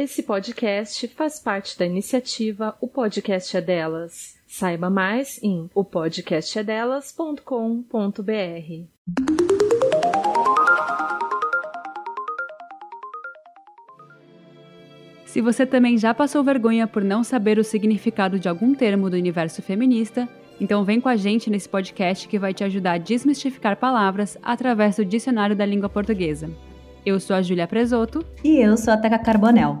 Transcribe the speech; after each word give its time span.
Esse 0.00 0.22
podcast 0.22 1.08
faz 1.08 1.40
parte 1.40 1.76
da 1.76 1.84
iniciativa 1.84 2.76
O 2.80 2.86
Podcast 2.86 3.56
é 3.56 3.60
Delas. 3.60 4.36
Saiba 4.46 4.88
mais 4.88 5.42
em 5.42 5.68
opodcastedelas.com.br. 5.74 8.22
Se 15.26 15.40
você 15.40 15.66
também 15.66 15.98
já 15.98 16.14
passou 16.14 16.44
vergonha 16.44 16.86
por 16.86 17.02
não 17.02 17.24
saber 17.24 17.58
o 17.58 17.64
significado 17.64 18.38
de 18.38 18.48
algum 18.48 18.76
termo 18.76 19.10
do 19.10 19.16
universo 19.16 19.60
feminista, 19.62 20.28
então 20.60 20.84
vem 20.84 21.00
com 21.00 21.08
a 21.08 21.16
gente 21.16 21.50
nesse 21.50 21.68
podcast 21.68 22.28
que 22.28 22.38
vai 22.38 22.54
te 22.54 22.62
ajudar 22.62 22.92
a 22.92 22.98
desmistificar 22.98 23.76
palavras 23.76 24.38
através 24.44 24.94
do 24.94 25.04
dicionário 25.04 25.56
da 25.56 25.66
língua 25.66 25.88
portuguesa. 25.88 26.48
Eu 27.08 27.18
sou 27.18 27.34
a 27.34 27.40
Júlia 27.40 27.66
Presoto. 27.66 28.22
E 28.44 28.58
eu 28.58 28.76
sou 28.76 28.92
a 28.92 28.96
Teca 28.98 29.18
Carbonel. 29.18 29.80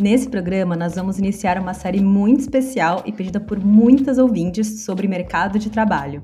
Nesse 0.00 0.26
programa, 0.26 0.74
nós 0.74 0.94
vamos 0.94 1.18
iniciar 1.18 1.58
uma 1.58 1.74
série 1.74 2.00
muito 2.00 2.40
especial 2.40 3.02
e 3.04 3.12
pedida 3.12 3.38
por 3.38 3.62
muitas 3.62 4.16
ouvintes 4.16 4.82
sobre 4.82 5.06
mercado 5.06 5.58
de 5.58 5.68
trabalho. 5.68 6.22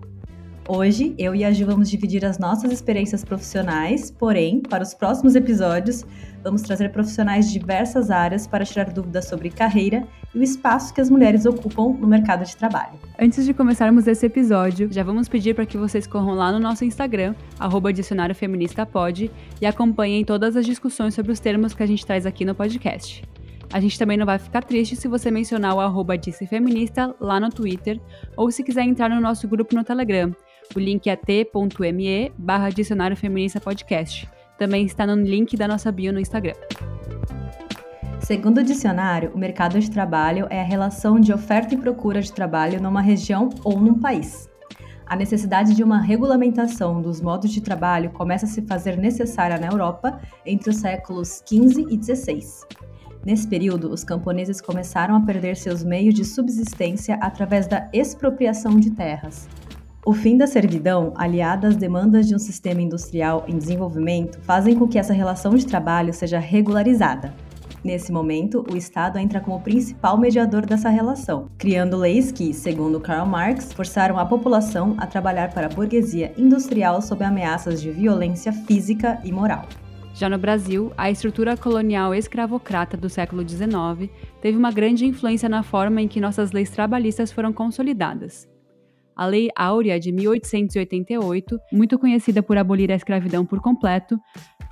Hoje, 0.71 1.15
eu 1.17 1.35
e 1.35 1.47
a 1.47 1.51
Ju 1.51 1.65
vamos 1.65 1.89
dividir 1.89 2.27
as 2.27 2.39
nossas 2.39 2.71
experiências 2.71 3.25
profissionais, 3.25 4.11
porém, 4.11 4.61
para 4.61 4.83
os 4.83 4.93
próximos 4.93 5.35
episódios, 5.35 6.05
vamos 6.45 6.61
trazer 6.61 6.93
profissionais 6.93 7.47
de 7.47 7.59
diversas 7.59 8.11
áreas 8.11 8.47
para 8.47 8.67
tirar 8.67 8.91
dúvidas 8.91 9.25
sobre 9.25 9.49
carreira 9.49 10.07
e 10.35 10.39
o 10.39 10.43
espaço 10.43 10.93
que 10.93 11.01
as 11.01 11.09
mulheres 11.09 11.47
ocupam 11.47 11.95
no 11.99 12.07
mercado 12.07 12.45
de 12.45 12.55
trabalho. 12.55 12.99
Antes 13.19 13.47
de 13.47 13.55
começarmos 13.55 14.07
esse 14.07 14.27
episódio, 14.27 14.93
já 14.93 15.03
vamos 15.03 15.27
pedir 15.27 15.55
para 15.55 15.65
que 15.65 15.79
vocês 15.79 16.07
corram 16.07 16.35
lá 16.35 16.53
no 16.53 16.59
nosso 16.59 16.85
Instagram, 16.85 17.35
arroba 17.59 17.91
Dicionário 17.91 18.35
Feminista 18.35 18.87
e 19.63 19.65
acompanhem 19.65 20.23
todas 20.23 20.55
as 20.55 20.67
discussões 20.67 21.15
sobre 21.15 21.33
os 21.33 21.41
termos 21.41 21.73
que 21.73 21.83
a 21.83 21.87
gente 21.87 22.05
traz 22.05 22.27
aqui 22.27 22.45
no 22.45 22.55
podcast. 22.55 23.25
A 23.73 23.81
gente 23.81 23.99
também 23.99 24.19
não 24.19 24.27
vai 24.27 24.39
ficar 24.39 24.63
triste 24.63 24.97
se 24.97 25.09
você 25.09 25.31
mencionar 25.31 25.75
o 25.75 25.81
arroba 25.81 26.15
Feminista 26.47 27.15
lá 27.19 27.41
no 27.41 27.49
Twitter, 27.49 27.99
ou 28.37 28.51
se 28.51 28.63
quiser 28.63 28.83
entrar 28.83 29.09
no 29.09 29.21
nosso 29.21 29.49
grupo 29.49 29.75
no 29.75 29.85
Telegram, 29.85 30.35
o 30.75 30.79
link 30.79 31.09
é 31.09 31.17
t.me 31.17 32.33
barra 32.37 32.71
Dicionário 32.71 33.17
Feminista 33.17 33.61
Podcast. 33.61 34.29
Também 34.59 34.85
está 34.85 35.07
no 35.07 35.15
link 35.15 35.57
da 35.57 35.67
nossa 35.67 35.91
bio 35.91 36.13
no 36.13 36.21
Instagram. 36.21 36.55
Segundo 38.21 38.59
o 38.59 38.63
dicionário, 38.63 39.33
o 39.35 39.39
mercado 39.39 39.79
de 39.81 39.91
trabalho 39.91 40.47
é 40.51 40.61
a 40.61 40.65
relação 40.65 41.19
de 41.19 41.33
oferta 41.33 41.75
e 41.75 41.79
procura 41.79 42.21
de 42.21 42.33
trabalho 42.33 42.83
numa 42.83 43.01
região 43.01 43.49
ou 43.65 43.81
num 43.81 43.99
país. 43.99 44.49
A 45.07 45.17
necessidade 45.17 45.75
de 45.75 45.83
uma 45.83 46.01
regulamentação 46.01 47.01
dos 47.01 47.21
modos 47.21 47.51
de 47.51 47.63
trabalho 47.63 48.11
começa 48.11 48.45
a 48.45 48.49
se 48.49 48.61
fazer 48.63 48.99
necessária 48.99 49.59
na 49.59 49.69
Europa 49.69 50.21
entre 50.45 50.69
os 50.69 50.77
séculos 50.77 51.43
XV 51.47 51.87
e 51.89 52.03
XVI. 52.03 52.41
Nesse 53.25 53.49
período, 53.49 53.91
os 53.91 54.05
camponeses 54.05 54.61
começaram 54.61 55.17
a 55.17 55.21
perder 55.21 55.57
seus 55.57 55.83
meios 55.83 56.15
de 56.15 56.25
subsistência 56.25 57.15
através 57.23 57.67
da 57.67 57.89
expropriação 57.93 58.79
de 58.79 58.91
terras, 58.91 59.49
o 60.09 60.15
fim 60.15 60.39
da 60.39 60.47
servidão, 60.47 61.13
aliada 61.15 61.69
às 61.69 61.77
demandas 61.77 62.27
de 62.27 62.35
um 62.35 62.39
sistema 62.39 62.81
industrial 62.81 63.45
em 63.47 63.59
desenvolvimento, 63.59 64.41
fazem 64.41 64.75
com 64.75 64.89
que 64.89 64.99
essa 64.99 65.13
relação 65.13 65.55
de 65.55 65.67
trabalho 65.67 66.15
seja 66.15 66.39
regularizada. 66.39 67.35
Nesse 67.85 68.11
momento, 68.11 68.65
o 68.73 68.75
Estado 68.75 69.19
entra 69.19 69.39
como 69.39 69.61
principal 69.61 70.17
mediador 70.17 70.65
dessa 70.65 70.89
relação, 70.89 71.51
criando 71.59 71.99
leis 71.99 72.33
que, 72.33 72.55
segundo 72.55 72.99
Karl 72.99 73.27
Marx, 73.27 73.71
forçaram 73.71 74.19
a 74.19 74.25
população 74.25 74.95
a 74.97 75.07
trabalhar 75.07 75.53
para 75.53 75.67
a 75.67 75.69
burguesia 75.69 76.33
industrial 76.39 77.03
sob 77.03 77.23
ameaças 77.23 77.79
de 77.79 77.91
violência 77.91 78.51
física 78.51 79.21
e 79.23 79.31
moral. 79.31 79.67
Já 80.15 80.31
no 80.31 80.39
Brasil, 80.39 80.91
a 80.97 81.11
estrutura 81.11 81.55
colonial 81.55 82.15
escravocrata 82.15 82.97
do 82.97 83.11
século 83.11 83.47
XIX 83.47 84.11
teve 84.41 84.57
uma 84.57 84.73
grande 84.73 85.05
influência 85.05 85.51
na 85.51 85.63
forma 85.63 86.01
em 86.01 86.09
que 86.09 86.19
nossas 86.19 86.51
leis 86.51 86.71
trabalhistas 86.71 87.31
foram 87.31 87.53
consolidadas. 87.53 88.49
A 89.19 89.27
Lei 89.27 89.49
Áurea 89.57 89.99
de 89.99 90.13
1888, 90.13 91.59
muito 91.73 91.99
conhecida 91.99 92.41
por 92.41 92.57
abolir 92.57 92.93
a 92.93 92.95
escravidão 92.95 93.45
por 93.45 93.61
completo, 93.61 94.17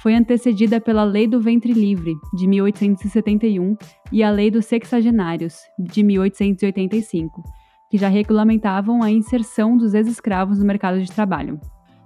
foi 0.00 0.15
antecedida 0.15 0.81
pela 0.81 1.03
Lei 1.03 1.26
do 1.26 1.41
Ventre 1.41 1.72
Livre, 1.72 2.15
de 2.32 2.47
1871, 2.47 3.76
e 4.12 4.22
a 4.22 4.31
Lei 4.31 4.48
dos 4.48 4.66
Sexagenários, 4.66 5.56
de 5.76 6.04
1885, 6.04 7.43
que 7.91 7.98
já 7.98 8.06
regulamentavam 8.06 9.03
a 9.03 9.10
inserção 9.10 9.76
dos 9.76 9.94
ex-escravos 9.94 10.60
no 10.60 10.65
mercado 10.65 11.00
de 11.00 11.10
trabalho. 11.10 11.60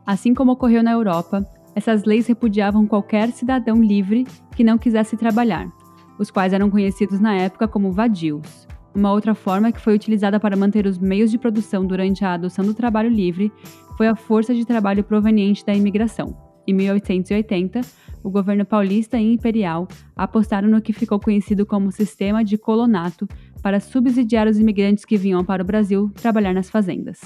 Assim 0.06 0.32
como 0.32 0.52
ocorreu 0.52 0.82
na 0.82 0.92
Europa, 0.92 1.44
essas 1.74 2.04
leis 2.04 2.26
repudiavam 2.26 2.86
qualquer 2.86 3.32
cidadão 3.32 3.82
livre 3.82 4.26
que 4.56 4.64
não 4.64 4.78
quisesse 4.78 5.14
trabalhar, 5.14 5.70
os 6.18 6.30
quais 6.30 6.54
eram 6.54 6.70
conhecidos 6.70 7.20
na 7.20 7.34
época 7.34 7.68
como 7.68 7.92
vadios. 7.92 8.66
Uma 8.94 9.12
outra 9.12 9.34
forma 9.34 9.70
que 9.70 9.80
foi 9.80 9.94
utilizada 9.94 10.40
para 10.40 10.56
manter 10.56 10.86
os 10.86 10.98
meios 10.98 11.30
de 11.30 11.38
produção 11.38 11.86
durante 11.86 12.24
a 12.24 12.34
adoção 12.34 12.64
do 12.64 12.74
trabalho 12.74 13.08
livre 13.08 13.52
foi 13.96 14.08
a 14.08 14.16
força 14.16 14.54
de 14.54 14.64
trabalho 14.64 15.04
proveniente 15.04 15.64
da 15.64 15.72
imigração. 15.72 16.36
Em 16.66 16.74
1880, 16.74 17.80
o 18.22 18.30
governo 18.30 18.64
paulista 18.64 19.18
e 19.18 19.32
imperial 19.32 19.88
apostaram 20.16 20.68
no 20.68 20.80
que 20.80 20.92
ficou 20.92 21.18
conhecido 21.18 21.64
como 21.64 21.90
sistema 21.90 22.44
de 22.44 22.58
colonato 22.58 23.28
para 23.62 23.80
subsidiar 23.80 24.46
os 24.46 24.58
imigrantes 24.58 25.04
que 25.04 25.16
vinham 25.16 25.44
para 25.44 25.62
o 25.62 25.66
Brasil 25.66 26.10
trabalhar 26.20 26.52
nas 26.52 26.68
fazendas. 26.68 27.20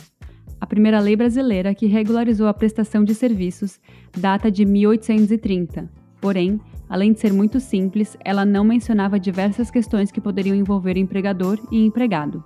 A 0.60 0.66
primeira 0.66 1.00
lei 1.00 1.16
brasileira 1.16 1.74
que 1.74 1.86
regularizou 1.86 2.46
a 2.46 2.54
prestação 2.54 3.04
de 3.04 3.14
serviços 3.14 3.80
data 4.16 4.50
de 4.50 4.64
1830, 4.64 5.90
porém, 6.20 6.60
Além 6.88 7.12
de 7.12 7.20
ser 7.20 7.32
muito 7.32 7.58
simples, 7.60 8.16
ela 8.24 8.44
não 8.44 8.64
mencionava 8.64 9.18
diversas 9.18 9.70
questões 9.70 10.10
que 10.10 10.20
poderiam 10.20 10.54
envolver 10.54 10.96
empregador 10.96 11.58
e 11.70 11.84
empregado. 11.84 12.44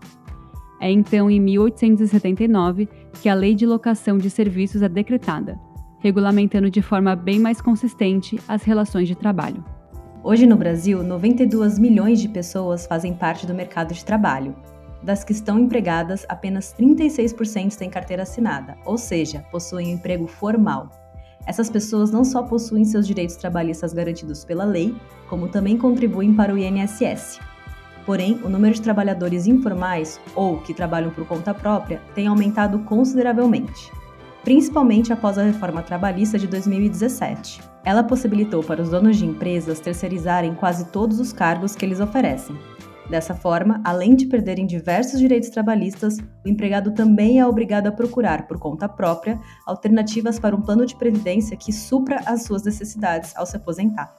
É 0.81 0.91
então 0.91 1.31
em 1.31 1.41
1879 1.41 2.89
que 3.21 3.29
a 3.29 3.35
Lei 3.35 3.55
de 3.55 3.67
Locação 3.67 4.17
de 4.17 4.31
Serviços 4.31 4.81
é 4.81 4.89
decretada, 4.89 5.59
regulamentando 5.99 6.71
de 6.71 6.81
forma 6.81 7.17
bem 7.17 7.41
mais 7.41 7.61
consistente 7.61 8.39
as 8.47 8.63
relações 8.63 9.09
de 9.09 9.17
trabalho. 9.17 9.65
Hoje 10.23 10.47
no 10.47 10.57
Brasil, 10.57 11.03
92 11.03 11.79
milhões 11.79 12.21
de 12.21 12.29
pessoas 12.29 12.87
fazem 12.87 13.15
parte 13.15 13.47
do 13.47 13.55
mercado 13.55 13.93
de 13.93 14.05
trabalho. 14.05 14.55
Das 15.03 15.25
que 15.25 15.33
estão 15.33 15.59
empregadas, 15.59 16.27
apenas 16.29 16.75
36% 16.79 17.77
têm 17.77 17.89
carteira 17.89 18.25
assinada, 18.25 18.77
ou 18.85 18.99
seja, 18.99 19.45
possuem 19.51 19.89
um 19.89 19.95
emprego 19.95 20.27
formal. 20.27 20.91
Essas 21.47 21.71
pessoas 21.71 22.11
não 22.11 22.25
só 22.25 22.43
possuem 22.43 22.85
seus 22.85 23.07
direitos 23.07 23.37
trabalhistas 23.37 23.93
garantidos 23.93 24.45
pela 24.45 24.65
lei, 24.65 24.95
como 25.29 25.49
também 25.49 25.77
contribuem 25.79 26.35
para 26.35 26.53
o 26.53 26.59
INSS. 26.59 27.41
Porém, 28.05 28.41
o 28.43 28.49
número 28.49 28.75
de 28.75 28.81
trabalhadores 28.81 29.47
informais 29.47 30.19
ou 30.35 30.59
que 30.59 30.73
trabalham 30.73 31.11
por 31.11 31.27
conta 31.27 31.53
própria 31.53 32.01
tem 32.15 32.27
aumentado 32.27 32.79
consideravelmente, 32.81 33.93
principalmente 34.43 35.13
após 35.13 35.37
a 35.37 35.43
reforma 35.43 35.83
trabalhista 35.83 36.39
de 36.39 36.47
2017. 36.47 37.61
Ela 37.85 38.03
possibilitou 38.03 38.63
para 38.63 38.83
os 38.83 38.91
donos 38.91 39.17
de 39.17 39.27
empresas 39.27 39.81
terceirizarem 39.81 40.55
quase 40.55 40.87
todos 40.87 41.21
os 41.21 41.33
cargos 41.33 41.75
que 41.75 41.85
eles 41.85 42.01
oferecem, 42.01 42.57
Dessa 43.09 43.35
forma, 43.35 43.81
além 43.85 44.15
de 44.15 44.27
perderem 44.27 44.67
diversos 44.67 45.19
direitos 45.19 45.49
trabalhistas, 45.49 46.19
o 46.45 46.49
empregado 46.49 46.93
também 46.93 47.41
é 47.41 47.47
obrigado 47.47 47.87
a 47.87 47.93
procurar, 47.93 48.47
por 48.47 48.59
conta 48.59 48.87
própria, 48.87 49.41
alternativas 49.67 50.39
para 50.39 50.55
um 50.55 50.61
plano 50.61 50.85
de 50.85 50.95
previdência 50.95 51.57
que 51.57 51.73
supra 51.73 52.21
as 52.27 52.43
suas 52.43 52.65
necessidades 52.65 53.35
ao 53.35 53.47
se 53.47 53.57
aposentar. 53.57 54.15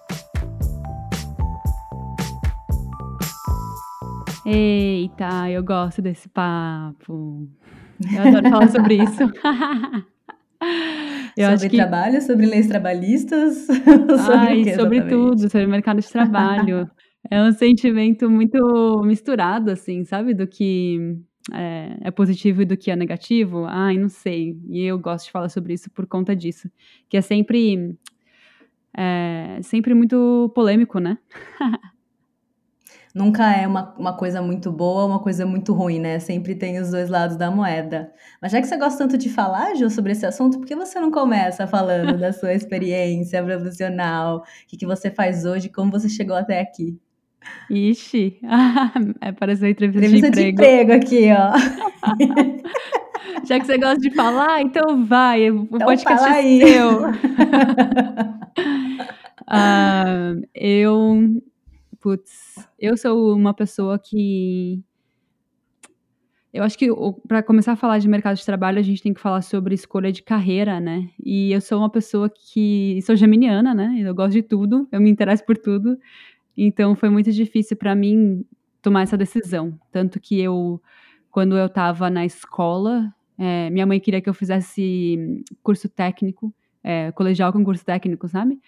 Eita, 4.44 5.48
eu 5.52 5.64
gosto 5.64 6.02
desse 6.02 6.28
papo. 6.28 7.48
Eu 8.12 8.22
adoro 8.28 8.50
falar 8.50 8.70
sobre 8.70 8.96
isso. 8.96 9.32
Eu 11.38 11.52
sobre 11.52 11.70
que... 11.70 11.78
trabalho, 11.78 12.22
sobre 12.22 12.46
leis 12.46 12.68
trabalhistas, 12.68 13.60
sobre 13.66 14.36
Ai, 14.36 14.76
sobre 14.76 15.02
tudo, 15.04 15.50
sobre 15.50 15.68
mercado 15.68 16.02
de 16.02 16.10
trabalho. 16.10 16.90
É 17.32 17.42
um 17.44 17.52
sentimento 17.52 18.30
muito 18.30 19.02
misturado, 19.04 19.72
assim, 19.72 20.04
sabe? 20.04 20.34
Do 20.34 20.48
que 20.48 21.18
é, 21.54 21.98
é, 22.02 22.12
positivo 22.12 22.62
e 22.62 22.66
do 22.66 22.78
que 22.78 22.90
é 22.92 22.96
negativo. 22.96 23.66
Ai, 23.66 23.98
não 23.98 24.10
sei. 24.10 24.58
E 24.68 24.84
eu 24.84 24.98
gosto 24.98 25.26
de 25.26 25.32
falar 25.32 25.50
sobre 25.50 25.74
isso 25.74 25.90
por 25.92 26.08
conta 26.08 26.36
disso. 26.36 26.70
Que 27.08 27.18
é 27.18 27.22
sempre. 27.22 27.96
É, 28.98 29.60
sempre 29.62 29.94
muito 29.94 30.52
polêmico, 30.56 31.00
né? 31.00 31.18
Nunca 33.14 33.52
é 33.56 33.68
uma, 33.68 33.94
uma 33.98 34.16
coisa 34.16 34.42
muito 34.42 34.72
boa 34.72 35.06
uma 35.06 35.20
coisa 35.20 35.46
muito 35.46 35.74
ruim, 35.74 36.00
né? 36.00 36.20
Sempre 36.20 36.56
tem 36.56 36.80
os 36.80 36.92
dois 36.92 37.10
lados 37.10 37.36
da 37.38 37.50
moeda. 37.50 38.12
Mas 38.42 38.52
já 38.52 38.62
que 38.62 38.68
você 38.68 38.78
gosta 38.78 39.00
tanto 39.00 39.18
de 39.18 39.30
falar, 39.30 39.76
Ju, 39.76 39.90
sobre 39.90 40.12
esse 40.12 40.26
assunto, 40.26 40.60
por 40.60 40.68
que 40.68 40.76
você 40.76 41.00
não 41.00 41.12
começa 41.12 41.68
falando 41.68 42.18
da 42.20 42.32
sua 42.34 42.54
experiência 42.56 43.44
profissional? 43.44 44.38
O 44.38 44.44
que, 44.68 44.78
que 44.78 44.86
você 44.86 45.10
faz 45.10 45.46
hoje? 45.46 45.70
Como 45.70 45.92
você 45.92 46.08
chegou 46.08 46.36
até 46.36 46.60
aqui? 46.62 47.00
Ixi, 47.70 48.40
é 49.22 49.32
pareceu 49.32 49.70
entrevista, 49.70 50.06
entrevista 50.06 50.32
de 50.32 50.50
emprego. 50.50 50.58
de 50.58 50.82
emprego 50.82 50.94
aqui, 50.94 51.30
ó. 51.32 51.54
Já 53.46 53.60
que 53.60 53.66
você 53.66 53.78
gosta 53.78 54.00
de 54.00 54.12
falar, 54.12 54.62
então 54.62 55.06
vai, 55.06 55.50
o 55.50 55.64
então 55.64 55.80
podcast 55.80 56.24
fala 56.24 56.36
é 56.36 56.40
aí. 56.40 56.62
seu. 56.62 57.10
uh, 59.48 60.42
eu 60.54 61.42
putz, 62.00 62.68
eu 62.80 62.98
sou 62.98 63.36
uma 63.36 63.54
pessoa 63.54 64.00
que 64.00 64.84
eu 66.52 66.64
acho 66.64 66.78
que 66.78 66.88
para 67.28 67.44
começar 67.44 67.74
a 67.74 67.76
falar 67.76 68.00
de 68.00 68.08
mercado 68.08 68.36
de 68.36 68.46
trabalho, 68.46 68.80
a 68.80 68.82
gente 68.82 69.04
tem 69.04 69.14
que 69.14 69.22
falar 69.22 69.42
sobre 69.44 69.76
escolha 69.76 70.12
de 70.12 70.24
carreira, 70.24 70.80
né? 70.80 71.08
E 71.24 71.52
eu 71.52 71.62
sou 71.62 71.78
uma 71.78 71.90
pessoa 71.92 72.28
que 72.30 73.00
sou 73.04 73.16
geminiana, 73.16 73.74
né? 73.74 73.96
Eu 74.00 74.16
gosto 74.16 74.34
de 74.34 74.42
tudo, 74.42 74.88
eu 74.92 75.00
me 75.00 75.12
interesso 75.12 75.46
por 75.46 75.58
tudo. 75.58 75.96
Então 76.66 76.96
foi 76.96 77.10
muito 77.10 77.32
difícil 77.32 77.78
para 77.78 77.96
mim 77.96 78.46
tomar 78.82 79.04
essa 79.04 79.18
decisão, 79.18 79.80
tanto 79.92 80.20
que 80.20 80.40
eu 80.40 80.82
quando 81.32 81.58
eu 81.58 81.68
estava 81.68 82.10
na 82.10 82.26
escola, 82.26 83.14
é, 83.38 83.70
minha 83.70 83.86
mãe 83.86 84.00
queria 84.00 84.20
que 84.20 84.30
eu 84.30 84.34
fizesse 84.34 85.44
curso 85.62 85.88
técnico, 85.88 86.54
é, 86.84 87.12
colegial 87.12 87.54
com 87.54 87.64
curso 87.64 87.86
técnico, 87.86 88.28
sabe? 88.28 88.60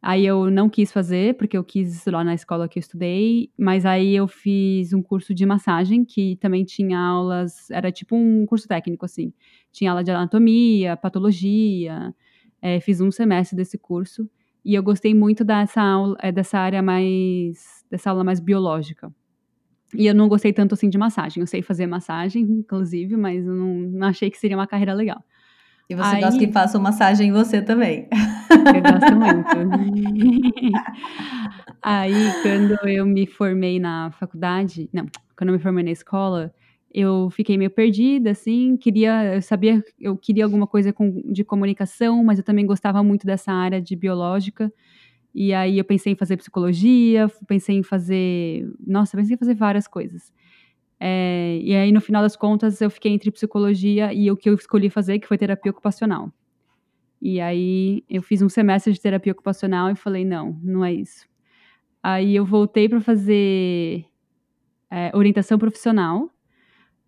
Aí 0.00 0.24
eu 0.24 0.50
não 0.50 0.68
quis 0.68 0.92
fazer, 0.92 1.36
porque 1.36 1.56
eu 1.56 1.64
quis 1.64 1.94
estudar 1.94 2.24
na 2.24 2.34
escola 2.34 2.68
que 2.68 2.78
eu 2.78 2.80
estudei, 2.80 3.50
mas 3.58 3.84
aí 3.84 4.14
eu 4.14 4.28
fiz 4.28 4.92
um 4.92 5.02
curso 5.02 5.34
de 5.34 5.44
massagem, 5.44 6.04
que 6.04 6.36
também 6.36 6.64
tinha 6.64 6.98
aulas, 6.98 7.70
era 7.70 7.90
tipo 7.92 8.16
um 8.16 8.46
curso 8.46 8.68
técnico, 8.68 9.04
assim. 9.04 9.32
Tinha 9.72 9.90
aula 9.90 10.04
de 10.04 10.10
anatomia, 10.10 10.96
patologia, 10.96 12.14
é, 12.62 12.80
fiz 12.80 13.00
um 13.00 13.10
semestre 13.10 13.56
desse 13.56 13.78
curso, 13.78 14.28
e 14.66 14.74
eu 14.74 14.82
gostei 14.82 15.14
muito 15.14 15.44
dessa 15.44 15.80
aula, 15.80 16.16
é, 16.20 16.32
dessa 16.32 16.58
área 16.58 16.82
mais, 16.82 17.84
dessa 17.88 18.10
aula 18.10 18.24
mais 18.24 18.40
biológica. 18.40 19.12
E 19.94 20.08
eu 20.08 20.14
não 20.14 20.28
gostei 20.28 20.52
tanto 20.52 20.74
assim 20.74 20.90
de 20.90 20.98
massagem. 20.98 21.40
Eu 21.40 21.46
sei 21.46 21.62
fazer 21.62 21.86
massagem, 21.86 22.42
inclusive, 22.42 23.16
mas 23.16 23.46
eu 23.46 23.54
não, 23.54 23.74
não 23.74 24.08
achei 24.08 24.28
que 24.28 24.36
seria 24.36 24.56
uma 24.56 24.66
carreira 24.66 24.92
legal. 24.92 25.22
E 25.88 25.94
você 25.94 26.16
Aí, 26.16 26.20
gosta 26.20 26.36
que 26.36 26.50
façam 26.50 26.82
massagem 26.82 27.28
em 27.28 27.32
você 27.32 27.62
também. 27.62 28.08
Eu 28.50 28.82
gosto 28.82 29.14
muito. 29.14 29.56
Aí, 31.80 32.32
quando 32.42 32.88
eu 32.88 33.06
me 33.06 33.24
formei 33.24 33.78
na 33.78 34.10
faculdade, 34.10 34.90
não, 34.92 35.06
quando 35.38 35.50
eu 35.50 35.54
me 35.54 35.62
formei 35.62 35.84
na 35.84 35.92
escola, 35.92 36.52
eu 36.96 37.28
fiquei 37.28 37.58
meio 37.58 37.70
perdida, 37.70 38.30
assim, 38.30 38.74
queria, 38.74 39.34
eu 39.34 39.42
sabia, 39.42 39.84
eu 40.00 40.16
queria 40.16 40.44
alguma 40.44 40.66
coisa 40.66 40.94
com, 40.94 41.22
de 41.30 41.44
comunicação, 41.44 42.24
mas 42.24 42.38
eu 42.38 42.44
também 42.44 42.64
gostava 42.64 43.02
muito 43.02 43.26
dessa 43.26 43.52
área 43.52 43.82
de 43.82 43.94
biológica. 43.94 44.72
E 45.34 45.52
aí 45.52 45.76
eu 45.76 45.84
pensei 45.84 46.14
em 46.14 46.16
fazer 46.16 46.38
psicologia, 46.38 47.28
pensei 47.46 47.76
em 47.76 47.82
fazer, 47.82 48.66
nossa, 48.86 49.14
pensei 49.14 49.34
em 49.34 49.38
fazer 49.38 49.54
várias 49.54 49.86
coisas. 49.86 50.32
É, 50.98 51.58
e 51.62 51.74
aí, 51.76 51.92
no 51.92 52.00
final 52.00 52.22
das 52.22 52.34
contas, 52.34 52.80
eu 52.80 52.90
fiquei 52.90 53.12
entre 53.12 53.30
psicologia 53.30 54.14
e 54.14 54.30
o 54.30 54.36
que 54.36 54.48
eu 54.48 54.54
escolhi 54.54 54.88
fazer, 54.88 55.18
que 55.18 55.26
foi 55.26 55.36
terapia 55.36 55.70
ocupacional. 55.70 56.32
E 57.20 57.42
aí, 57.42 58.04
eu 58.08 58.22
fiz 58.22 58.40
um 58.40 58.48
semestre 58.48 58.94
de 58.94 59.00
terapia 59.02 59.32
ocupacional 59.32 59.90
e 59.90 59.94
falei: 59.96 60.24
não, 60.24 60.58
não 60.62 60.82
é 60.82 60.94
isso. 60.94 61.26
Aí, 62.02 62.34
eu 62.34 62.46
voltei 62.46 62.88
para 62.88 63.02
fazer 63.02 64.06
é, 64.90 65.10
orientação 65.14 65.58
profissional. 65.58 66.30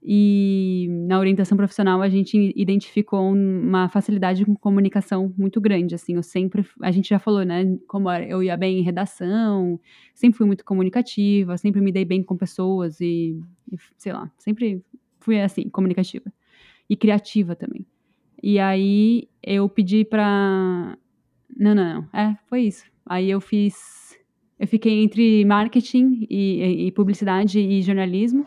E 0.02 0.86
na 1.06 1.18
orientação 1.18 1.56
profissional 1.56 2.00
a 2.00 2.08
gente 2.08 2.52
identificou 2.54 3.32
uma 3.32 3.88
facilidade 3.88 4.44
com 4.44 4.54
comunicação 4.54 5.34
muito 5.36 5.60
grande, 5.60 5.94
assim, 5.94 6.14
eu 6.14 6.22
sempre, 6.22 6.64
a 6.80 6.90
gente 6.92 7.08
já 7.08 7.18
falou, 7.18 7.44
né, 7.44 7.76
como 7.88 8.10
eu 8.10 8.42
ia 8.42 8.56
bem 8.56 8.78
em 8.78 8.82
redação, 8.82 9.78
sempre 10.14 10.38
fui 10.38 10.46
muito 10.46 10.64
comunicativa, 10.64 11.56
sempre 11.58 11.80
me 11.80 11.90
dei 11.90 12.04
bem 12.04 12.22
com 12.22 12.36
pessoas 12.36 13.00
e, 13.00 13.40
e 13.72 13.76
sei 13.96 14.12
lá, 14.12 14.30
sempre 14.38 14.84
fui 15.18 15.40
assim, 15.40 15.68
comunicativa 15.68 16.32
e 16.88 16.96
criativa 16.96 17.56
também. 17.56 17.84
E 18.40 18.58
aí 18.60 19.28
eu 19.42 19.68
pedi 19.68 20.04
pra 20.04 20.96
não, 21.56 21.74
não, 21.74 21.94
não, 21.94 22.08
é, 22.18 22.36
foi 22.46 22.62
isso. 22.62 22.84
Aí 23.04 23.30
eu 23.30 23.40
fiz, 23.40 24.16
eu 24.58 24.66
fiquei 24.68 25.02
entre 25.02 25.44
marketing 25.44 26.26
e, 26.30 26.86
e 26.86 26.92
publicidade 26.92 27.58
e 27.58 27.82
jornalismo. 27.82 28.46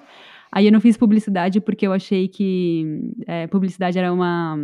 Aí 0.51 0.65
eu 0.65 0.71
não 0.71 0.81
fiz 0.81 0.97
publicidade 0.97 1.61
porque 1.61 1.87
eu 1.87 1.93
achei 1.93 2.27
que 2.27 3.13
é, 3.25 3.47
publicidade 3.47 3.97
era 3.97 4.11
uma, 4.11 4.57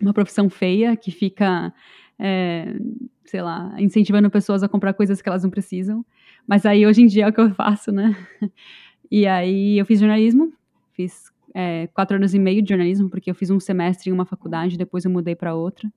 uma 0.00 0.12
profissão 0.12 0.50
feia 0.50 0.96
que 0.96 1.10
fica, 1.10 1.72
é, 2.18 2.74
sei 3.24 3.42
lá, 3.42 3.74
incentivando 3.78 4.28
pessoas 4.30 4.62
a 4.62 4.68
comprar 4.68 4.92
coisas 4.94 5.22
que 5.22 5.28
elas 5.28 5.44
não 5.44 5.50
precisam. 5.50 6.04
Mas 6.46 6.66
aí 6.66 6.86
hoje 6.86 7.02
em 7.02 7.06
dia 7.06 7.26
é 7.26 7.28
o 7.28 7.32
que 7.32 7.40
eu 7.40 7.54
faço, 7.54 7.92
né? 7.92 8.16
E 9.10 9.26
aí 9.26 9.78
eu 9.78 9.86
fiz 9.86 10.00
jornalismo, 10.00 10.52
fiz 10.92 11.30
é, 11.54 11.86
quatro 11.88 12.16
anos 12.16 12.34
e 12.34 12.38
meio 12.38 12.60
de 12.60 12.68
jornalismo, 12.70 13.08
porque 13.08 13.30
eu 13.30 13.34
fiz 13.34 13.48
um 13.50 13.60
semestre 13.60 14.10
em 14.10 14.12
uma 14.12 14.24
faculdade, 14.24 14.76
depois 14.76 15.04
eu 15.04 15.10
mudei 15.10 15.36
para 15.36 15.54
outra. 15.54 15.92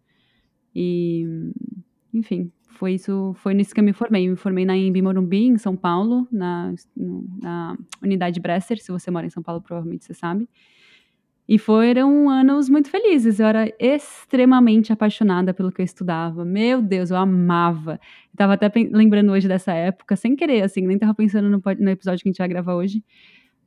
E, 0.76 1.26
enfim, 2.14 2.52
foi 2.78 2.94
isso, 2.94 3.34
foi 3.38 3.54
nisso 3.54 3.74
que 3.74 3.80
eu 3.80 3.84
me 3.84 3.94
formei. 3.94 4.28
Eu 4.28 4.32
me 4.32 4.38
formei 4.38 4.66
na 4.66 4.78
Embi 4.78 5.02
Morumbi, 5.02 5.46
em 5.46 5.58
São 5.58 5.76
Paulo, 5.76 6.28
na, 6.32 6.74
na 7.42 7.78
unidade 8.02 8.40
Bresser. 8.40 8.80
Se 8.80 8.92
você 8.92 9.10
mora 9.10 9.26
em 9.26 9.30
São 9.30 9.42
Paulo, 9.42 9.62
provavelmente 9.62 10.06
você 10.06 10.14
sabe. 10.14 10.48
E 11.50 11.58
foram 11.58 12.30
anos 12.30 12.70
muito 12.70 12.90
felizes. 12.90 13.40
Eu 13.40 13.48
era 13.48 13.74
extremamente 13.80 14.94
apaixonada 14.94 15.54
pelo 15.54 15.72
que 15.72 15.82
eu 15.82 15.86
estudava. 15.86 16.46
Meu 16.46 16.82
Deus, 16.82 17.10
eu 17.10 17.18
amava. 17.18 18.00
Estava 18.32 18.54
até 18.54 18.72
lembrando 18.92 19.32
hoje 19.32 19.48
dessa 19.48 19.74
época, 19.74 20.16
sem 20.16 20.36
querer, 20.36 20.62
assim, 20.64 20.82
nem 20.82 20.98
estava 20.98 21.16
pensando 21.16 21.50
no, 21.50 21.62
no, 21.80 21.90
episódio 21.90 22.22
que 22.22 22.30
a 22.30 22.32
gente 22.32 22.40
vai 22.40 22.48
gravar 22.48 22.76
hoje. 22.76 23.04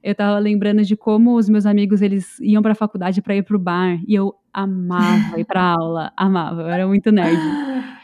Eu 0.03 0.12
estava 0.12 0.39
lembrando 0.39 0.83
de 0.85 0.97
como 0.97 1.37
os 1.37 1.49
meus 1.49 1.67
amigos 1.67 2.01
eles 2.01 2.39
iam 2.41 2.62
para 2.62 2.73
a 2.73 2.77
faculdade 2.77 3.21
para 3.21 3.35
ir 3.35 3.43
para 3.43 3.57
o 3.57 3.59
bar 3.59 4.01
e 4.07 4.15
eu 4.15 4.35
amava 4.53 5.41
ir 5.41 5.45
para 5.45 5.62
aula, 5.62 6.12
amava. 6.17 6.62
Eu 6.62 6.69
era 6.69 6.87
muito 6.87 7.11
nerd. 7.11 7.39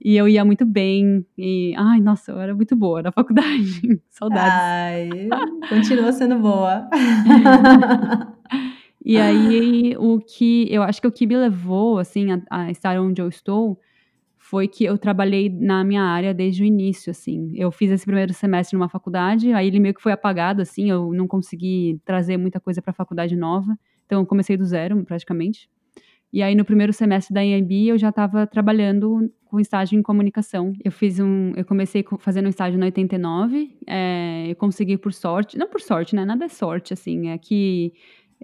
E 0.00 0.16
eu 0.16 0.28
ia 0.28 0.44
muito 0.44 0.64
bem. 0.64 1.26
E, 1.36 1.74
ai, 1.76 2.00
nossa, 2.00 2.32
eu 2.32 2.40
era 2.40 2.54
muito 2.54 2.76
boa 2.76 3.02
na 3.02 3.12
faculdade. 3.12 4.00
Saudades. 4.08 4.52
Ai, 4.52 5.28
continua 5.68 6.12
sendo 6.12 6.38
boa. 6.38 6.88
e 9.04 9.18
aí, 9.18 9.96
o 9.98 10.20
que 10.20 10.72
eu 10.72 10.82
acho 10.82 11.00
que 11.00 11.06
o 11.06 11.12
que 11.12 11.26
me 11.26 11.36
levou, 11.36 11.98
assim, 11.98 12.32
a, 12.32 12.40
a, 12.50 12.70
estar 12.70 12.98
onde 13.00 13.20
eu 13.20 13.28
estou 13.28 13.78
foi 14.36 14.68
que 14.68 14.84
eu 14.84 14.96
trabalhei 14.96 15.50
na 15.50 15.84
minha 15.84 16.02
área 16.02 16.32
desde 16.32 16.62
o 16.62 16.66
início, 16.66 17.10
assim. 17.10 17.52
Eu 17.54 17.70
fiz 17.70 17.90
esse 17.90 18.06
primeiro 18.06 18.32
semestre 18.32 18.78
numa 18.78 18.88
faculdade, 18.88 19.52
aí 19.52 19.66
ele 19.66 19.80
meio 19.80 19.94
que 19.94 20.00
foi 20.00 20.12
apagado, 20.12 20.62
assim, 20.62 20.88
eu 20.88 21.12
não 21.12 21.26
consegui 21.26 22.00
trazer 22.04 22.36
muita 22.36 22.60
coisa 22.60 22.80
para 22.80 22.92
a 22.92 22.94
faculdade 22.94 23.36
nova. 23.36 23.76
Então, 24.06 24.20
eu 24.20 24.26
comecei 24.26 24.56
do 24.56 24.64
zero, 24.64 25.04
praticamente. 25.04 25.68
E 26.32 26.42
aí, 26.42 26.54
no 26.54 26.64
primeiro 26.64 26.92
semestre 26.92 27.32
da 27.32 27.42
IMB, 27.42 27.88
eu 27.88 27.98
já 27.98 28.10
estava 28.10 28.46
trabalhando 28.46 29.30
com 29.46 29.58
estágio 29.58 29.98
em 29.98 30.02
comunicação. 30.02 30.74
Eu 30.84 30.92
fiz 30.92 31.18
um, 31.18 31.52
eu 31.56 31.64
comecei 31.64 32.04
fazendo 32.18 32.46
um 32.46 32.50
estágio 32.50 32.78
na 32.78 32.86
89, 32.86 33.76
é, 33.86 34.46
eu 34.48 34.56
consegui 34.56 34.98
por 34.98 35.12
sorte, 35.12 35.56
não 35.56 35.68
por 35.68 35.80
sorte, 35.80 36.14
né? 36.14 36.24
Nada 36.24 36.44
é 36.44 36.48
sorte, 36.48 36.92
assim, 36.92 37.30
é 37.30 37.38
que 37.38 37.94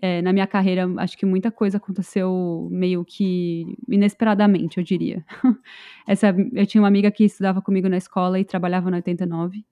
é, 0.00 0.22
na 0.22 0.32
minha 0.32 0.46
carreira 0.46 0.90
acho 0.98 1.16
que 1.16 1.26
muita 1.26 1.50
coisa 1.50 1.76
aconteceu 1.76 2.68
meio 2.70 3.04
que 3.04 3.76
inesperadamente, 3.88 4.78
eu 4.78 4.84
diria. 4.84 5.24
Essa, 6.06 6.34
eu 6.52 6.66
tinha 6.66 6.80
uma 6.80 6.88
amiga 6.88 7.10
que 7.10 7.24
estudava 7.24 7.60
comigo 7.60 7.88
na 7.88 7.98
escola 7.98 8.40
e 8.40 8.44
trabalhava 8.44 8.90
na 8.90 8.96
89, 8.96 9.64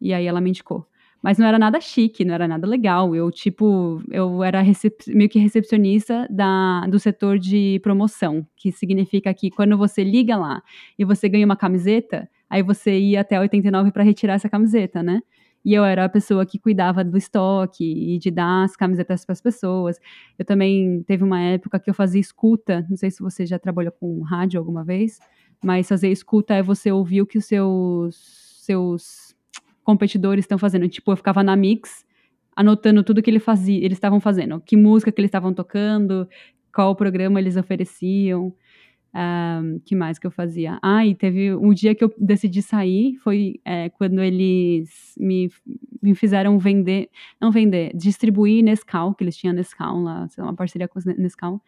e 0.00 0.14
aí 0.14 0.26
ela 0.26 0.40
me 0.40 0.50
indicou. 0.50 0.89
Mas 1.22 1.36
não 1.38 1.46
era 1.46 1.58
nada 1.58 1.80
chique, 1.80 2.24
não 2.24 2.34
era 2.34 2.48
nada 2.48 2.66
legal. 2.66 3.14
Eu, 3.14 3.30
tipo, 3.30 4.02
eu 4.10 4.42
era 4.42 4.62
meio 5.08 5.28
que 5.28 5.38
recepcionista 5.38 6.26
da, 6.30 6.86
do 6.86 6.98
setor 6.98 7.38
de 7.38 7.78
promoção, 7.82 8.46
que 8.56 8.72
significa 8.72 9.32
que 9.34 9.50
quando 9.50 9.76
você 9.76 10.02
liga 10.02 10.36
lá 10.36 10.62
e 10.98 11.04
você 11.04 11.28
ganha 11.28 11.44
uma 11.44 11.56
camiseta, 11.56 12.28
aí 12.48 12.62
você 12.62 12.98
ia 12.98 13.20
até 13.20 13.38
89 13.38 13.92
para 13.92 14.02
retirar 14.02 14.34
essa 14.34 14.48
camiseta, 14.48 15.02
né? 15.02 15.20
E 15.64 15.74
eu 15.74 15.84
era 15.84 16.06
a 16.06 16.08
pessoa 16.08 16.46
que 16.46 16.58
cuidava 16.58 17.04
do 17.04 17.18
estoque 17.18 17.84
e 17.84 18.18
de 18.18 18.30
dar 18.30 18.64
as 18.64 18.74
camisetas 18.76 19.24
para 19.26 19.34
as 19.34 19.40
pessoas. 19.42 19.98
Eu 20.38 20.44
também 20.44 21.02
teve 21.02 21.22
uma 21.22 21.40
época 21.40 21.78
que 21.78 21.90
eu 21.90 21.94
fazia 21.94 22.20
escuta. 22.20 22.86
Não 22.88 22.96
sei 22.96 23.10
se 23.10 23.22
você 23.22 23.44
já 23.44 23.58
trabalhou 23.58 23.92
com 23.92 24.22
rádio 24.22 24.58
alguma 24.58 24.82
vez, 24.82 25.18
mas 25.62 25.86
fazer 25.86 26.10
escuta 26.10 26.54
é 26.54 26.62
você 26.62 26.90
ouvir 26.90 27.20
o 27.20 27.26
que 27.26 27.36
os 27.36 27.44
seus, 27.44 28.16
seus 28.62 29.29
competidores 29.84 30.44
estão 30.44 30.58
fazendo. 30.58 30.88
Tipo, 30.88 31.12
eu 31.12 31.16
ficava 31.16 31.42
na 31.42 31.56
Mix 31.56 32.04
anotando 32.54 33.02
tudo 33.02 33.22
que 33.22 33.30
ele 33.30 33.38
fazia, 33.38 33.78
eles 33.78 33.96
estavam 33.96 34.20
fazendo, 34.20 34.60
que 34.60 34.76
música 34.76 35.10
que 35.10 35.20
eles 35.20 35.28
estavam 35.28 35.54
tocando, 35.54 36.28
qual 36.74 36.94
programa 36.94 37.40
eles 37.40 37.56
ofereciam. 37.56 38.54
Um, 39.12 39.80
que 39.84 39.96
mais 39.96 40.20
que 40.20 40.26
eu 40.26 40.30
fazia? 40.30 40.78
Ah, 40.80 41.04
e 41.04 41.16
teve 41.16 41.52
um 41.52 41.74
dia 41.74 41.96
que 41.96 42.04
eu 42.04 42.14
decidi 42.16 42.62
sair, 42.62 43.16
foi 43.24 43.60
é, 43.64 43.88
quando 43.88 44.22
eles 44.22 45.14
me, 45.18 45.50
me 46.00 46.14
fizeram 46.14 46.56
vender, 46.60 47.08
não 47.40 47.50
vender, 47.50 47.90
distribuir 47.92 48.62
Nescau, 48.62 49.12
que 49.14 49.24
eles 49.24 49.36
tinham 49.36 49.52
Nescau 49.52 50.00
lá, 50.00 50.28
sei 50.28 50.44
lá, 50.44 50.50
uma 50.50 50.56
parceria 50.56 50.86
com 50.86 51.00
Nescau, 51.18 51.60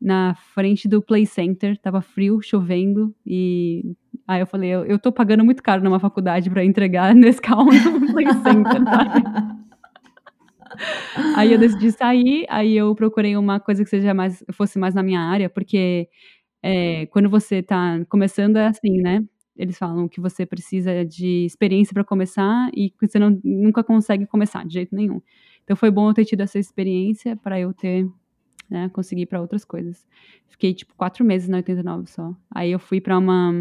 na 0.00 0.34
frente 0.54 0.88
do 0.88 1.02
Play 1.02 1.26
Center, 1.26 1.76
tava 1.78 2.00
frio, 2.00 2.40
chovendo, 2.40 3.14
e 3.26 3.94
aí 4.26 4.40
eu 4.40 4.46
falei, 4.46 4.70
eu, 4.70 4.84
eu 4.84 4.98
tô 4.98 5.12
pagando 5.12 5.44
muito 5.44 5.62
caro 5.62 5.82
numa 5.82 6.00
faculdade 6.00 6.50
para 6.50 6.64
entregar 6.64 7.14
nesse 7.16 7.40
no 7.40 8.12
Play 8.12 8.26
Center, 8.26 8.84
tá? 8.84 9.56
aí 11.36 11.52
eu 11.52 11.58
decidi 11.58 11.92
sair, 11.92 12.46
aí 12.48 12.76
eu 12.76 12.94
procurei 12.94 13.36
uma 13.36 13.60
coisa 13.60 13.82
que 13.84 13.90
seja 13.90 14.12
mais, 14.12 14.44
fosse 14.52 14.78
mais 14.78 14.94
na 14.94 15.02
minha 15.02 15.20
área, 15.20 15.48
porque 15.48 16.08
é, 16.62 17.06
quando 17.06 17.30
você 17.30 17.62
tá 17.62 18.04
começando 18.08 18.56
é 18.56 18.66
assim, 18.66 19.00
né? 19.00 19.24
eles 19.56 19.78
falam 19.78 20.08
que 20.08 20.20
você 20.20 20.44
precisa 20.44 21.04
de 21.04 21.44
experiência 21.46 21.94
para 21.94 22.04
começar 22.04 22.70
e 22.74 22.90
que 22.90 23.06
você 23.06 23.18
não, 23.18 23.40
nunca 23.42 23.82
consegue 23.82 24.26
começar 24.26 24.64
de 24.66 24.74
jeito 24.74 24.94
nenhum. 24.94 25.20
Então 25.64 25.76
foi 25.76 25.90
bom 25.90 26.08
eu 26.10 26.14
ter 26.14 26.24
tido 26.24 26.42
essa 26.42 26.58
experiência 26.58 27.36
para 27.36 27.58
eu 27.58 27.72
ter 27.72 28.06
né, 28.68 28.88
conseguir 28.90 29.26
para 29.26 29.40
outras 29.40 29.64
coisas. 29.64 30.06
Fiquei 30.48 30.74
tipo 30.74 30.94
quatro 30.94 31.24
meses 31.24 31.48
na 31.48 31.58
89 31.58 32.06
só. 32.10 32.34
Aí 32.54 32.70
eu 32.70 32.78
fui 32.78 33.00
para 33.00 33.18
uma 33.18 33.52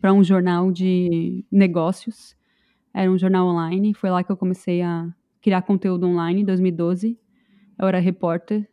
para 0.00 0.12
um 0.12 0.22
jornal 0.22 0.70
de 0.70 1.44
negócios. 1.50 2.36
Era 2.92 3.10
um 3.10 3.18
jornal 3.18 3.46
online. 3.46 3.94
Foi 3.94 4.10
lá 4.10 4.22
que 4.22 4.30
eu 4.30 4.36
comecei 4.36 4.82
a 4.82 5.08
criar 5.40 5.62
conteúdo 5.62 6.06
online 6.06 6.42
em 6.42 6.44
2012. 6.44 7.18
Eu 7.78 7.88
era 7.88 7.98
repórter 7.98 8.68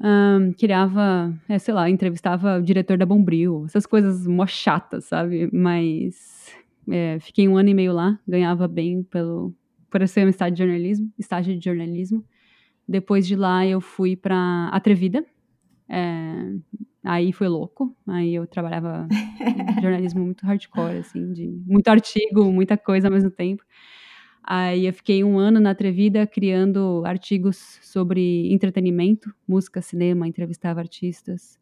um, 0.00 0.52
criava, 0.52 1.34
é, 1.48 1.58
sei 1.58 1.74
lá, 1.74 1.90
entrevistava 1.90 2.58
o 2.58 2.62
diretor 2.62 2.96
da 2.96 3.06
Bombril, 3.06 3.64
essas 3.66 3.86
coisas 3.86 4.26
mó 4.26 4.46
chatas, 4.46 5.06
sabe? 5.06 5.50
Mas 5.52 6.52
é, 6.88 7.18
fiquei 7.20 7.48
um 7.48 7.56
ano 7.56 7.68
e 7.70 7.74
meio 7.74 7.92
lá, 7.92 8.18
ganhava 8.26 8.68
bem 8.68 9.02
pelo, 9.02 9.52
por 9.90 10.06
ser 10.06 10.24
um 10.24 10.28
estágio 10.28 10.54
de 10.54 10.62
jornalismo, 10.62 11.12
estágio 11.18 11.58
de 11.58 11.64
jornalismo. 11.64 12.24
Depois 12.86 13.26
de 13.26 13.36
lá 13.36 13.66
eu 13.66 13.80
fui 13.80 14.16
para 14.16 14.68
Atrevida, 14.72 15.24
é, 15.88 16.54
aí 17.08 17.32
foi 17.32 17.48
louco, 17.48 17.96
aí 18.06 18.34
eu 18.34 18.46
trabalhava 18.46 19.08
jornalismo 19.80 20.22
muito 20.22 20.44
hardcore, 20.44 20.98
assim, 20.98 21.32
de 21.32 21.48
muito 21.66 21.88
artigo, 21.88 22.52
muita 22.52 22.76
coisa 22.76 23.08
ao 23.08 23.12
mesmo 23.12 23.30
tempo. 23.30 23.64
Aí 24.44 24.86
eu 24.86 24.92
fiquei 24.92 25.24
um 25.24 25.38
ano 25.38 25.58
na 25.58 25.70
Atrevida 25.70 26.26
criando 26.26 27.02
artigos 27.06 27.78
sobre 27.82 28.52
entretenimento, 28.52 29.34
música, 29.46 29.80
cinema, 29.80 30.28
entrevistava 30.28 30.80
artistas. 30.80 31.58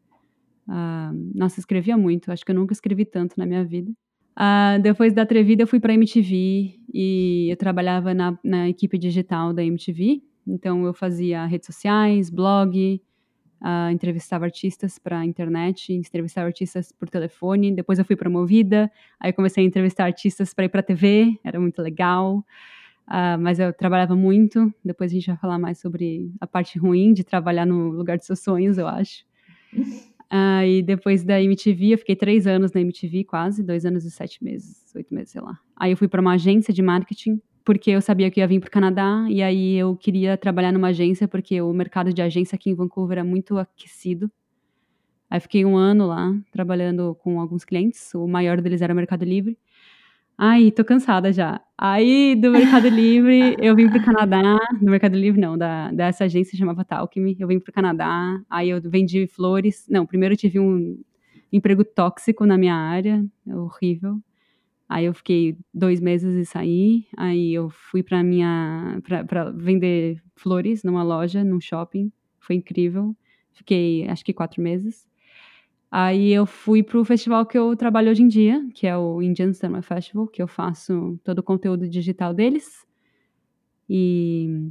Uh, 0.67 1.31
nossa, 1.33 1.61
escrevia 1.61 1.97
muito, 1.97 2.29
acho 2.29 2.45
que 2.45 2.51
eu 2.51 2.55
nunca 2.55 2.73
escrevi 2.73 3.05
tanto 3.05 3.35
na 3.37 3.45
minha 3.45 3.63
vida. 3.63 3.89
Uh, 4.37 4.81
depois 4.81 5.13
da 5.13 5.21
Atrevida 5.21 5.63
eu 5.63 5.67
fui 5.67 5.79
para 5.79 5.93
a 5.93 5.95
MTV 5.95 6.77
e 6.93 7.47
eu 7.49 7.55
trabalhava 7.55 8.13
na, 8.13 8.37
na, 8.43 8.67
equipe 8.67 8.97
digital 8.97 9.53
da 9.53 9.63
MTV. 9.63 10.21
Então 10.45 10.85
eu 10.85 10.93
fazia 10.93 11.45
redes 11.45 11.67
sociais, 11.67 12.29
blog, 12.29 13.01
uh, 13.61 13.91
entrevistava 13.91 14.45
artistas 14.45 14.99
para 14.99 15.25
internet, 15.25 15.93
entrevistava 15.93 16.47
artistas 16.47 16.91
por 16.91 17.09
telefone. 17.09 17.71
Depois 17.71 17.99
eu 17.99 18.05
fui 18.05 18.15
para 18.15 18.29
Movida, 18.29 18.91
aí 19.19 19.33
comecei 19.33 19.63
a 19.63 19.67
entrevistar 19.67 20.05
artistas 20.05 20.53
para 20.53 20.65
ir 20.65 20.69
para 20.69 20.83
TV, 20.83 21.39
era 21.43 21.59
muito 21.59 21.81
legal. 21.81 22.43
Uh, 23.07 23.39
mas 23.39 23.57
eu 23.57 23.71
trabalhava 23.71 24.15
muito. 24.15 24.73
Depois 24.83 25.11
a 25.11 25.13
gente 25.13 25.27
vai 25.27 25.37
falar 25.37 25.57
mais 25.57 25.79
sobre 25.79 26.29
a 26.41 26.47
parte 26.47 26.77
ruim 26.77 27.13
de 27.13 27.23
trabalhar 27.23 27.65
no 27.65 27.89
lugar 27.89 28.17
dos 28.17 28.25
seus 28.25 28.39
sonhos, 28.39 28.77
eu 28.77 28.87
acho. 28.87 29.23
Uh, 29.73 30.63
e 30.67 30.81
depois 30.81 31.23
da 31.23 31.41
MTV, 31.41 31.93
eu 31.93 31.97
fiquei 31.97 32.15
três 32.17 32.45
anos 32.45 32.73
na 32.73 32.81
MTV, 32.81 33.23
quase, 33.23 33.63
dois 33.63 33.85
anos 33.85 34.03
e 34.03 34.11
sete 34.11 34.43
meses, 34.43 34.93
oito 34.93 35.13
meses, 35.13 35.31
sei 35.31 35.41
lá. 35.41 35.57
Aí 35.77 35.91
eu 35.91 35.97
fui 35.97 36.09
para 36.09 36.19
uma 36.19 36.33
agência 36.33 36.73
de 36.73 36.81
marketing, 36.81 37.41
porque 37.67 37.91
eu 37.91 38.01
sabia 38.01 38.31
que 38.31 38.39
ia 38.39 38.47
vir 38.47 38.61
para 38.61 38.69
o 38.69 38.71
Canadá, 38.71 39.25
e 39.27 39.43
aí 39.43 39.75
eu 39.75 39.93
queria 39.97 40.37
trabalhar 40.37 40.71
numa 40.71 40.87
agência, 40.87 41.27
porque 41.27 41.61
o 41.61 41.73
mercado 41.73 42.13
de 42.13 42.21
agência 42.21 42.55
aqui 42.55 42.69
em 42.69 42.73
Vancouver 42.73 43.17
é 43.17 43.23
muito 43.23 43.57
aquecido. 43.57 44.31
Aí 45.29 45.37
fiquei 45.41 45.65
um 45.65 45.75
ano 45.75 46.07
lá, 46.07 46.33
trabalhando 46.49 47.13
com 47.15 47.41
alguns 47.41 47.65
clientes, 47.65 48.13
o 48.15 48.25
maior 48.25 48.61
deles 48.61 48.81
era 48.81 48.93
o 48.93 48.95
Mercado 48.95 49.25
Livre. 49.25 49.57
Ai, 50.37 50.71
tô 50.71 50.85
cansada 50.85 51.33
já. 51.33 51.59
Aí, 51.77 52.37
do 52.37 52.51
Mercado 52.51 52.87
Livre, 52.87 53.57
eu 53.59 53.75
vim 53.75 53.89
pro 53.89 54.01
Canadá. 54.01 54.57
No 54.81 54.89
Mercado 54.89 55.17
Livre, 55.17 55.41
não, 55.41 55.57
da, 55.57 55.91
dessa 55.91 56.23
agência 56.23 56.57
chamava 56.57 56.85
Talkme. 56.85 57.35
Eu 57.37 57.49
vim 57.49 57.59
pro 57.59 57.73
Canadá. 57.73 58.39
Aí 58.49 58.69
eu 58.69 58.79
vendi 58.79 59.27
flores. 59.27 59.85
Não, 59.89 60.05
primeiro 60.05 60.35
eu 60.35 60.37
tive 60.37 60.57
um 60.57 60.97
emprego 61.51 61.83
tóxico 61.83 62.45
na 62.45 62.57
minha 62.57 62.75
área. 62.75 63.25
Horrível. 63.45 64.21
Aí 64.89 65.05
eu 65.05 65.13
fiquei 65.13 65.57
dois 65.73 65.99
meses 65.99 66.35
e 66.35 66.45
saí. 66.45 67.05
Aí 67.17 67.53
eu 67.53 67.69
fui 67.69 68.01
pra 68.01 68.23
minha. 68.23 69.01
Pra 69.27 69.51
vender 69.51 70.21
flores 70.35 70.83
numa 70.83 71.03
loja, 71.03 71.43
num 71.43 71.59
shopping. 71.59 72.11
Foi 72.39 72.55
incrível. 72.55 73.15
Fiquei, 73.51 74.07
acho 74.07 74.23
que 74.23 74.33
quatro 74.33 74.61
meses. 74.61 75.05
Aí 75.91 76.31
eu 76.31 76.45
fui 76.45 76.83
pro 76.83 77.03
festival 77.03 77.45
que 77.45 77.57
eu 77.57 77.75
trabalho 77.75 78.11
hoje 78.11 78.21
em 78.21 78.27
dia, 78.27 78.65
que 78.73 78.85
é 78.85 78.97
o 78.97 79.21
Indian 79.21 79.53
Summer 79.53 79.81
Festival, 79.81 80.27
que 80.27 80.41
eu 80.41 80.47
faço 80.47 81.19
todo 81.23 81.39
o 81.39 81.43
conteúdo 81.43 81.87
digital 81.87 82.33
deles. 82.33 82.85
E 83.89 84.69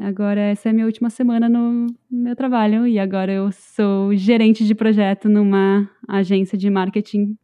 agora 0.00 0.40
essa 0.40 0.68
é 0.68 0.70
a 0.70 0.72
minha 0.72 0.86
última 0.86 1.10
semana 1.10 1.48
no 1.48 1.86
meu 2.10 2.34
trabalho 2.34 2.86
e 2.86 2.98
agora 2.98 3.30
eu 3.30 3.52
sou 3.52 4.14
gerente 4.16 4.64
de 4.64 4.74
projeto 4.74 5.28
numa 5.28 5.88
agência 6.08 6.56
de 6.56 6.70
marketing 6.70 7.36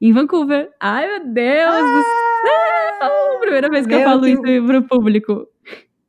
em 0.00 0.12
Vancouver. 0.12 0.70
Ai, 0.80 1.06
meu 1.06 1.32
Deus 1.32 1.74
ah! 1.74 1.80
do 1.80 2.02
céu! 2.98 3.40
Primeira 3.40 3.68
vez 3.68 3.86
que 3.86 3.92
meu, 3.92 4.00
eu 4.00 4.08
falo 4.08 4.22
que... 4.22 4.30
isso 4.30 4.66
pro 4.66 4.82
público. 4.82 5.46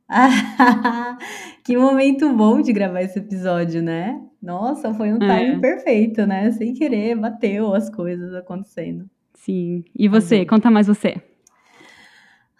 que 1.64 1.76
momento 1.76 2.32
bom 2.34 2.60
de 2.60 2.72
gravar 2.72 3.02
esse 3.02 3.18
episódio, 3.18 3.82
né? 3.82 4.20
Nossa, 4.42 4.92
foi 4.94 5.12
um 5.12 5.18
timing 5.18 5.56
é. 5.56 5.58
perfeito, 5.58 6.26
né? 6.26 6.50
Sem 6.52 6.74
querer, 6.74 7.14
bateu 7.14 7.74
as 7.74 7.88
coisas 7.88 8.34
acontecendo. 8.34 9.08
Sim. 9.34 9.84
E 9.96 10.08
você? 10.08 10.44
Conta 10.44 10.70
mais 10.70 10.86
você. 10.86 11.16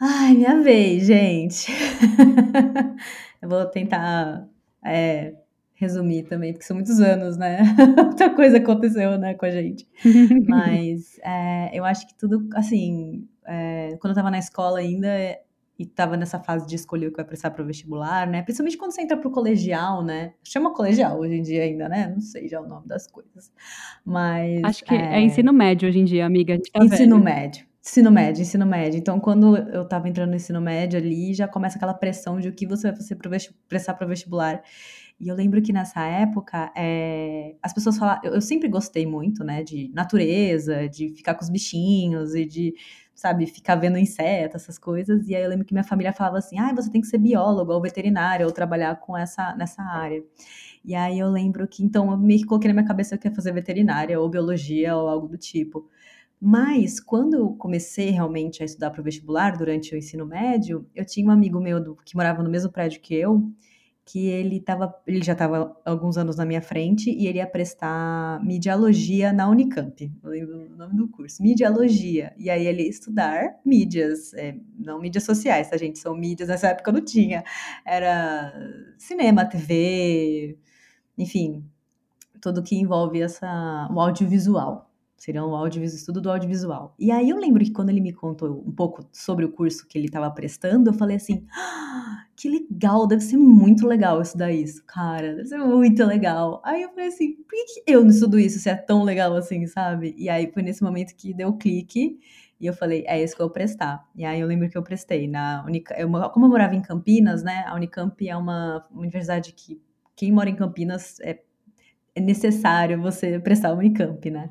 Ai, 0.00 0.34
minha 0.34 0.60
vez, 0.60 1.06
gente. 1.06 1.70
eu 3.40 3.48
vou 3.48 3.64
tentar 3.66 4.48
é, 4.84 5.34
resumir 5.82 6.22
também, 6.22 6.52
porque 6.52 6.64
são 6.64 6.76
muitos 6.76 7.00
anos, 7.00 7.36
né? 7.36 7.58
Muita 7.96 8.30
coisa 8.30 8.58
aconteceu, 8.58 9.18
né, 9.18 9.34
com 9.34 9.44
a 9.44 9.50
gente. 9.50 9.86
Mas 10.48 11.18
é, 11.24 11.70
eu 11.76 11.84
acho 11.84 12.06
que 12.06 12.14
tudo, 12.16 12.48
assim, 12.54 13.26
é, 13.46 13.96
quando 14.00 14.12
eu 14.12 14.14
tava 14.14 14.30
na 14.30 14.38
escola 14.38 14.78
ainda, 14.78 15.08
e 15.78 15.84
estava 15.84 16.16
nessa 16.16 16.38
fase 16.38 16.66
de 16.66 16.76
escolher 16.76 17.08
o 17.08 17.10
que 17.10 17.16
vai 17.16 17.24
prestar 17.24 17.50
para 17.50 17.62
o 17.62 17.66
vestibular, 17.66 18.26
né? 18.26 18.42
Principalmente 18.42 18.76
quando 18.76 18.92
você 18.92 19.02
entra 19.02 19.16
para 19.16 19.28
o 19.28 19.32
colegial, 19.32 20.04
né? 20.04 20.34
Chama 20.44 20.72
colegial 20.72 21.18
hoje 21.18 21.34
em 21.34 21.42
dia 21.42 21.62
ainda, 21.62 21.88
né? 21.88 22.08
Não 22.08 22.20
sei 22.20 22.48
já 22.48 22.60
o 22.60 22.68
nome 22.68 22.86
das 22.86 23.06
coisas. 23.06 23.50
Mas. 24.04 24.62
Acho 24.62 24.84
que 24.84 24.94
é, 24.94 25.16
é 25.16 25.20
ensino 25.20 25.52
médio 25.52 25.88
hoje 25.88 25.98
em 25.98 26.04
dia, 26.04 26.24
amiga. 26.24 26.58
Tá 26.72 26.84
ensino 26.84 27.18
médio. 27.18 27.66
Ensino 27.84 28.12
médio, 28.12 28.42
ensino 28.42 28.64
médio. 28.64 28.98
Então, 28.98 29.18
quando 29.18 29.56
eu 29.56 29.82
estava 29.82 30.08
entrando 30.08 30.30
no 30.30 30.36
ensino 30.36 30.60
médio 30.60 31.00
ali, 31.00 31.34
já 31.34 31.48
começa 31.48 31.76
aquela 31.76 31.92
pressão 31.92 32.38
de 32.38 32.48
o 32.48 32.52
que 32.52 32.64
você 32.64 32.88
vai 32.88 32.96
fazer 32.96 33.16
para 33.16 33.28
prestar 33.68 33.94
para 33.94 34.06
o 34.06 34.08
vestibular. 34.08 34.62
E 35.22 35.28
eu 35.28 35.36
lembro 35.36 35.62
que 35.62 35.72
nessa 35.72 36.04
época, 36.04 36.72
é, 36.76 37.54
as 37.62 37.72
pessoas 37.72 37.96
falavam. 37.96 38.22
Eu, 38.24 38.34
eu 38.34 38.40
sempre 38.40 38.68
gostei 38.68 39.06
muito, 39.06 39.44
né, 39.44 39.62
de 39.62 39.88
natureza, 39.94 40.88
de 40.88 41.10
ficar 41.10 41.34
com 41.36 41.44
os 41.44 41.48
bichinhos 41.48 42.34
e 42.34 42.44
de 42.44 42.74
sabe, 43.14 43.46
ficar 43.46 43.76
vendo 43.76 43.98
insetos, 43.98 44.62
essas 44.62 44.78
coisas. 44.78 45.28
E 45.28 45.36
aí 45.36 45.44
eu 45.44 45.48
lembro 45.48 45.64
que 45.64 45.72
minha 45.72 45.84
família 45.84 46.12
falava 46.12 46.38
assim: 46.38 46.58
ah, 46.58 46.72
você 46.74 46.90
tem 46.90 47.00
que 47.00 47.06
ser 47.06 47.18
biólogo 47.18 47.72
ou 47.72 47.80
veterinário 47.80 48.44
ou 48.46 48.52
trabalhar 48.52 48.96
com 48.96 49.16
essa 49.16 49.54
nessa 49.54 49.80
área. 49.80 50.24
E 50.84 50.92
aí 50.94 51.20
eu 51.20 51.30
lembro 51.30 51.68
que 51.68 51.84
então 51.84 52.10
eu 52.10 52.18
meio 52.18 52.40
que 52.40 52.46
coloquei 52.46 52.68
na 52.68 52.74
minha 52.74 52.86
cabeça 52.86 53.16
que 53.16 53.28
ia 53.28 53.34
fazer 53.34 53.52
veterinária 53.52 54.18
ou 54.20 54.28
biologia 54.28 54.96
ou 54.96 55.08
algo 55.08 55.28
do 55.28 55.38
tipo. 55.38 55.88
Mas 56.40 56.98
quando 56.98 57.34
eu 57.34 57.50
comecei 57.54 58.10
realmente 58.10 58.62
a 58.62 58.66
estudar 58.66 58.90
para 58.90 59.00
o 59.00 59.04
vestibular 59.04 59.56
durante 59.56 59.94
o 59.94 59.98
ensino 59.98 60.26
médio, 60.26 60.84
eu 60.96 61.06
tinha 61.06 61.28
um 61.28 61.30
amigo 61.30 61.60
meu 61.60 61.80
do, 61.80 61.94
que 62.04 62.16
morava 62.16 62.42
no 62.42 62.50
mesmo 62.50 62.72
prédio 62.72 63.00
que 63.00 63.14
eu, 63.14 63.48
que 64.04 64.28
ele 64.28 64.60
tava, 64.60 64.94
ele 65.06 65.22
já 65.22 65.32
estava 65.32 65.76
alguns 65.84 66.16
anos 66.16 66.36
na 66.36 66.44
minha 66.44 66.60
frente 66.60 67.10
e 67.10 67.26
ele 67.26 67.38
ia 67.38 67.46
prestar 67.46 68.42
mediologia 68.44 69.32
na 69.32 69.48
Unicamp. 69.48 70.12
Eu 70.22 70.30
lembro 70.30 70.66
o 70.72 70.76
nome 70.76 70.96
do 70.96 71.08
curso, 71.08 71.42
mediologia. 71.42 72.34
E 72.36 72.50
aí 72.50 72.66
ele 72.66 72.82
ia 72.82 72.90
estudar 72.90 73.60
mídias, 73.64 74.34
é, 74.34 74.56
não 74.76 75.00
mídias 75.00 75.24
sociais, 75.24 75.70
tá 75.70 75.76
gente? 75.76 75.98
São 75.98 76.16
mídias, 76.16 76.48
nessa 76.48 76.68
época 76.68 76.90
não 76.90 77.04
tinha. 77.04 77.44
Era 77.84 78.52
cinema, 78.98 79.44
TV, 79.44 80.58
enfim, 81.16 81.64
tudo 82.40 82.62
que 82.62 82.76
envolve 82.76 83.22
essa, 83.22 83.88
o 83.90 84.00
audiovisual. 84.00 84.91
Seria 85.22 85.44
um 85.44 85.54
audiovisual, 85.54 85.96
estudo 85.96 86.20
do 86.20 86.32
audiovisual. 86.32 86.96
E 86.98 87.12
aí 87.12 87.30
eu 87.30 87.36
lembro 87.36 87.62
que 87.62 87.70
quando 87.70 87.90
ele 87.90 88.00
me 88.00 88.12
contou 88.12 88.60
um 88.66 88.72
pouco 88.72 89.08
sobre 89.12 89.44
o 89.44 89.52
curso 89.52 89.86
que 89.86 89.96
ele 89.96 90.06
estava 90.06 90.28
prestando, 90.32 90.90
eu 90.90 90.94
falei 90.94 91.14
assim: 91.14 91.46
ah, 91.54 92.24
que 92.34 92.48
legal, 92.48 93.06
deve 93.06 93.22
ser 93.22 93.36
muito 93.36 93.86
legal 93.86 94.20
estudar 94.20 94.50
isso, 94.50 94.84
cara, 94.84 95.36
deve 95.36 95.46
ser 95.46 95.58
muito 95.58 96.04
legal. 96.04 96.60
Aí 96.64 96.82
eu 96.82 96.88
falei 96.88 97.06
assim: 97.06 97.34
por 97.34 97.50
que, 97.50 97.84
eu 97.86 98.02
não 98.02 98.10
estudo 98.10 98.36
isso 98.36 98.58
se 98.58 98.68
é 98.68 98.74
tão 98.74 99.04
legal 99.04 99.36
assim, 99.36 99.64
sabe? 99.68 100.12
E 100.18 100.28
aí 100.28 100.50
foi 100.52 100.60
nesse 100.60 100.82
momento 100.82 101.14
que 101.14 101.32
deu 101.32 101.52
clique. 101.52 102.18
E 102.60 102.66
eu 102.66 102.74
falei, 102.74 103.04
é 103.06 103.22
isso 103.22 103.36
que 103.36 103.42
eu 103.42 103.46
vou 103.46 103.52
prestar. 103.52 104.04
E 104.16 104.24
aí 104.24 104.40
eu 104.40 104.46
lembro 104.48 104.68
que 104.68 104.76
eu 104.76 104.82
prestei 104.82 105.28
na 105.28 105.64
Unicamp. 105.64 106.00
Como 106.32 106.46
eu 106.46 106.50
morava 106.50 106.74
em 106.74 106.82
Campinas, 106.82 107.44
né? 107.44 107.62
A 107.68 107.76
Unicamp 107.76 108.28
é 108.28 108.36
uma 108.36 108.84
universidade 108.90 109.52
que 109.52 109.80
quem 110.16 110.32
mora 110.32 110.50
em 110.50 110.56
Campinas 110.56 111.20
é, 111.20 111.40
é 112.12 112.20
necessário 112.20 113.00
você 113.00 113.38
prestar 113.38 113.68
a 113.68 113.74
Unicamp, 113.74 114.28
né? 114.28 114.50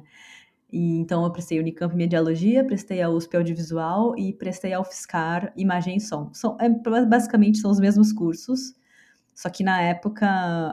E, 0.71 0.97
então, 0.97 1.23
eu 1.23 1.31
prestei 1.31 1.59
Unicamp 1.59 1.95
Mediologia, 1.95 2.63
prestei 2.63 3.01
a 3.01 3.09
USP 3.09 3.35
Audiovisual 3.37 4.17
e 4.17 4.33
prestei 4.33 4.73
a 4.73 4.79
UFSCar 4.79 5.51
Imagem 5.55 5.97
e 5.97 5.99
Som. 5.99 6.31
São, 6.33 6.57
é, 6.59 6.69
basicamente, 7.05 7.57
são 7.57 7.69
os 7.69 7.79
mesmos 7.79 8.13
cursos, 8.13 8.73
só 9.35 9.49
que 9.49 9.63
na 9.63 9.81
época 9.81 10.27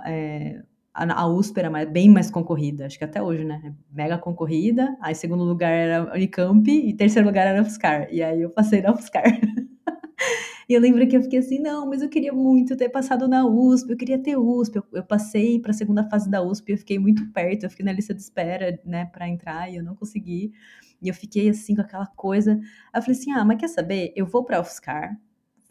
é, 0.07 0.63
a, 0.93 1.27
USP 1.29 1.59
era 1.59 1.71
mais, 1.71 1.89
bem 1.91 2.09
mais 2.09 2.31
concorrida, 2.31 2.87
acho 2.87 2.99
que 2.99 3.05
até 3.05 3.23
hoje, 3.23 3.45
né? 3.45 3.75
Mega 3.91 4.19
concorrida. 4.19 4.97
Aí 5.01 5.15
segundo 5.15 5.45
lugar 5.45 5.73
era 5.73 6.13
Unicamp 6.15 6.69
e 6.71 6.93
terceiro 6.93 7.27
lugar 7.27 7.47
era 7.47 7.63
UFSCar. 7.63 8.09
E 8.11 8.23
aí 8.23 8.43
eu 8.43 8.51
passei 8.51 8.83
na 8.83 8.93
UFSCar. 8.93 9.25
E 10.69 10.75
eu 10.75 10.81
lembro 10.81 11.07
que 11.09 11.17
eu 11.17 11.23
fiquei 11.23 11.39
assim, 11.39 11.59
não, 11.59 11.87
mas 11.89 12.03
eu 12.03 12.09
queria 12.11 12.33
muito 12.33 12.77
ter 12.77 12.91
passado 12.91 13.27
na 13.27 13.47
USP, 13.47 13.91
eu 13.91 13.97
queria 13.97 14.19
ter 14.19 14.37
USP. 14.37 14.77
Eu, 14.77 14.85
eu 14.93 15.03
passei 15.05 15.59
para 15.61 15.71
a 15.71 15.75
segunda 15.75 16.05
fase 16.09 16.31
da 16.31 16.43
USP, 16.43 16.73
eu 16.73 16.79
fiquei 16.79 16.99
muito 16.99 17.27
perto, 17.33 17.65
eu 17.65 17.71
fiquei 17.71 17.87
na 17.87 17.93
lista 17.93 18.15
de 18.15 18.21
espera, 18.21 18.79
né, 18.85 19.07
para 19.07 19.29
entrar 19.29 19.71
e 19.73 19.77
eu 19.77 19.83
não 19.83 19.97
consegui. 19.97 20.53
E 21.01 21.09
eu 21.09 21.15
fiquei 21.15 21.49
assim 21.49 21.75
com 21.75 21.81
aquela 21.83 22.07
coisa. 22.07 22.53
Aí 22.93 23.01
eu 23.01 23.03
falei 23.03 23.19
assim: 23.19 23.33
ah, 23.33 23.45
mas 23.45 23.59
quer 23.59 23.69
saber? 23.69 24.13
Eu 24.17 24.27
vou 24.27 24.45
para 24.45 24.61
UFSCar, 24.61 25.19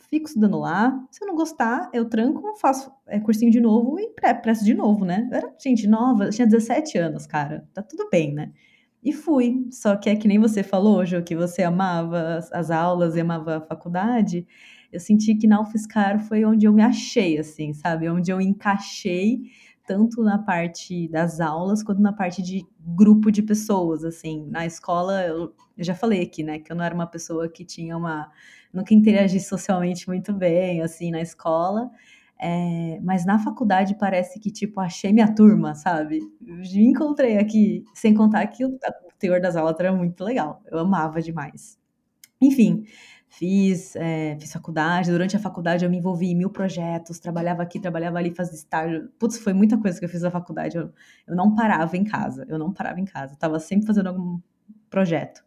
fico 0.09 0.25
estudando 0.27 0.57
lá. 0.59 1.05
Se 1.11 1.23
eu 1.23 1.27
não 1.27 1.35
gostar, 1.35 1.89
eu 1.93 2.05
tranco, 2.05 2.55
faço 2.57 2.91
é, 3.07 3.19
cursinho 3.19 3.51
de 3.51 3.59
novo 3.59 3.99
e 3.99 4.09
presto 4.41 4.65
de 4.65 4.73
novo, 4.73 5.05
né? 5.05 5.27
Eu 5.31 5.37
era 5.37 5.53
gente 5.59 5.87
nova, 5.87 6.29
tinha 6.29 6.47
17 6.47 6.97
anos, 6.97 7.27
cara. 7.27 7.67
Tá 7.73 7.81
tudo 7.81 8.09
bem, 8.09 8.33
né? 8.33 8.51
E 9.07 9.13
fui. 9.13 9.67
Só 9.71 9.95
que 9.95 10.09
é 10.09 10.15
que 10.15 10.27
nem 10.27 10.39
você 10.39 10.61
falou, 10.63 10.97
hoje 10.97 11.21
que 11.21 11.35
você 11.35 11.63
amava 11.63 12.35
as, 12.37 12.51
as 12.51 12.71
aulas 12.71 13.15
e 13.15 13.21
amava 13.21 13.57
a 13.57 13.61
faculdade 13.61 14.45
eu 14.91 14.99
senti 14.99 15.35
que 15.35 15.47
na 15.47 15.61
UFSCar 15.61 16.19
foi 16.19 16.45
onde 16.45 16.65
eu 16.65 16.73
me 16.73 16.81
achei, 16.81 17.37
assim, 17.37 17.73
sabe? 17.73 18.09
Onde 18.09 18.31
eu 18.31 18.39
encaixei 18.39 19.41
tanto 19.85 20.21
na 20.21 20.37
parte 20.37 21.07
das 21.07 21.39
aulas 21.39 21.81
quanto 21.81 22.01
na 22.01 22.11
parte 22.11 22.41
de 22.41 22.65
grupo 22.79 23.31
de 23.31 23.41
pessoas, 23.41 24.03
assim. 24.03 24.45
Na 24.49 24.65
escola, 24.65 25.23
eu, 25.25 25.53
eu 25.77 25.83
já 25.83 25.95
falei 25.95 26.21
aqui, 26.23 26.43
né, 26.43 26.59
que 26.59 26.71
eu 26.71 26.75
não 26.75 26.83
era 26.83 26.95
uma 26.95 27.07
pessoa 27.07 27.49
que 27.49 27.65
tinha 27.65 27.95
uma... 27.97 28.31
Nunca 28.73 28.93
interagi 28.93 29.39
socialmente 29.39 30.07
muito 30.07 30.33
bem, 30.33 30.81
assim, 30.81 31.09
na 31.11 31.21
escola. 31.21 31.89
É, 32.39 32.99
mas 33.01 33.25
na 33.25 33.39
faculdade 33.39 33.95
parece 33.95 34.39
que, 34.39 34.51
tipo, 34.51 34.79
achei 34.79 35.11
minha 35.11 35.33
turma, 35.33 35.73
sabe? 35.73 36.19
Me 36.41 36.85
encontrei 36.87 37.37
aqui, 37.37 37.83
sem 37.93 38.13
contar 38.13 38.45
que 38.47 38.63
o, 38.65 38.77
teor 39.19 39.41
das 39.41 39.55
aulas 39.55 39.75
era 39.79 39.91
muito 39.93 40.23
legal. 40.23 40.61
Eu 40.71 40.79
amava 40.79 41.21
demais. 41.21 41.79
Enfim, 42.39 42.85
Fiz, 43.29 43.95
é, 43.95 44.37
fiz 44.39 44.53
faculdade, 44.53 45.11
durante 45.11 45.35
a 45.35 45.39
faculdade 45.39 45.83
eu 45.83 45.91
me 45.91 45.97
envolvi 45.97 46.27
em 46.27 46.35
mil 46.35 46.49
projetos, 46.49 47.19
trabalhava 47.19 47.61
aqui, 47.61 47.79
trabalhava 47.79 48.17
ali, 48.17 48.33
fazia 48.33 48.55
estágio. 48.55 49.09
Putz, 49.19 49.37
foi 49.37 49.53
muita 49.53 49.77
coisa 49.77 49.99
que 49.99 50.05
eu 50.05 50.09
fiz 50.09 50.21
na 50.21 50.31
faculdade. 50.31 50.77
Eu, 50.77 50.93
eu 51.27 51.35
não 51.35 51.53
parava 51.53 51.97
em 51.97 52.03
casa, 52.05 52.45
eu 52.47 52.57
não 52.57 52.71
parava 52.73 52.99
em 52.99 53.05
casa, 53.05 53.33
eu 53.33 53.37
tava 53.37 53.59
sempre 53.59 53.85
fazendo 53.85 54.07
algum 54.07 54.39
projeto. 54.89 55.43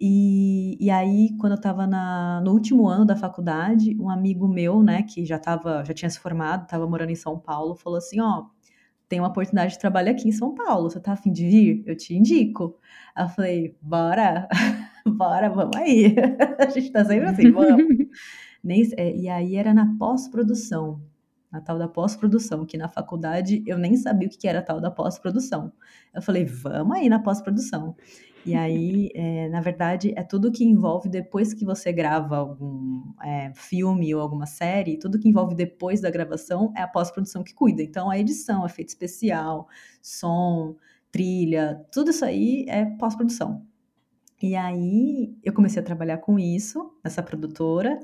E, 0.00 0.76
e 0.80 0.90
aí, 0.90 1.36
quando 1.38 1.52
eu 1.52 1.56
estava 1.56 1.86
no 2.40 2.52
último 2.52 2.88
ano 2.88 3.04
da 3.04 3.16
faculdade, 3.16 3.96
um 4.00 4.10
amigo 4.10 4.48
meu, 4.48 4.82
né, 4.82 5.02
que 5.02 5.24
já 5.24 5.38
tava, 5.38 5.84
já 5.84 5.94
tinha 5.94 6.10
se 6.10 6.18
formado, 6.18 6.64
estava 6.64 6.86
morando 6.88 7.10
em 7.10 7.16
São 7.16 7.38
Paulo, 7.38 7.76
falou 7.76 7.98
assim: 7.98 8.20
Ó, 8.20 8.46
tem 9.08 9.20
uma 9.20 9.28
oportunidade 9.28 9.74
de 9.74 9.78
trabalho 9.78 10.10
aqui 10.10 10.28
em 10.28 10.32
São 10.32 10.54
Paulo, 10.54 10.90
você 10.90 10.98
tá 10.98 11.12
afim 11.12 11.32
de 11.32 11.46
vir? 11.46 11.82
Eu 11.86 11.96
te 11.96 12.14
indico. 12.14 12.78
Aí 13.14 13.24
eu 13.24 13.28
falei: 13.28 13.76
Bora! 13.80 14.48
bora, 15.06 15.50
vamos 15.50 15.76
aí. 15.76 16.14
a 16.58 16.70
gente 16.70 16.90
tá 16.90 17.04
sempre 17.04 17.28
assim, 17.28 17.50
vamos. 17.50 17.84
Nem, 18.62 18.88
é, 18.96 19.14
e 19.16 19.28
aí 19.28 19.56
era 19.56 19.74
na 19.74 19.96
pós-produção, 19.98 21.02
na 21.50 21.60
tal 21.60 21.78
da 21.78 21.88
pós-produção, 21.88 22.64
que 22.64 22.78
na 22.78 22.88
faculdade 22.88 23.62
eu 23.66 23.76
nem 23.76 23.96
sabia 23.96 24.28
o 24.28 24.30
que 24.30 24.46
era 24.46 24.60
a 24.60 24.62
tal 24.62 24.80
da 24.80 24.90
pós-produção. 24.90 25.72
Eu 26.14 26.22
falei, 26.22 26.44
vamos 26.44 26.96
aí 26.96 27.08
na 27.08 27.18
pós-produção. 27.18 27.96
E 28.44 28.54
aí, 28.56 29.08
é, 29.14 29.48
na 29.48 29.60
verdade, 29.60 30.12
é 30.16 30.22
tudo 30.24 30.50
que 30.50 30.64
envolve 30.64 31.08
depois 31.08 31.54
que 31.54 31.64
você 31.64 31.92
grava 31.92 32.36
algum 32.36 33.02
é, 33.22 33.52
filme 33.54 34.12
ou 34.14 34.20
alguma 34.20 34.46
série, 34.46 34.98
tudo 34.98 35.18
que 35.18 35.28
envolve 35.28 35.54
depois 35.54 36.00
da 36.00 36.10
gravação 36.10 36.72
é 36.76 36.82
a 36.82 36.88
pós-produção 36.88 37.44
que 37.44 37.54
cuida. 37.54 37.82
Então, 37.82 38.10
a 38.10 38.18
edição, 38.18 38.66
efeito 38.66 38.88
especial, 38.88 39.68
som, 40.02 40.74
trilha, 41.12 41.86
tudo 41.92 42.10
isso 42.10 42.24
aí 42.24 42.64
é 42.68 42.84
pós-produção. 42.84 43.64
E 44.42 44.56
aí 44.56 45.36
eu 45.44 45.52
comecei 45.52 45.80
a 45.80 45.84
trabalhar 45.84 46.18
com 46.18 46.36
isso, 46.36 46.92
nessa 47.04 47.22
produtora, 47.22 48.00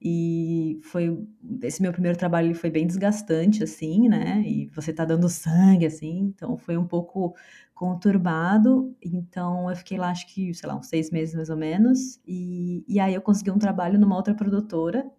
e 0.00 0.78
foi 0.82 1.18
esse 1.62 1.80
meu 1.80 1.92
primeiro 1.92 2.18
trabalho 2.18 2.54
foi 2.54 2.70
bem 2.70 2.86
desgastante 2.86 3.62
assim, 3.62 4.08
né? 4.08 4.42
E 4.46 4.66
você 4.74 4.92
tá 4.92 5.04
dando 5.04 5.28
sangue 5.28 5.86
assim, 5.86 6.18
então 6.34 6.56
foi 6.58 6.76
um 6.76 6.86
pouco 6.86 7.34
conturbado. 7.74 8.94
Então 9.02 9.70
eu 9.70 9.76
fiquei 9.76 9.98
lá 9.98 10.10
acho 10.10 10.26
que, 10.26 10.52
sei 10.54 10.68
lá, 10.68 10.76
uns 10.76 10.88
seis 10.88 11.10
meses 11.10 11.34
mais 11.34 11.50
ou 11.50 11.56
menos. 11.56 12.20
E, 12.26 12.84
e 12.86 13.00
aí 13.00 13.14
eu 13.14 13.22
consegui 13.22 13.50
um 13.50 13.58
trabalho 13.58 13.98
numa 13.98 14.16
outra 14.16 14.34
produtora 14.34 15.10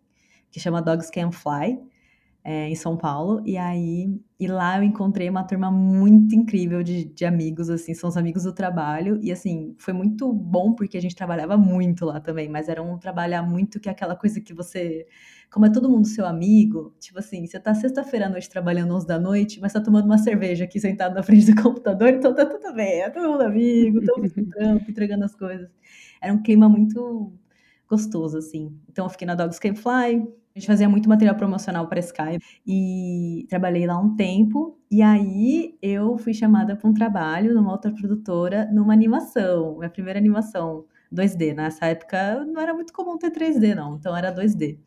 que 0.51 0.59
chama 0.59 0.81
Dogs 0.81 1.11
Can 1.11 1.31
Fly 1.31 1.79
é, 2.47 2.69
em 2.69 2.75
São 2.75 2.95
Paulo, 2.95 3.41
e 3.45 3.57
aí 3.57 4.09
e 4.39 4.47
lá 4.47 4.77
eu 4.77 4.83
encontrei 4.83 5.29
uma 5.29 5.43
turma 5.43 5.69
muito 5.69 6.33
incrível 6.33 6.81
de, 6.81 7.03
de 7.03 7.25
amigos, 7.25 7.69
assim, 7.69 7.93
são 7.93 8.07
os 8.07 8.15
amigos 8.15 8.43
do 8.43 8.53
trabalho, 8.53 9.19
e 9.21 9.33
assim, 9.33 9.75
foi 9.77 9.93
muito 9.93 10.31
bom 10.31 10.73
porque 10.73 10.97
a 10.97 11.01
gente 11.01 11.13
trabalhava 11.13 11.57
muito 11.57 12.05
lá 12.05 12.21
também, 12.21 12.47
mas 12.47 12.69
era 12.69 12.81
um 12.81 12.97
trabalhar 12.97 13.43
muito 13.43 13.81
que 13.81 13.89
é 13.89 13.91
aquela 13.91 14.15
coisa 14.15 14.39
que 14.39 14.53
você, 14.53 15.05
como 15.51 15.65
é 15.65 15.69
todo 15.69 15.89
mundo 15.89 16.07
seu 16.07 16.25
amigo, 16.25 16.95
tipo 17.01 17.19
assim, 17.19 17.45
você 17.45 17.59
tá 17.59 17.75
sexta-feira 17.75 18.27
à 18.27 18.29
noite 18.29 18.49
trabalhando 18.49 18.95
11 18.95 19.05
da 19.05 19.19
noite, 19.19 19.59
mas 19.59 19.73
tá 19.73 19.81
tomando 19.81 20.05
uma 20.05 20.17
cerveja 20.17 20.63
aqui 20.63 20.79
sentado 20.79 21.15
na 21.15 21.23
frente 21.23 21.51
do 21.51 21.55
computador, 21.61 22.07
então 22.13 22.33
tá 22.33 22.45
tudo 22.45 22.73
bem, 22.73 23.01
é 23.01 23.09
todo 23.09 23.29
mundo 23.29 23.41
amigo, 23.41 23.99
todo 24.05 24.21
mundo 24.21 24.31
trampo, 24.55 24.89
entregando 24.89 25.25
as 25.25 25.35
coisas. 25.35 25.69
Era 26.21 26.33
um 26.33 26.41
clima 26.41 26.69
muito 26.69 27.33
gostoso, 27.89 28.37
assim. 28.37 28.73
Então 28.89 29.05
eu 29.05 29.09
fiquei 29.09 29.27
na 29.27 29.35
Dogs 29.35 29.59
Can 29.59 29.75
Fly, 29.75 30.25
a 30.57 30.59
gente 30.59 30.67
fazia 30.67 30.89
muito 30.89 31.07
material 31.07 31.35
promocional 31.35 31.87
para 31.87 31.99
Skype 31.99 32.43
e 32.65 33.45
trabalhei 33.47 33.85
lá 33.85 33.99
um 33.99 34.15
tempo. 34.15 34.75
E 34.89 35.03
aí 35.03 35.77
eu 35.83 36.17
fui 36.17 36.33
chamada 36.33 36.75
para 36.75 36.89
um 36.89 36.93
trabalho 36.93 37.53
numa 37.53 37.71
outra 37.71 37.91
produtora, 37.91 38.67
numa 38.73 38.91
animação, 38.91 39.77
minha 39.77 39.89
primeira 39.89 40.17
animação 40.17 40.85
2D. 41.13 41.53
Nessa 41.53 41.85
época 41.85 42.43
não 42.43 42.59
era 42.59 42.73
muito 42.73 42.91
comum 42.91 43.19
ter 43.19 43.29
3D, 43.29 43.75
não, 43.75 43.97
então 43.97 44.17
era 44.17 44.33
2D. 44.33 44.79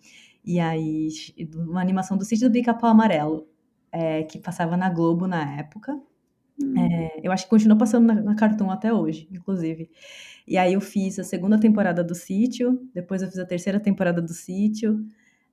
E 0.45 0.59
aí, 0.59 1.09
uma 1.55 1.81
animação 1.81 2.17
do 2.17 2.25
sítio 2.25 2.49
do 2.49 2.53
Bica-Pau 2.53 2.91
Amarelo, 2.91 3.47
é, 3.93 4.25
que 4.25 4.41
passava 4.41 4.77
na 4.77 4.91
Globo 4.91 5.29
na 5.29 5.57
época. 5.57 5.97
Hum. 6.61 6.75
É, 6.77 7.21
eu 7.23 7.31
acho 7.31 7.45
que 7.45 7.51
continua 7.51 7.79
passando 7.79 8.07
na, 8.07 8.15
na 8.15 8.35
Cartoon 8.35 8.71
até 8.73 8.93
hoje, 8.93 9.29
inclusive. 9.31 9.89
E 10.49 10.59
aí 10.59 10.73
eu 10.73 10.81
fiz 10.81 11.17
a 11.21 11.25
segunda 11.25 11.61
temporada 11.61 12.03
do 12.03 12.15
sítio, 12.15 12.81
depois 12.93 13.23
eu 13.23 13.29
fiz 13.29 13.39
a 13.39 13.47
terceira 13.47 13.79
temporada 13.79 14.21
do 14.21 14.33
sítio. 14.33 14.99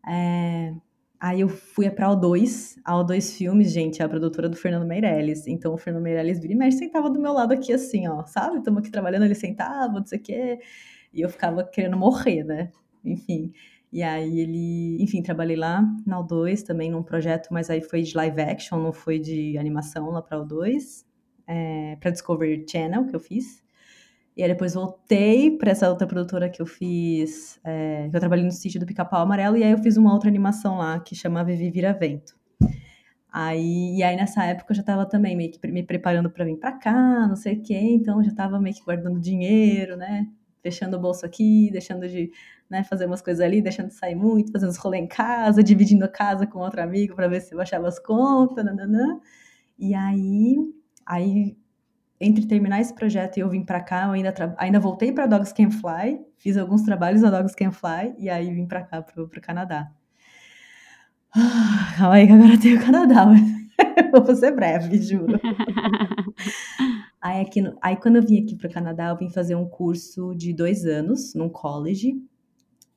É, 0.08 0.74
aí 1.20 1.42
eu 1.42 1.50
fui 1.50 1.90
para 1.90 2.08
a 2.08 2.16
O2, 2.16 2.78
a 2.86 2.94
O2 2.94 3.38
Filmes, 3.38 3.72
gente, 3.72 4.02
é 4.02 4.06
a 4.06 4.10
produtora 4.10 4.50
do 4.50 4.56
Fernando 4.56 4.88
Meirelles. 4.88 5.48
Então 5.48 5.74
o 5.74 5.78
Fernando 5.78 6.04
Meirelles 6.04 6.40
vira 6.40 6.54
e 6.54 6.56
mexe, 6.56 6.78
sentava 6.80 7.10
do 7.10 7.20
meu 7.20 7.34
lado 7.34 7.54
aqui 7.54 7.74
assim, 7.74 8.08
ó, 8.08 8.26
sabe? 8.26 8.58
Estamos 8.60 8.80
aqui 8.82 8.92
trabalhando, 8.92 9.26
ele 9.26 9.36
sentava, 9.36 10.00
não 10.00 10.06
sei 10.06 10.20
o 10.20 10.22
quê. 10.22 10.60
E 11.14 11.22
eu 11.22 11.30
ficava 11.30 11.64
querendo 11.64 11.98
morrer, 11.98 12.44
né? 12.44 12.72
Enfim. 13.04 13.52
E 13.92 14.04
aí 14.04 14.40
ele, 14.40 15.02
enfim, 15.02 15.22
trabalhei 15.22 15.56
lá 15.56 15.82
na 16.06 16.22
O2 16.22 16.62
também 16.64 16.92
num 16.92 17.04
projeto, 17.04 17.50
mas 17.52 17.70
aí 17.70 17.82
foi 17.82 18.02
de 18.02 18.16
live 18.16 18.42
action, 18.42 18.80
não 18.80 18.92
foi 18.92 19.18
de 19.20 19.58
animação 19.58 20.10
lá 20.12 20.22
para 20.22 20.38
O2, 20.40 21.06
é, 21.48 21.96
para 21.98 22.12
Discovery 22.12 22.66
Channel 22.70 23.06
que 23.08 23.16
eu 23.16 23.20
fiz. 23.20 23.64
E 24.38 24.44
aí 24.44 24.50
depois 24.50 24.76
voltei 24.76 25.58
para 25.58 25.72
essa 25.72 25.90
outra 25.90 26.06
produtora 26.06 26.48
que 26.48 26.62
eu 26.62 26.66
fiz, 26.68 27.60
é, 27.64 28.08
que 28.08 28.16
eu 28.16 28.20
trabalhei 28.20 28.46
no 28.46 28.52
sítio 28.52 28.80
do 28.80 28.86
Pica-Pau 28.86 29.20
Amarelo, 29.20 29.58
e 29.58 29.64
aí 29.64 29.72
eu 29.72 29.80
fiz 29.80 29.98
uma 29.98 30.14
outra 30.14 30.30
animação 30.30 30.78
lá 30.78 31.00
que 31.00 31.16
chama 31.16 31.44
Vivi 31.44 31.72
Vira 31.72 31.92
Vento. 31.92 32.38
Aí, 33.34 33.98
e 33.98 34.04
aí 34.04 34.16
nessa 34.16 34.44
época 34.46 34.72
eu 34.72 34.76
já 34.76 34.82
estava 34.82 35.08
também 35.08 35.36
meio 35.36 35.52
que 35.52 35.68
me 35.68 35.82
preparando 35.82 36.30
para 36.30 36.46
vir 36.46 36.56
para 36.58 36.72
cá, 36.74 37.28
não 37.28 37.36
sei 37.36 37.56
o 37.56 37.64
quê, 37.64 37.80
então 37.80 38.24
já 38.24 38.30
estava 38.30 38.60
meio 38.60 38.76
que 38.76 38.84
guardando 38.84 39.20
dinheiro, 39.20 39.98
né? 39.98 40.28
Fechando 40.62 40.98
o 40.98 41.00
bolso 41.00 41.26
aqui, 41.26 41.70
deixando 41.72 42.08
de 42.08 42.32
né, 42.70 42.84
fazer 42.84 43.08
umas 43.08 43.24
coisas 43.24 43.44
ali, 43.44 43.60
deixando 43.60 43.88
de 43.88 43.96
sair 43.96 44.16
muito, 44.16 44.52
fazendo 44.52 44.70
os 44.70 44.78
rolês 44.78 45.04
em 45.04 45.08
casa, 45.08 45.64
dividindo 45.64 46.06
a 46.06 46.08
casa 46.08 46.46
com 46.46 46.60
outro 46.60 46.80
amigo 46.80 47.16
para 47.16 47.28
ver 47.28 47.42
se 47.42 47.56
eu 47.56 47.60
achava 47.60 47.88
as 47.88 47.98
contas, 47.98 48.64
nananã. 48.64 49.20
E 49.80 49.96
aí, 49.96 50.58
aí 51.06 51.58
entre 52.20 52.48
terminar 52.48 52.82
esse 52.82 52.94
projeto 52.94 53.38
e 53.38 53.42
eu 53.42 53.50
vim 53.50 53.64
para 53.64 53.82
cá, 53.82 54.06
eu 54.06 54.12
ainda, 54.12 54.56
ainda 54.58 54.80
voltei 54.80 55.12
para 55.12 55.28
Dogs 55.28 55.54
Can 55.54 55.70
Fly, 55.70 56.20
fiz 56.38 56.58
alguns 56.58 56.82
trabalhos 56.82 57.22
na 57.22 57.30
Dogs 57.30 57.56
Can 57.56 57.72
Fly 57.72 58.16
e 58.18 58.30
aí 58.30 58.54
vim 58.54 58.66
para 58.66 58.84
cá, 58.84 59.02
pro, 59.02 59.28
pro 59.28 59.42
Canadá. 59.42 59.92
Ah, 61.36 61.94
calma 61.98 62.16
aí 62.16 62.26
que 62.26 62.34
agora 62.34 62.60
tem 62.60 62.76
o 62.76 62.82
Canadá, 62.82 63.26
mas 63.26 63.42
vou 64.26 64.36
ser 64.36 64.56
breve, 64.56 64.98
juro. 64.98 65.40
aí, 67.22 67.42
aqui 67.42 67.62
no, 67.62 67.78
aí 67.82 67.96
quando 67.96 68.16
eu 68.16 68.24
vim 68.24 68.44
aqui 68.44 68.56
para 68.56 68.68
o 68.68 68.74
Canadá, 68.74 69.10
eu 69.10 69.18
vim 69.18 69.30
fazer 69.30 69.56
um 69.56 69.68
curso 69.68 70.34
de 70.36 70.54
dois 70.54 70.86
anos 70.86 71.36
num 71.36 71.50
college. 71.50 72.20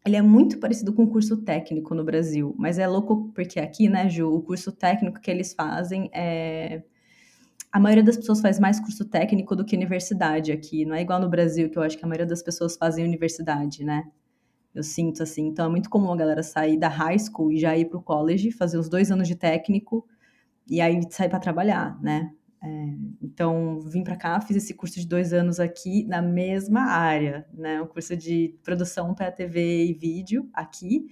Ele 0.06 0.16
é 0.16 0.22
muito 0.22 0.58
parecido 0.58 0.94
com 0.94 1.02
o 1.02 1.10
curso 1.10 1.36
técnico 1.42 1.94
no 1.94 2.02
Brasil, 2.02 2.54
mas 2.58 2.78
é 2.78 2.86
louco 2.86 3.30
porque 3.34 3.60
aqui, 3.60 3.86
né, 3.86 4.08
Ju, 4.08 4.34
o 4.34 4.40
curso 4.40 4.72
técnico 4.72 5.20
que 5.20 5.30
eles 5.30 5.52
fazem 5.52 6.08
é 6.14 6.82
a 7.72 7.78
maioria 7.78 8.02
das 8.02 8.16
pessoas 8.16 8.40
faz 8.40 8.58
mais 8.58 8.80
curso 8.80 9.04
técnico 9.04 9.54
do 9.54 9.64
que 9.64 9.76
universidade 9.76 10.50
aqui. 10.52 10.84
Não 10.84 10.94
é 10.94 11.02
igual 11.02 11.20
no 11.20 11.28
Brasil, 11.28 11.70
que 11.70 11.78
eu 11.78 11.82
acho 11.82 11.96
que 11.96 12.04
a 12.04 12.08
maioria 12.08 12.26
das 12.26 12.42
pessoas 12.42 12.76
fazem 12.76 13.04
universidade, 13.04 13.84
né? 13.84 14.04
Eu 14.74 14.82
sinto 14.82 15.22
assim. 15.22 15.46
Então 15.46 15.66
é 15.66 15.68
muito 15.68 15.88
comum 15.90 16.12
a 16.12 16.16
galera 16.16 16.42
sair 16.42 16.76
da 16.76 16.88
high 16.88 17.18
school 17.18 17.52
e 17.52 17.58
já 17.58 17.76
ir 17.76 17.86
pro 17.86 18.02
college, 18.02 18.50
fazer 18.52 18.78
os 18.78 18.88
dois 18.88 19.10
anos 19.10 19.28
de 19.28 19.36
técnico 19.36 20.06
e 20.66 20.80
aí 20.80 21.00
saí 21.10 21.28
para 21.28 21.40
trabalhar, 21.40 22.00
né? 22.02 22.32
É, 22.62 22.68
então, 23.22 23.80
vim 23.80 24.04
para 24.04 24.16
cá, 24.16 24.40
fiz 24.40 24.56
esse 24.56 24.74
curso 24.74 25.00
de 25.00 25.06
dois 25.06 25.32
anos 25.32 25.58
aqui 25.58 26.04
na 26.04 26.20
mesma 26.20 26.82
área, 26.82 27.46
né? 27.54 27.80
Um 27.80 27.86
curso 27.86 28.16
de 28.16 28.54
produção 28.62 29.14
para 29.14 29.32
TV 29.32 29.86
e 29.86 29.94
vídeo 29.94 30.48
aqui. 30.52 31.06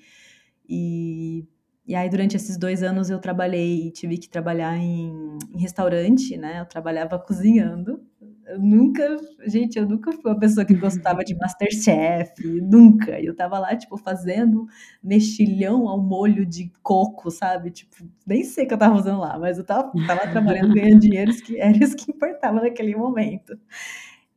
E, 0.69 1.47
e 1.89 1.95
aí, 1.95 2.11
durante 2.11 2.37
esses 2.37 2.59
dois 2.59 2.83
anos, 2.83 3.09
eu 3.09 3.19
trabalhei, 3.19 3.91
tive 3.93 4.19
que 4.19 4.29
trabalhar 4.29 4.77
em, 4.77 5.39
em 5.55 5.59
restaurante, 5.59 6.37
né? 6.37 6.61
Eu 6.61 6.67
trabalhava 6.67 7.19
cozinhando. 7.27 7.99
Eu 8.47 8.59
nunca, 8.59 9.17
gente, 9.47 9.79
eu 9.79 9.89
nunca 9.89 10.13
fui 10.13 10.31
uma 10.31 10.39
pessoa 10.39 10.67
que 10.67 10.75
gostava 10.75 11.25
de 11.25 11.35
Masterchef, 11.41 12.43
nunca. 12.61 13.19
Eu 13.19 13.35
tava 13.35 13.59
lá, 13.59 13.75
tipo, 13.75 13.97
fazendo 13.97 14.67
mexilhão 15.03 15.89
ao 15.89 15.99
molho 15.99 16.45
de 16.45 16.71
coco, 16.83 17.31
sabe? 17.31 17.71
Tipo, 17.71 17.95
nem 18.27 18.45
sei 18.45 18.67
o 18.67 18.69
que 18.69 18.75
eu 18.75 18.79
tava 18.79 18.97
fazendo 18.97 19.21
lá, 19.21 19.39
mas 19.39 19.57
eu 19.57 19.65
tava, 19.65 19.91
tava 20.07 20.29
trabalhando, 20.31 20.75
ganhando 20.75 21.01
dinheiro, 21.01 21.35
que 21.43 21.59
era 21.59 21.75
isso 21.83 21.97
que 21.97 22.11
importava 22.11 22.61
naquele 22.61 22.95
momento. 22.95 23.59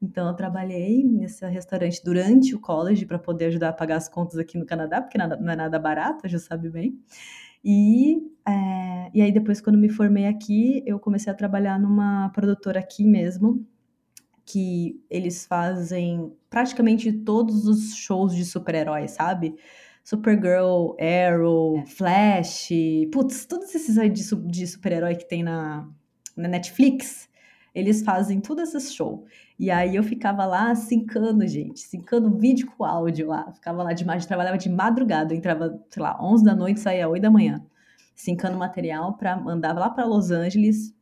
Então, 0.02 0.28
eu 0.28 0.34
trabalhei 0.34 1.04
nesse 1.04 1.46
restaurante 1.48 2.02
durante 2.04 2.56
o 2.56 2.60
college 2.60 3.06
para 3.06 3.20
poder 3.20 3.46
ajudar 3.46 3.70
a 3.70 3.74
pagar 3.74 3.98
as 3.98 4.10
contas 4.10 4.40
aqui 4.40 4.58
no 4.58 4.66
Canadá, 4.66 5.00
porque 5.02 5.18
nada, 5.18 5.38
não 5.38 5.52
é 5.52 5.56
nada 5.56 5.78
barato, 5.78 6.28
já 6.28 6.40
sabe 6.40 6.70
bem. 6.70 7.00
E, 7.64 8.18
é, 8.48 9.12
e 9.14 9.22
aí, 9.22 9.32
depois, 9.32 9.62
quando 9.62 9.78
me 9.78 9.90
formei 9.90 10.26
aqui, 10.26 10.84
eu 10.88 11.00
comecei 11.00 11.32
a 11.32 11.36
trabalhar 11.36 11.80
numa 11.80 12.30
produtora 12.30 12.80
aqui 12.80 13.06
mesmo, 13.06 13.64
que 14.44 15.00
eles 15.10 15.46
fazem 15.46 16.34
praticamente 16.50 17.14
todos 17.14 17.68
os 17.68 17.96
shows 17.96 18.36
de 18.36 18.44
super-heróis, 18.44 19.12
sabe? 19.12 19.56
Supergirl, 20.04 20.96
Arrow, 21.00 21.86
Flash, 21.86 22.70
putz, 23.12 23.46
todos 23.46 23.74
esses 23.76 24.00
aí 24.00 24.10
de, 24.10 24.24
de 24.48 24.68
super-herói 24.68 25.16
que 25.16 25.28
tem 25.28 25.44
na, 25.44 25.88
na 26.36 26.48
Netflix, 26.48 27.30
eles 27.74 28.02
fazem 28.04 28.42
todos 28.42 28.74
esses 28.74 28.94
shows. 28.94 29.22
E 29.58 29.72
aí 29.72 29.96
eu 29.96 30.04
ficava 30.04 30.46
lá 30.46 30.74
sincando, 30.76 31.46
gente, 31.48 31.80
sincando 31.80 32.38
vídeo 32.38 32.70
com 32.76 32.84
áudio 32.84 33.28
lá. 33.28 33.52
Ficava 33.54 33.84
lá 33.84 33.94
de 33.94 34.06
trabalhava 34.28 34.58
de 34.58 34.70
madrugada, 34.70 35.34
eu 35.34 35.38
entrava, 35.38 35.82
sei 35.90 36.04
lá, 36.04 36.18
11 36.22 36.44
da 36.44 36.56
noite, 36.56 36.80
saía 36.80 37.08
8 37.08 37.22
da 37.22 37.32
manhã, 37.32 37.64
sincando 38.16 38.58
material 38.58 39.14
para 39.14 39.38
mandava 39.38 39.80
lá 39.80 39.90
para 39.90 40.06
Los 40.06 40.32
Angeles 40.32 40.94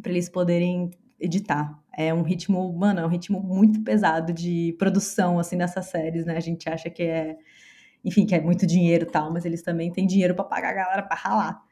para 0.00 0.12
eles 0.12 0.28
poderem 0.28 0.90
editar. 1.18 1.78
É 1.96 2.14
um 2.14 2.22
ritmo, 2.22 2.72
mano, 2.72 3.00
é 3.00 3.04
um 3.04 3.08
ritmo 3.08 3.40
muito 3.42 3.82
pesado 3.82 4.32
de 4.32 4.74
produção, 4.78 5.38
assim, 5.38 5.58
dessas 5.58 5.86
séries, 5.86 6.24
né? 6.24 6.36
A 6.36 6.40
gente 6.40 6.68
acha 6.68 6.88
que 6.88 7.02
é, 7.02 7.36
enfim, 8.04 8.24
que 8.24 8.34
é 8.34 8.40
muito 8.40 8.66
dinheiro 8.66 9.04
e 9.06 9.10
tal, 9.10 9.32
mas 9.32 9.44
eles 9.44 9.62
também 9.62 9.92
têm 9.92 10.06
dinheiro 10.06 10.34
para 10.34 10.44
pagar 10.44 10.70
a 10.70 10.74
galera 10.74 11.02
para 11.02 11.16
ralar. 11.16 11.62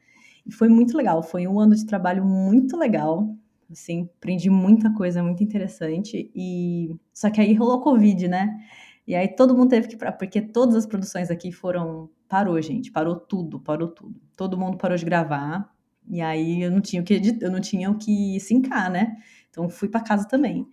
E 0.45 0.53
foi 0.53 0.69
muito 0.69 0.97
legal, 0.97 1.23
foi 1.23 1.47
um 1.47 1.59
ano 1.59 1.75
de 1.75 1.87
trabalho 1.87 2.25
muito 2.25 2.77
legal, 2.77 3.35
assim, 3.71 4.09
aprendi 4.17 4.51
muita 4.51 4.93
coisa 4.95 5.23
muito 5.23 5.43
interessante 5.43 6.31
e 6.35 6.97
só 7.13 7.31
que 7.31 7.41
aí 7.41 7.55
rolou 7.55 7.81
Covid, 7.81 8.29
né? 8.29 8.59
E 9.07 9.15
aí 9.15 9.29
todo 9.29 9.57
mundo 9.57 9.71
teve 9.71 9.89
que 9.89 9.97
pra... 9.97 10.13
porque 10.13 10.41
todas 10.41 10.75
as 10.77 10.87
produções 10.87 11.31
aqui 11.31 11.51
foram 11.53 12.11
parou, 12.29 12.61
gente, 12.61 12.91
parou 12.93 13.17
tudo, 13.17 13.61
parou 13.61 13.89
tudo. 13.89 14.21
Todo 14.37 14.59
mundo 14.59 14.77
parou 14.77 14.97
de 14.97 15.05
gravar. 15.05 15.73
E 16.07 16.21
aí 16.21 16.63
eu 16.63 16.71
não 16.71 16.81
tinha 16.81 17.03
o 17.03 17.05
que 17.05 17.21
eu 17.41 17.51
não 17.51 17.61
tinha 17.61 17.91
o 17.91 17.99
que 17.99 18.39
sincar, 18.41 18.91
né? 18.91 19.17
Então 19.51 19.69
fui 19.69 19.89
para 19.89 20.01
casa 20.03 20.27
também. 20.29 20.67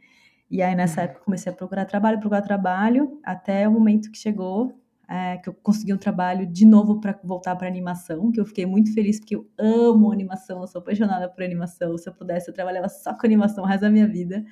E 0.50 0.62
aí 0.62 0.76
nessa 0.76 1.02
época 1.04 1.22
comecei 1.26 1.52
a 1.52 1.56
procurar 1.56 1.86
trabalho, 1.86 2.20
procurar 2.20 2.42
trabalho, 2.42 3.20
até 3.24 3.68
o 3.68 3.72
momento 3.72 4.12
que 4.12 4.18
chegou 4.18 4.80
é, 5.08 5.38
que 5.38 5.50
eu 5.50 5.54
consegui 5.54 5.94
um 5.94 5.98
trabalho 5.98 6.46
de 6.46 6.66
novo 6.66 7.00
para 7.00 7.20
voltar 7.24 7.56
para 7.56 7.68
animação, 7.68 8.32
que 8.32 8.40
eu 8.40 8.46
fiquei 8.46 8.66
muito 8.66 8.94
feliz 8.94 9.20
porque 9.20 9.36
eu 9.36 9.48
amo 9.58 10.12
animação, 10.12 10.62
eu 10.62 10.68
sou 10.68 10.80
apaixonada 10.80 11.30
por 11.30 11.44
animação. 11.44 11.98
Se 11.98 12.10
eu 12.10 12.14
pudesse, 12.14 12.50
eu 12.50 12.54
trabalhava 12.54 12.90
só 12.90 13.14
com 13.14 13.26
animação 13.26 13.64
o 13.64 13.68
resto 13.68 13.82
da 13.82 13.90
minha 13.90 14.08
vida. 14.08 14.44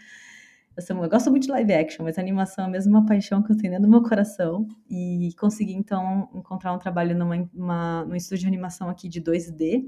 Eu, 0.75 0.81
sou, 0.81 1.03
eu 1.03 1.09
gosto 1.09 1.29
muito 1.29 1.43
de 1.43 1.51
live 1.51 1.73
action, 1.73 2.03
mas 2.03 2.17
a 2.17 2.21
animação 2.21 2.65
é 2.65 2.69
mesmo 2.69 2.91
uma 2.91 3.05
paixão 3.05 3.43
que 3.43 3.51
eu 3.51 3.57
tenho 3.57 3.73
dentro 3.73 3.87
do 3.87 3.91
meu 3.91 4.01
coração. 4.01 4.67
E 4.89 5.29
consegui, 5.39 5.73
então, 5.73 6.29
encontrar 6.33 6.73
um 6.73 6.79
trabalho 6.79 7.15
numa, 7.15 7.49
uma, 7.53 8.05
num 8.05 8.15
estúdio 8.15 8.43
de 8.43 8.47
animação 8.47 8.89
aqui 8.89 9.07
de 9.07 9.21
2D, 9.21 9.85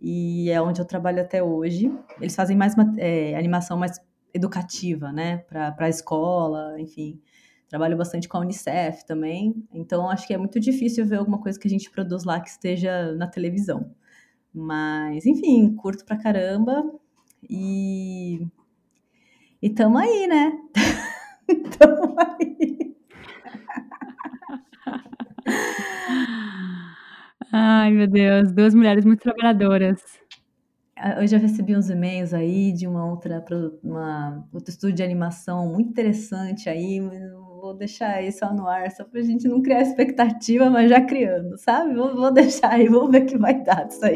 e 0.00 0.50
é 0.50 0.60
onde 0.60 0.80
eu 0.80 0.84
trabalho 0.84 1.20
até 1.20 1.42
hoje. 1.42 1.92
Eles 2.20 2.34
fazem 2.34 2.56
mais 2.56 2.74
é, 2.98 3.36
animação 3.36 3.76
mais 3.76 4.00
educativa, 4.34 5.12
né, 5.12 5.38
para 5.48 5.74
a 5.78 5.88
escola, 5.88 6.80
enfim. 6.80 7.20
Trabalho 7.72 7.96
bastante 7.96 8.28
com 8.28 8.36
a 8.36 8.40
Unicef 8.40 9.02
também, 9.06 9.66
então 9.72 10.10
acho 10.10 10.26
que 10.26 10.34
é 10.34 10.36
muito 10.36 10.60
difícil 10.60 11.06
ver 11.06 11.16
alguma 11.16 11.40
coisa 11.40 11.58
que 11.58 11.66
a 11.66 11.70
gente 11.70 11.90
produz 11.90 12.22
lá 12.22 12.38
que 12.38 12.50
esteja 12.50 13.14
na 13.14 13.26
televisão. 13.26 13.94
Mas, 14.52 15.24
enfim, 15.24 15.74
curto 15.74 16.04
pra 16.04 16.18
caramba 16.18 16.84
e. 17.48 18.46
E 19.62 19.70
tamo 19.70 19.96
aí, 19.96 20.26
né? 20.26 20.52
tamo 21.78 22.14
aí. 22.20 22.94
Ai, 27.50 27.90
meu 27.90 28.06
Deus, 28.06 28.52
duas 28.52 28.74
mulheres 28.74 29.06
muito 29.06 29.20
trabalhadoras. 29.20 29.98
Hoje 31.18 31.34
eu 31.34 31.40
recebi 31.40 31.74
uns 31.74 31.88
e-mails 31.88 32.34
aí 32.34 32.70
de 32.70 32.86
uma 32.86 33.10
outra, 33.10 33.42
uma, 33.82 34.46
outro 34.52 34.70
estúdio 34.70 34.96
de 34.96 35.02
animação 35.02 35.72
muito 35.72 35.88
interessante 35.88 36.68
aí, 36.68 37.00
vou 37.72 37.78
deixar 37.78 38.30
só 38.32 38.52
no 38.52 38.68
ar, 38.68 38.90
só 38.90 39.02
pra 39.04 39.22
gente 39.22 39.48
não 39.48 39.62
criar 39.62 39.80
expectativa, 39.80 40.68
mas 40.68 40.90
já 40.90 41.00
criando, 41.00 41.56
sabe? 41.56 41.94
Vou, 41.94 42.14
vou 42.14 42.30
deixar 42.30 42.70
aí, 42.70 42.86
vamos 42.86 43.10
ver 43.10 43.24
que 43.24 43.36
vai 43.38 43.62
dar 43.62 43.84
disso 43.84 44.04
aí. 44.04 44.14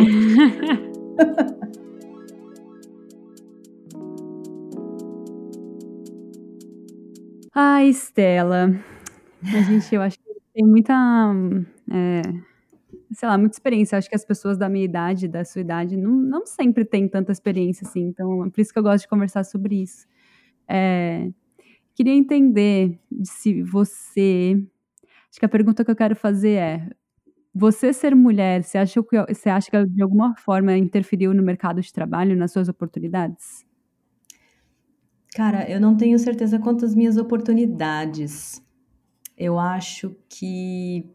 Ai, 7.54 7.88
Estela. 7.88 8.78
A 9.42 9.62
gente, 9.62 9.94
eu 9.94 10.02
acho 10.02 10.18
que 10.18 10.24
tem 10.52 10.66
muita. 10.66 10.94
É, 11.90 12.22
sei 13.12 13.28
lá, 13.28 13.38
muita 13.38 13.56
experiência. 13.56 13.96
Acho 13.96 14.08
que 14.08 14.16
as 14.16 14.24
pessoas 14.24 14.58
da 14.58 14.68
minha 14.68 14.84
idade, 14.84 15.28
da 15.28 15.44
sua 15.44 15.62
idade, 15.62 15.96
não, 15.96 16.12
não 16.12 16.44
sempre 16.44 16.84
têm 16.84 17.08
tanta 17.08 17.32
experiência 17.32 17.86
assim. 17.86 18.02
Então, 18.02 18.44
é 18.44 18.50
por 18.50 18.60
isso 18.60 18.72
que 18.72 18.78
eu 18.78 18.82
gosto 18.82 19.04
de 19.04 19.08
conversar 19.08 19.44
sobre 19.44 19.82
isso. 19.82 20.06
É, 20.68 21.30
Queria 21.96 22.14
entender 22.14 23.00
se 23.24 23.62
você. 23.62 24.62
Acho 25.30 25.40
que 25.40 25.46
a 25.46 25.48
pergunta 25.48 25.82
que 25.82 25.90
eu 25.90 25.96
quero 25.96 26.14
fazer 26.14 26.52
é: 26.52 26.90
você 27.54 27.90
ser 27.90 28.14
mulher, 28.14 28.62
você 28.62 28.76
acha 28.76 29.02
que, 29.02 29.34
você 29.34 29.48
acha 29.48 29.70
que 29.70 29.86
de 29.86 30.02
alguma 30.02 30.36
forma 30.36 30.76
interferiu 30.76 31.32
no 31.32 31.42
mercado 31.42 31.80
de 31.80 31.90
trabalho, 31.90 32.36
nas 32.36 32.52
suas 32.52 32.68
oportunidades? 32.68 33.64
Cara, 35.34 35.68
eu 35.70 35.80
não 35.80 35.96
tenho 35.96 36.18
certeza 36.18 36.58
quanto 36.58 36.84
às 36.84 36.94
minhas 36.94 37.16
oportunidades. 37.16 38.62
Eu 39.36 39.58
acho 39.58 40.14
que, 40.28 41.10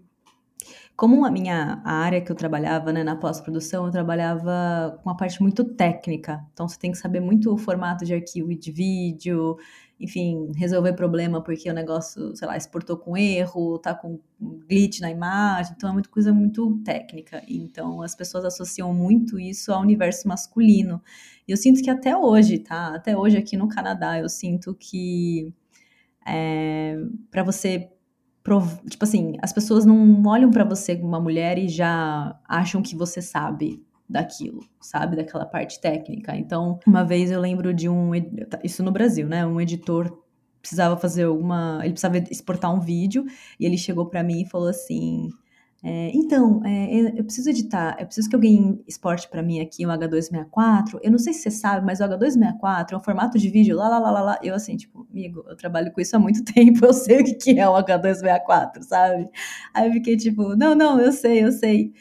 como 0.96 1.24
a 1.26 1.30
minha 1.30 1.80
a 1.86 1.94
área 1.94 2.22
que 2.22 2.32
eu 2.32 2.36
trabalhava 2.36 2.91
né, 2.91 3.04
na 3.04 3.15
pós-produção, 3.15 3.86
eu 3.86 3.91
trabalhava 3.91 4.98
com 4.98 5.10
uma 5.10 5.17
parte 5.17 5.39
muito 5.44 5.63
técnica. 5.63 6.44
Então, 6.54 6.67
você 6.67 6.80
tem 6.80 6.91
que 6.91 6.98
saber 6.98 7.20
muito 7.20 7.54
o 7.54 7.58
formato 7.58 8.04
de 8.04 8.15
arquivo 8.15 8.52
e 8.52 8.58
de 8.58 8.72
vídeo, 8.72 9.58
enfim, 10.02 10.52
resolver 10.56 10.94
problema 10.94 11.42
porque 11.42 11.70
o 11.70 11.74
negócio, 11.74 12.36
sei 12.36 12.48
lá, 12.48 12.58
exportou 12.58 12.98
com 12.98 13.16
erro, 13.16 13.78
tá 13.78 13.94
com 13.94 14.20
glitch 14.68 15.00
na 15.00 15.12
imagem, 15.12 15.74
então 15.78 15.90
é 15.90 15.94
muita 15.94 16.10
coisa 16.10 16.34
muito 16.34 16.80
técnica. 16.84 17.44
Então 17.48 18.02
as 18.02 18.16
pessoas 18.16 18.44
associam 18.44 18.94
muito 18.94 19.40
isso 19.40 19.72
ao 19.72 19.82
universo 19.82 20.28
masculino. 20.28 21.02
E 21.48 21.52
eu 21.52 21.58
sinto 21.58 21.82
que 21.82 21.90
até 21.90 22.18
hoje, 22.18 22.58
tá? 22.58 22.96
Até 22.96 23.16
hoje 23.16 23.38
aqui 23.38 23.56
no 23.56 23.68
Canadá, 23.68 24.20
eu 24.20 24.28
sinto 24.28 24.74
que 24.74 25.54
é, 26.28 26.98
para 27.30 27.44
você 27.44 27.92
tipo 28.90 29.04
assim, 29.04 29.36
as 29.40 29.54
pessoas 29.54 29.86
não 29.86 30.24
olham 30.26 30.50
para 30.50 30.64
você 30.64 30.96
como 30.96 31.10
uma 31.10 31.20
mulher 31.20 31.60
e 31.60 31.68
já 31.70 32.40
acham 32.50 32.82
que 32.82 32.96
você 32.96 33.22
sabe 33.22 33.86
daquilo, 34.12 34.62
sabe? 34.80 35.15
Daquela 35.15 35.45
parte 35.45 35.80
técnica. 35.80 36.36
Então, 36.36 36.80
uma 36.86 37.04
vez 37.04 37.32
eu 37.32 37.39
lembro 37.39 37.74
de 37.74 37.88
um. 37.88 38.12
Isso 38.63 38.84
no 38.84 38.91
Brasil, 38.91 39.28
né? 39.28 39.45
Um 39.45 39.60
editor 39.60 40.21
precisava 40.62 40.97
fazer 40.97 41.24
alguma. 41.24 41.80
Ele 41.82 41.93
precisava 41.93 42.17
exportar 42.17 42.74
um 42.74 42.80
vídeo 42.80 43.26
e 43.60 43.65
ele 43.65 43.78
chegou 43.78 44.06
para 44.06 44.24
mim 44.24 44.41
e 44.41 44.45
falou 44.45 44.67
assim. 44.67 45.30
É, 45.84 46.12
então, 46.13 46.62
é, 46.63 47.19
eu 47.19 47.24
preciso 47.24 47.50
editar, 47.50 47.97
eu 48.00 48.06
preciso 48.06 48.30
que 48.30 48.36
alguém 48.36 48.84
exporte 48.88 49.28
para 49.28 49.41
mim 49.41 49.60
aqui 49.60 49.84
um 49.84 49.89
H264. 49.89 51.00
Eu 51.02 51.10
não 51.10 51.17
sei 51.17 51.34
se 51.34 51.39
você 51.41 51.50
sabe, 51.50 51.84
mas 51.84 52.00
o 52.00 52.04
H264 52.04 52.91
é 52.91 52.97
um 52.97 53.00
formato 53.00 53.39
de 53.39 53.50
vídeo 53.50 53.76
lá, 53.76 53.89
lá, 53.89 53.97
lá, 53.97 54.12
lá, 54.12 54.21
lá. 54.21 54.39
Eu 54.43 54.54
assim, 54.54 54.78
tipo, 54.78 55.08
amigo, 55.10 55.43
eu 55.47 55.56
trabalho 55.56 55.91
com 55.91 56.00
isso 56.00 56.15
há 56.15 56.19
muito 56.19 56.43
tempo, 56.54 56.86
eu 56.86 56.93
sei 56.93 57.21
o 57.21 57.24
que 57.24 57.60
é 57.60 57.67
o 57.67 57.74
H264, 57.74 58.84
sabe? 58.84 59.28
Aí 59.74 59.88
eu 59.88 59.93
fiquei 59.93 60.15
tipo, 60.17 60.56
não, 60.56 60.76
não, 60.76 61.00
eu 61.00 61.12
sei, 61.12 61.43
eu 61.43 61.52
sei. 61.52 61.91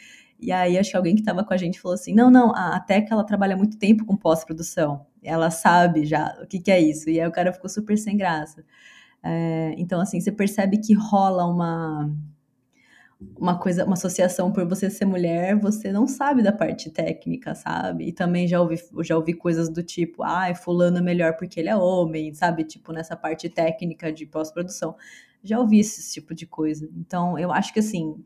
E 0.41 0.53
aí 0.53 0.79
acho 0.79 0.91
que 0.91 0.97
alguém 0.97 1.15
que 1.15 1.21
estava 1.21 1.45
com 1.45 1.53
a 1.53 1.57
gente 1.57 1.81
falou 1.81 1.95
assim: 1.95 2.15
não, 2.15 2.31
não, 2.31 2.55
a 2.55 2.79
Teca 2.81 3.15
ela 3.15 3.25
trabalha 3.25 3.57
muito 3.57 3.79
tempo 3.79 4.05
com 4.05 4.17
pós-produção. 4.17 5.07
Ela 5.23 5.51
sabe 5.51 6.07
já 6.07 6.37
o 6.43 6.47
que, 6.47 6.59
que 6.59 6.71
é 6.71 6.81
isso. 6.81 7.11
E 7.11 7.21
aí 7.21 7.29
o 7.29 7.33
cara 7.33 7.53
ficou 7.53 7.69
super 7.69 7.97
sem 7.99 8.17
graça. 8.17 8.65
É, 9.23 9.75
então, 9.77 10.01
assim, 10.01 10.21
você 10.21 10.33
percebe 10.33 10.79
que 10.79 10.95
rola 10.95 11.45
uma, 11.45 12.11
uma 13.39 13.59
coisa, 13.59 13.85
uma 13.85 13.95
associação 13.95 14.51
por 14.53 14.67
você 14.67 14.89
ser 14.89 15.05
mulher, 15.05 15.59
você 15.59 15.93
não 15.93 16.07
sabe 16.07 16.43
da 16.43 16.53
parte 16.53 16.91
técnica, 16.91 17.55
sabe? 17.55 18.09
E 18.09 18.13
também 18.13 18.49
já 18.49 18.61
ouvi, 18.61 18.79
já 19.03 19.17
ouvi 19.17 19.35
coisas 19.35 19.69
do 19.69 19.83
tipo, 19.83 20.23
ah, 20.23 20.55
fulano 20.55 20.99
é 20.99 21.03
melhor 21.03 21.37
porque 21.37 21.61
ele 21.61 21.69
é 21.69 21.77
homem, 21.77 22.33
sabe? 22.35 22.65
Tipo, 22.65 22.93
nessa 22.93 23.17
parte 23.17 23.49
técnica 23.49 24.13
de 24.13 24.25
pós-produção. 24.27 24.97
Já 25.43 25.59
ouvi 25.59 25.81
esse 25.81 26.13
tipo 26.13 26.35
de 26.35 26.47
coisa. 26.47 26.89
Então, 26.97 27.39
eu 27.39 27.53
acho 27.53 27.73
que 27.73 27.81
assim, 27.81 28.23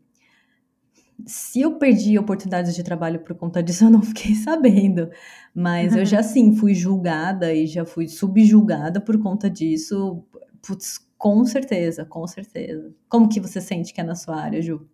se 1.26 1.60
eu 1.60 1.78
perdi 1.78 2.18
oportunidades 2.18 2.74
de 2.74 2.82
trabalho 2.82 3.20
por 3.20 3.34
conta 3.34 3.62
disso, 3.62 3.84
eu 3.84 3.90
não 3.90 4.02
fiquei 4.02 4.34
sabendo. 4.36 5.10
Mas 5.54 5.94
eu 5.94 6.04
já 6.04 6.22
sim 6.22 6.56
fui 6.56 6.74
julgada 6.74 7.52
e 7.52 7.66
já 7.66 7.84
fui 7.84 8.08
subjulgada 8.08 9.00
por 9.00 9.18
conta 9.18 9.48
disso. 9.48 10.24
Putz, 10.66 10.98
com 11.16 11.44
certeza, 11.44 12.04
com 12.04 12.26
certeza. 12.26 12.92
Como 13.08 13.28
que 13.28 13.40
você 13.40 13.60
sente 13.60 13.92
que 13.92 14.00
é 14.00 14.04
na 14.04 14.14
sua 14.14 14.36
área, 14.36 14.60
Ju? 14.60 14.86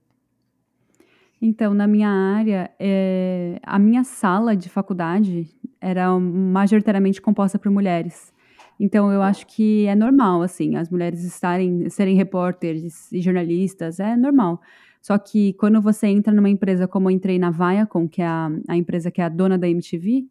Então, 1.43 1.73
na 1.73 1.87
minha 1.87 2.11
área, 2.11 2.71
é, 2.79 3.59
a 3.63 3.79
minha 3.79 4.05
sala 4.05 4.55
de 4.55 4.69
faculdade 4.69 5.49
era 5.81 6.19
majoritariamente 6.19 7.21
composta 7.21 7.59
por 7.59 7.73
mulheres. 7.73 8.31
Então, 8.79 9.11
eu 9.11 9.23
acho 9.23 9.47
que 9.47 9.87
é 9.87 9.95
normal, 9.95 10.43
assim, 10.43 10.77
as 10.77 10.91
mulheres 10.91 11.25
estarem, 11.25 11.89
serem 11.89 12.15
repórteres 12.15 13.11
e 13.11 13.21
jornalistas, 13.23 13.99
é 14.01 14.17
normal. 14.17 14.61
Só 15.01 15.19
que 15.19 15.55
quando 15.55 15.81
você 15.81 16.07
entra 16.09 16.33
numa 16.33 16.49
empresa 16.49 16.87
como 16.87 17.09
eu 17.09 17.15
entrei 17.15 17.39
na 17.39 17.51
Viacom, 17.51 18.09
que 18.09 18.23
é 18.23 18.27
a, 18.27 18.51
a 18.69 18.77
empresa 18.77 19.11
que 19.11 19.21
é 19.21 19.25
a 19.25 19.29
dona 19.29 19.57
da 19.57 19.69
MTV, 19.69 20.27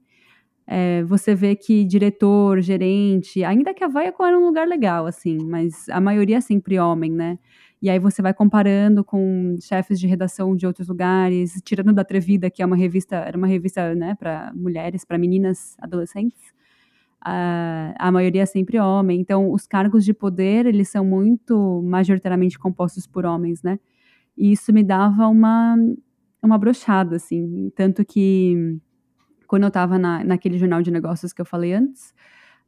é, 0.68 1.04
você 1.04 1.34
vê 1.34 1.56
que 1.56 1.84
diretor, 1.84 2.62
gerente, 2.62 3.44
ainda 3.44 3.74
que 3.74 3.84
a 3.84 3.88
Viacom 3.88 4.26
era 4.26 4.38
um 4.40 4.46
lugar 4.46 4.68
legal, 4.68 5.08
assim, 5.08 5.38
mas 5.44 5.90
a 5.90 6.00
maioria 6.00 6.38
é 6.38 6.42
sempre 6.42 6.78
homem, 6.78 7.12
né? 7.12 7.40
E 7.82 7.90
aí 7.90 7.98
você 7.98 8.22
vai 8.22 8.34
comparando 8.34 9.04
com 9.04 9.56
chefes 9.62 10.00
de 10.00 10.06
redação 10.06 10.56
de 10.56 10.68
outros 10.68 10.88
lugares, 10.90 11.60
tirando 11.64 11.94
da 11.94 12.02
Atrevida, 12.02 12.50
que 12.52 12.62
é 12.62 12.66
uma 12.66 12.76
revista, 12.76 13.16
era 13.16 13.38
uma 13.38 13.48
revista, 13.48 13.96
né, 13.96 14.16
para 14.16 14.52
mulheres, 14.54 15.06
para 15.06 15.18
meninas, 15.18 15.76
adolescentes. 15.80 16.54
A, 17.22 17.94
a 17.98 18.12
maioria 18.12 18.44
é 18.44 18.46
sempre 18.46 18.80
homem. 18.80 19.20
Então, 19.20 19.52
os 19.52 19.66
cargos 19.68 20.06
de 20.06 20.14
poder, 20.14 20.66
eles 20.66 20.90
são 20.90 21.06
muito 21.06 21.82
majoritariamente 21.84 22.60
compostos 22.60 23.08
por 23.08 23.26
homens, 23.26 23.64
né? 23.64 23.80
E 24.40 24.54
isso 24.54 24.72
me 24.72 24.82
dava 24.82 25.28
uma, 25.28 25.76
uma 26.42 26.58
brochada, 26.58 27.18
assim. 27.18 27.70
Tanto 27.76 28.06
que, 28.06 28.80
quando 29.46 29.64
eu 29.64 29.68
estava 29.68 30.00
na, 30.00 30.24
naquele 30.24 30.58
jornal 30.58 30.82
de 30.82 30.90
negócios 30.90 31.34
que 31.34 31.42
eu 31.42 31.46
falei 31.46 31.74
antes, 31.74 32.14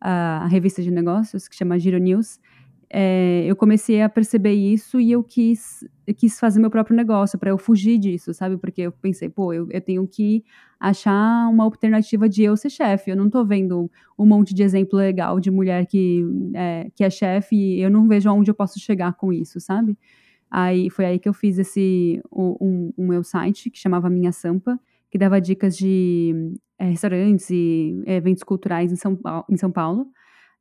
a, 0.02 0.46
revista 0.48 0.82
de 0.82 0.92
negócios, 0.92 1.48
que 1.48 1.56
chama 1.56 1.80
Giro 1.80 1.98
News, 1.98 2.42
é, 2.90 3.46
eu 3.46 3.56
comecei 3.56 4.02
a 4.02 4.10
perceber 4.10 4.52
isso 4.52 5.00
e 5.00 5.14
eu 5.14 5.24
quis, 5.24 5.88
eu 6.06 6.14
quis 6.14 6.38
fazer 6.38 6.60
meu 6.60 6.70
próprio 6.70 6.94
negócio 6.94 7.40
para 7.40 7.50
eu 7.50 7.58
fugir 7.58 7.98
disso, 7.98 8.34
sabe? 8.34 8.58
Porque 8.58 8.82
eu 8.82 8.92
pensei, 8.92 9.30
pô, 9.30 9.54
eu, 9.54 9.66
eu, 9.72 9.80
tenho 9.80 10.06
que 10.06 10.44
achar 10.78 11.48
uma 11.50 11.64
alternativa 11.64 12.28
de 12.28 12.44
eu 12.44 12.58
ser 12.58 12.70
chefe. 12.70 13.10
Eu 13.10 13.16
não 13.16 13.30
tô 13.30 13.46
vendo 13.46 13.90
um 14.20 14.26
monte 14.26 14.54
de 14.54 14.62
exemplo 14.62 15.00
legal 15.00 15.40
de 15.40 15.50
mulher 15.50 15.86
que 15.86 16.26
é, 16.54 16.92
que 16.94 17.02
é 17.02 17.10
chefe 17.10 17.56
e 17.56 17.82
eu 17.82 17.90
não 17.90 18.10
vejo 18.10 18.30
aonde 18.30 18.52
eu 18.52 18.56
posso 18.56 18.78
chegar 18.78 19.14
com 19.14 19.32
isso, 19.32 19.62
sabe? 19.62 19.98
Aí 20.52 20.90
foi 20.90 21.06
aí 21.06 21.20
que 21.20 21.30
eu 21.30 21.34
fiz 21.34 21.58
esse 21.58 22.22
o, 22.30 22.58
um, 22.98 23.08
meu 23.08 23.24
site 23.24 23.70
que 23.70 23.80
chamava 23.80 24.10
Minha 24.10 24.34
Sampa, 24.34 24.78
que 25.10 25.18
dava 25.18 25.40
dicas 25.40 25.78
de 25.78 26.54
é, 26.78 26.86
restaurantes 26.90 27.50
e 27.50 28.04
eventos 28.06 28.44
culturais 28.44 28.92
em 28.92 28.98
São, 28.98 29.18
em 29.50 29.56
São 29.56 29.72
Paulo. 29.72 30.08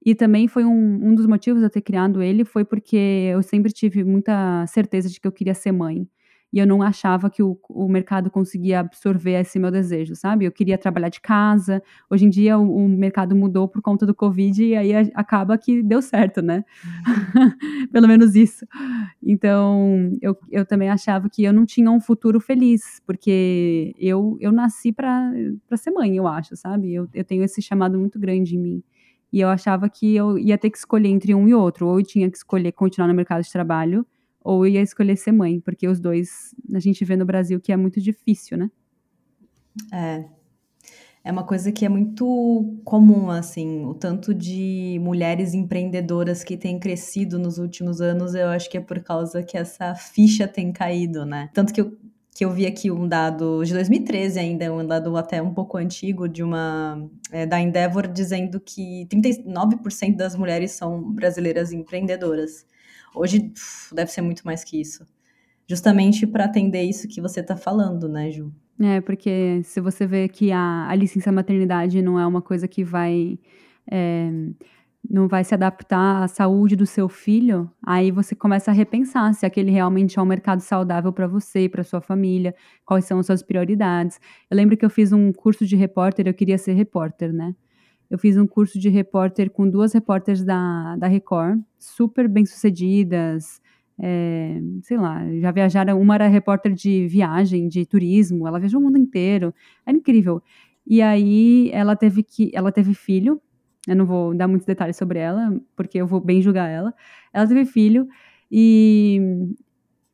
E 0.05 0.15
também 0.15 0.49
foi 0.49 0.65
um, 0.65 1.09
um 1.09 1.15
dos 1.15 1.27
motivos 1.27 1.61
de 1.61 1.67
eu 1.67 1.71
ter 1.71 1.83
criado 1.83 2.23
ele 2.23 2.45
foi 2.45 2.65
porque 2.65 2.97
eu 3.33 3.43
sempre 3.43 3.73
tive 3.73 4.05
muita 4.05 4.65
certeza 4.67 5.09
de 5.11 5.21
que 5.21 5.27
eu 5.27 5.33
queria 5.33 5.55
ser 5.55 5.73
mãe 5.73 6.09
e 6.53 6.59
eu 6.59 6.67
não 6.67 6.83
achava 6.83 7.31
que 7.31 7.43
o, 7.43 7.59
o 7.69 7.89
mercado 7.89 8.31
conseguia 8.31 8.81
absorver 8.81 9.41
esse 9.41 9.59
meu 9.59 9.71
desejo, 9.71 10.17
sabe? 10.17 10.45
Eu 10.45 10.53
queria 10.53 10.77
trabalhar 10.77 11.09
de 11.09 11.21
casa. 11.21 11.83
Hoje 12.11 12.25
em 12.27 12.31
dia 12.31 12.59
o, 12.59 12.85
o 12.85 12.89
mercado 12.89 13.37
mudou 13.37 13.69
por 13.69 13.81
conta 13.81 14.05
do 14.05 14.15
Covid 14.15 14.65
e 14.65 14.77
aí 14.77 14.95
a, 14.95 15.01
acaba 15.15 15.57
que 15.57 15.83
deu 15.83 16.03
certo, 16.03 16.43
né? 16.43 16.65
Uhum. 16.85 17.87
Pelo 17.93 18.09
menos 18.09 18.35
isso. 18.35 18.67
Então 19.23 20.11
eu, 20.21 20.37
eu 20.51 20.67
também 20.67 20.91
achava 20.91 21.29
que 21.31 21.45
eu 21.45 21.53
não 21.53 21.65
tinha 21.65 21.91
um 21.91 22.01
futuro 22.01 22.41
feliz, 22.41 23.01
porque 23.07 23.95
eu, 23.99 24.37
eu 24.41 24.51
nasci 24.51 24.93
para 24.93 25.33
ser 25.77 25.93
mãe, 25.93 26.17
eu 26.17 26.27
acho, 26.27 26.57
sabe? 26.57 26.93
Eu, 26.93 27.09
eu 27.15 27.25
tenho 27.25 27.45
esse 27.45 27.63
chamado 27.63 27.99
muito 27.99 28.19
grande 28.19 28.57
em 28.57 28.59
mim. 28.59 28.83
E 29.33 29.41
eu 29.41 29.49
achava 29.49 29.89
que 29.89 30.17
eu 30.17 30.37
ia 30.37 30.59
ter 30.59 30.71
que 30.71 30.79
escolher 30.79 31.09
entre 31.09 31.33
um 31.35 31.47
e 31.47 31.55
outro, 31.55 31.87
ou 31.87 32.01
eu 32.01 32.05
tinha 32.05 32.29
que 32.29 32.37
escolher 32.37 32.73
continuar 32.73 33.07
no 33.07 33.15
mercado 33.15 33.43
de 33.43 33.53
trabalho 33.53 34.05
ou 34.43 34.67
ia 34.67 34.83
escolher 34.83 35.17
ser 35.17 35.33
mãe, 35.33 35.61
porque 35.61 35.87
os 35.87 36.01
dois 36.01 36.55
a 36.75 36.81
gente 36.81 37.05
vê 37.05 37.17
no 37.17 37.27
Brasil 37.27 37.61
que 37.61 37.73
é 37.73 37.77
muito 37.77 38.01
difícil, 38.01 38.57
né? 38.57 38.71
É. 39.93 40.25
É 41.23 41.31
uma 41.31 41.45
coisa 41.45 41.71
que 41.71 41.85
é 41.85 41.89
muito 41.89 42.81
comum, 42.83 43.31
assim, 43.31 43.85
o 43.85 43.93
tanto 43.93 44.33
de 44.33 44.99
mulheres 45.03 45.53
empreendedoras 45.53 46.43
que 46.43 46.57
têm 46.57 46.79
crescido 46.79 47.39
nos 47.39 47.59
últimos 47.59 48.01
anos, 48.01 48.35
eu 48.35 48.49
acho 48.49 48.71
que 48.71 48.79
é 48.79 48.81
por 48.81 49.01
causa 49.03 49.43
que 49.43 49.59
essa 49.59 49.95
ficha 49.95 50.49
tem 50.49 50.73
caído, 50.73 51.27
né? 51.27 51.51
Tanto 51.53 51.75
que 51.75 51.81
eu, 51.83 51.95
que 52.35 52.43
eu 52.43 52.51
vi 52.51 52.67
aqui 52.67 52.91
um 52.91 53.07
dado 53.07 53.63
de 53.63 53.75
2013 53.75 54.39
ainda, 54.39 54.73
um 54.73 54.87
dado 54.87 55.15
até 55.15 55.43
um 55.43 55.53
pouco 55.53 55.77
antigo, 55.77 56.27
de 56.27 56.43
uma 56.43 57.07
é, 57.31 57.45
da 57.45 57.61
Endeavor, 57.61 58.09
dizendo 58.09 58.59
que 58.59 59.07
39% 59.11 60.17
das 60.17 60.35
mulheres 60.35 60.71
são 60.71 61.13
brasileiras 61.13 61.71
empreendedoras. 61.71 62.65
Hoje 63.15 63.53
deve 63.93 64.11
ser 64.11 64.23
muito 64.23 64.43
mais 64.45 64.65
que 64.65 64.81
isso. 64.81 65.07
Justamente 65.67 66.27
para 66.27 66.45
atender 66.45 66.83
isso 66.83 67.09
que 67.09 67.21
você 67.21 67.41
está 67.41 67.57
falando, 67.57 68.09
né, 68.09 68.31
Ju? 68.31 68.53
É, 68.81 69.01
porque 69.01 69.63
se 69.63 69.81
você 69.81 70.07
vê 70.07 70.27
que 70.27 70.51
a, 70.51 70.89
a 70.89 70.95
licença 70.95 71.31
maternidade 71.31 72.01
não 72.01 72.19
é 72.19 72.27
uma 72.27 72.41
coisa 72.41 72.67
que 72.67 72.83
vai. 72.83 73.39
É, 73.91 74.31
não 75.09 75.27
vai 75.29 75.43
se 75.45 75.55
adaptar 75.55 76.23
à 76.25 76.29
saúde 76.29 76.77
do 76.77 76.87
seu 76.87 77.09
filho, 77.09 77.71
aí 77.85 78.11
você 78.11 78.35
começa 78.35 78.71
a 78.71 78.75
repensar 78.75 79.33
se 79.35 79.47
aquele 79.47 79.71
realmente 79.71 80.19
é 80.19 80.23
um 80.23 80.27
mercado 80.27 80.61
saudável 80.61 81.13
para 81.13 81.27
você, 81.27 81.69
para 81.69 81.83
sua 81.83 82.01
família, 82.01 82.55
quais 82.85 83.07
são 83.07 83.19
as 83.19 83.27
suas 83.27 83.43
prioridades. 83.43 84.21
Eu 84.51 84.57
lembro 84.57 84.77
que 84.77 84.85
eu 84.85 84.91
fiz 84.91 85.11
um 85.13 85.33
curso 85.33 85.67
de 85.67 85.75
repórter, 85.75 86.27
eu 86.27 86.35
queria 86.35 86.59
ser 86.59 86.75
repórter, 86.75 87.33
né? 87.33 87.55
Eu 88.11 88.19
fiz 88.19 88.37
um 88.37 88.47
curso 88.47 88.79
de 88.79 88.89
repórter 88.89 89.51
com 89.51 89.69
duas 89.69 89.93
repórteres 89.93 90.43
da, 90.45 90.97
da 90.97 91.07
Record, 91.07 91.61
super 91.79 92.29
bem-sucedidas, 92.29 93.61
é, 93.99 94.61
sei 94.83 94.97
lá, 94.97 95.23
já 95.39 95.53
viajaram. 95.53 96.01
Uma 96.01 96.17
era 96.17 96.27
repórter 96.27 96.73
de 96.73 97.07
viagem, 97.07 97.69
de 97.69 97.87
turismo, 97.87 98.49
ela 98.49 98.59
viajou 98.59 98.81
o 98.81 98.83
mundo 98.83 98.99
inteiro, 98.99 99.55
era 99.87 99.97
incrível. 99.97 100.43
E 100.87 101.01
aí 101.01 101.71
ela 101.73 101.95
teve 101.95 102.23
que, 102.23 102.51
ela 102.53 102.73
teve 102.73 102.95
filho. 102.95 103.41
Eu 103.87 103.95
não 103.97 104.05
vou 104.05 104.35
dar 104.35 104.49
muitos 104.49 104.67
detalhes 104.67 104.97
sobre 104.97 105.19
ela, 105.19 105.57
porque 105.77 105.99
eu 105.99 106.07
vou 106.07 106.21
bem 106.21 106.43
julgar 106.43 106.69
ela. 106.69 106.93
Ela 107.33 107.47
teve 107.47 107.65
filho 107.65 108.09
e 108.51 109.21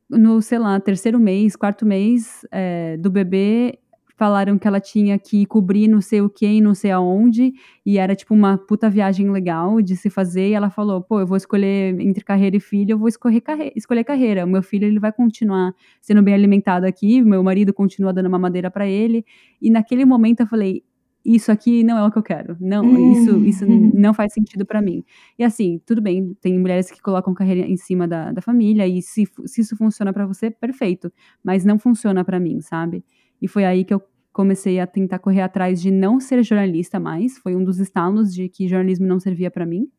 no, 0.09 0.41
sei 0.41 0.59
lá, 0.59 0.79
terceiro 0.79 1.19
mês, 1.19 1.55
quarto 1.55 1.85
mês 1.85 2.45
é, 2.51 2.95
do 2.97 3.09
bebê, 3.09 3.79
falaram 4.17 4.57
que 4.57 4.67
ela 4.67 4.79
tinha 4.81 5.17
que 5.19 5.45
cobrir 5.45 5.87
não 5.87 6.01
sei 6.01 6.21
o 6.21 6.29
que 6.29 6.45
e 6.47 6.59
não 6.59 6.73
sei 6.73 6.89
aonde, 6.91 7.53
e 7.85 7.99
era 7.99 8.15
tipo 8.15 8.33
uma 8.33 8.57
puta 8.57 8.89
viagem 8.89 9.29
legal 9.29 9.79
de 9.81 9.95
se 9.95 10.09
fazer, 10.09 10.49
e 10.49 10.53
ela 10.53 10.71
falou, 10.71 11.01
pô, 11.01 11.19
eu 11.19 11.27
vou 11.27 11.37
escolher 11.37 11.99
entre 12.01 12.23
carreira 12.23 12.57
e 12.57 12.59
filho, 12.59 12.93
eu 12.93 12.97
vou 12.97 13.07
escolher, 13.07 13.41
carre 13.41 13.71
escolher 13.75 14.03
carreira, 14.03 14.43
o 14.43 14.49
meu 14.49 14.63
filho 14.63 14.85
ele 14.85 14.99
vai 14.99 15.13
continuar 15.13 15.73
sendo 16.01 16.23
bem 16.23 16.33
alimentado 16.33 16.85
aqui, 16.87 17.21
meu 17.21 17.43
marido 17.43 17.71
continua 17.73 18.11
dando 18.11 18.25
uma 18.25 18.39
madeira 18.39 18.71
para 18.71 18.87
ele, 18.87 19.23
e 19.61 19.69
naquele 19.69 20.03
momento 20.03 20.39
eu 20.41 20.47
falei, 20.47 20.83
isso 21.23 21.51
aqui 21.51 21.83
não 21.83 21.97
é 21.97 22.07
o 22.07 22.09
que 22.09 22.17
eu 22.17 22.23
quero. 22.23 22.55
Não, 22.57 22.85
uhum. 22.85 23.11
isso, 23.11 23.45
isso 23.45 23.65
não 23.93 24.13
faz 24.13 24.31
sentido 24.33 24.65
para 24.65 24.81
mim. 24.81 25.03
E 25.37 25.43
assim, 25.43 25.81
tudo 25.85 26.01
bem, 26.01 26.33
tem 26.39 26.57
mulheres 26.57 26.89
que 26.89 27.01
colocam 27.01 27.33
carreira 27.33 27.67
em 27.67 27.75
cima 27.75 28.07
da, 28.07 28.31
da 28.31 28.41
família, 28.41 28.87
e 28.87 29.01
se, 29.01 29.25
se 29.45 29.61
isso 29.61 29.75
funciona 29.75 30.13
para 30.13 30.25
você, 30.25 30.49
perfeito. 30.49 31.11
Mas 31.43 31.65
não 31.65 31.77
funciona 31.77 32.23
para 32.23 32.39
mim, 32.39 32.61
sabe? 32.61 33.03
E 33.41 33.47
foi 33.47 33.65
aí 33.65 33.83
que 33.83 33.93
eu 33.93 34.01
comecei 34.33 34.79
a 34.79 34.85
tentar 34.85 35.19
correr 35.19 35.41
atrás 35.41 35.81
de 35.81 35.89
não 35.89 36.19
ser 36.19 36.43
jornalista 36.43 36.99
mais. 36.99 37.37
Foi 37.39 37.55
um 37.55 37.63
dos 37.63 37.79
estalos 37.79 38.33
de 38.33 38.47
que 38.47 38.67
jornalismo 38.67 39.07
não 39.07 39.19
servia 39.19 39.49
para 39.49 39.65
mim. 39.65 39.89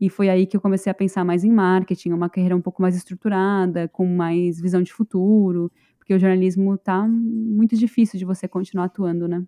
E 0.00 0.10
foi 0.10 0.28
aí 0.28 0.46
que 0.46 0.56
eu 0.56 0.60
comecei 0.60 0.90
a 0.90 0.94
pensar 0.94 1.24
mais 1.24 1.44
em 1.44 1.50
marketing, 1.50 2.10
uma 2.10 2.28
carreira 2.28 2.56
um 2.56 2.60
pouco 2.60 2.82
mais 2.82 2.96
estruturada, 2.96 3.88
com 3.88 4.06
mais 4.06 4.60
visão 4.60 4.82
de 4.82 4.92
futuro, 4.92 5.72
porque 5.98 6.12
o 6.14 6.18
jornalismo 6.18 6.76
tá 6.76 7.06
muito 7.08 7.76
difícil 7.76 8.18
de 8.18 8.24
você 8.24 8.46
continuar 8.46 8.84
atuando, 8.84 9.26
né? 9.26 9.42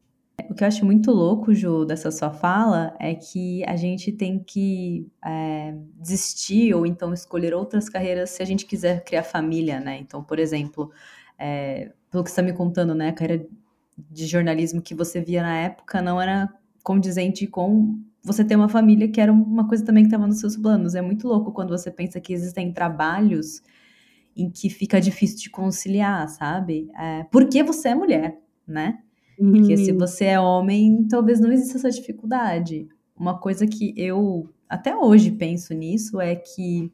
O 0.49 0.55
que 0.55 0.63
eu 0.63 0.69
acho 0.69 0.85
muito 0.87 1.11
louco, 1.11 1.53
Ju, 1.53 1.85
dessa 1.85 2.11
sua 2.11 2.31
fala 2.31 2.97
é 2.99 3.15
que 3.15 3.65
a 3.65 3.77
gente 3.77 4.13
tem 4.13 4.39
que 4.39 5.07
é, 5.25 5.77
desistir 5.97 6.73
ou 6.75 6.87
então 6.87 7.13
escolher 7.13 7.53
outras 7.53 7.89
carreiras 7.89 8.31
se 8.31 8.43
a 8.43 8.47
gente 8.47 8.65
quiser 8.65 9.05
criar 9.05 9.25
família, 9.25 9.81
né? 9.81 9.99
Então, 9.99 10.23
por 10.23 10.39
exemplo, 10.39 10.91
é, 11.39 11.93
pelo 12.11 12.25
que 12.25 12.31
você 12.31 12.41
está 12.41 12.43
me 12.43 12.53
contando, 12.53 12.95
né? 12.95 13.09
A 13.09 13.13
carreira 13.13 13.47
de 13.97 14.27
jornalismo 14.27 14.81
que 14.81 14.95
você 14.95 15.21
via 15.21 15.43
na 15.43 15.57
época 15.57 16.01
não 16.01 16.21
era 16.21 16.49
condizente 16.83 17.47
com 17.47 17.99
você 18.23 18.45
ter 18.45 18.57
uma 18.57 18.69
família, 18.69 19.09
que 19.09 19.21
era 19.21 19.33
uma 19.33 19.67
coisa 19.67 19.85
também 19.85 20.05
que 20.05 20.09
estava 20.09 20.27
nos 20.27 20.41
seus 20.41 20.57
planos. 20.57 20.95
É 20.95 21.03
muito 21.03 21.27
louco 21.27 21.53
quando 21.53 21.71
você 21.71 21.91
pensa 21.91 22.21
que 22.21 22.33
existem 22.33 22.73
trabalhos 22.73 23.63
em 24.37 24.49
que 24.49 24.71
fica 24.71 25.01
difícil 25.01 25.39
de 25.39 25.51
conciliar, 25.51 26.29
sabe? 26.29 26.89
É, 26.97 27.25
porque 27.25 27.63
você 27.63 27.89
é 27.89 27.95
mulher, 27.95 28.39
né? 28.67 29.01
Porque 29.37 29.77
se 29.77 29.93
uhum. 29.93 29.99
você 29.99 30.25
é 30.27 30.41
homem, 30.41 31.07
talvez 31.09 31.41
não 31.41 31.53
exista 31.53 31.79
essa 31.79 31.91
dificuldade. 31.91 32.89
Uma 33.17 33.39
coisa 33.39 33.67
que 33.67 33.95
eu 33.97 34.49
até 34.69 34.97
hoje 34.97 35.31
penso 35.31 35.73
nisso 35.75 36.21
é 36.21 36.35
que, 36.35 36.93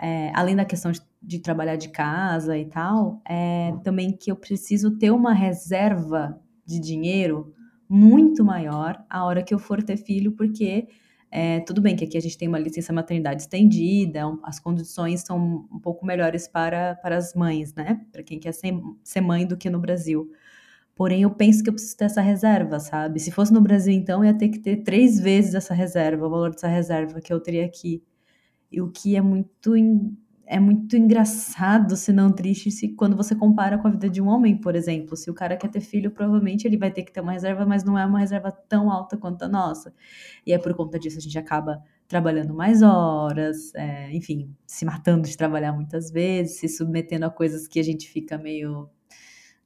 é, 0.00 0.30
além 0.34 0.54
da 0.54 0.64
questão 0.64 0.92
de, 0.92 1.00
de, 1.22 1.38
trabalhar 1.38 1.76
de 1.76 1.88
casa 1.88 2.58
e 2.58 2.64
tal, 2.64 3.22
é 3.28 3.72
também 3.84 4.16
que 4.16 4.30
eu 4.30 4.36
preciso 4.36 4.98
ter 4.98 5.10
uma 5.10 5.32
reserva 5.32 6.40
de 6.66 6.80
dinheiro 6.80 7.54
muito 7.88 8.44
maior 8.44 9.04
a 9.08 9.24
hora 9.24 9.42
que 9.42 9.52
eu 9.52 9.58
for 9.58 9.82
ter 9.82 9.96
filho, 9.96 10.32
porque 10.32 10.88
é, 11.30 11.60
tudo 11.60 11.80
bem 11.80 11.96
que 11.96 12.04
aqui 12.04 12.16
a 12.16 12.20
gente 12.20 12.36
tem 12.36 12.48
uma 12.48 12.58
licença 12.58 12.92
maternidade 12.92 13.42
estendida, 13.42 14.20
as 14.42 14.60
condições 14.60 15.22
são 15.22 15.66
um 15.72 15.78
pouco 15.78 16.04
melhores 16.04 16.46
para, 16.46 16.94
para 16.96 17.16
as 17.16 17.34
mães, 17.34 17.74
né? 17.74 18.04
Para 18.12 18.22
quem 18.22 18.38
quer 18.38 18.52
ser, 18.52 18.74
ser 19.02 19.20
mãe 19.20 19.46
do 19.46 19.56
que 19.56 19.70
no 19.70 19.78
Brasil. 19.78 20.30
Porém, 20.94 21.22
eu 21.22 21.30
penso 21.30 21.62
que 21.62 21.70
eu 21.70 21.72
preciso 21.72 21.96
ter 21.96 22.04
essa 22.04 22.20
reserva, 22.20 22.78
sabe? 22.78 23.18
Se 23.18 23.30
fosse 23.30 23.52
no 23.52 23.62
Brasil, 23.62 23.94
então, 23.94 24.22
eu 24.22 24.30
ia 24.30 24.36
ter 24.36 24.50
que 24.50 24.58
ter 24.58 24.82
três 24.82 25.18
vezes 25.18 25.54
essa 25.54 25.72
reserva, 25.72 26.26
o 26.26 26.30
valor 26.30 26.50
dessa 26.50 26.68
reserva 26.68 27.20
que 27.20 27.32
eu 27.32 27.40
teria 27.40 27.64
aqui. 27.64 28.02
E 28.70 28.80
o 28.80 28.90
que 28.90 29.16
é 29.16 29.20
muito, 29.22 29.74
é 30.46 30.60
muito 30.60 30.96
engraçado, 30.96 31.96
se 31.96 32.12
não 32.12 32.32
triste, 32.32 32.70
se 32.70 32.88
quando 32.90 33.16
você 33.16 33.34
compara 33.34 33.78
com 33.78 33.88
a 33.88 33.90
vida 33.90 34.08
de 34.08 34.20
um 34.20 34.28
homem, 34.28 34.56
por 34.56 34.74
exemplo. 34.74 35.16
Se 35.16 35.30
o 35.30 35.34
cara 35.34 35.56
quer 35.56 35.68
ter 35.68 35.80
filho, 35.80 36.10
provavelmente 36.10 36.66
ele 36.66 36.76
vai 36.76 36.90
ter 36.90 37.02
que 37.02 37.12
ter 37.12 37.20
uma 37.20 37.32
reserva, 37.32 37.64
mas 37.64 37.84
não 37.84 37.98
é 37.98 38.04
uma 38.04 38.18
reserva 38.18 38.52
tão 38.52 38.90
alta 38.90 39.16
quanto 39.16 39.42
a 39.42 39.48
nossa. 39.48 39.94
E 40.46 40.52
é 40.52 40.58
por 40.58 40.74
conta 40.74 40.98
disso 40.98 41.18
a 41.18 41.20
gente 41.20 41.38
acaba 41.38 41.82
trabalhando 42.08 42.54
mais 42.54 42.82
horas, 42.82 43.74
é, 43.74 44.12
enfim, 44.14 44.54
se 44.66 44.84
matando 44.84 45.28
de 45.28 45.36
trabalhar 45.36 45.72
muitas 45.72 46.10
vezes, 46.10 46.58
se 46.58 46.68
submetendo 46.68 47.24
a 47.24 47.30
coisas 47.30 47.66
que 47.66 47.80
a 47.80 47.84
gente 47.84 48.08
fica 48.08 48.36
meio 48.36 48.88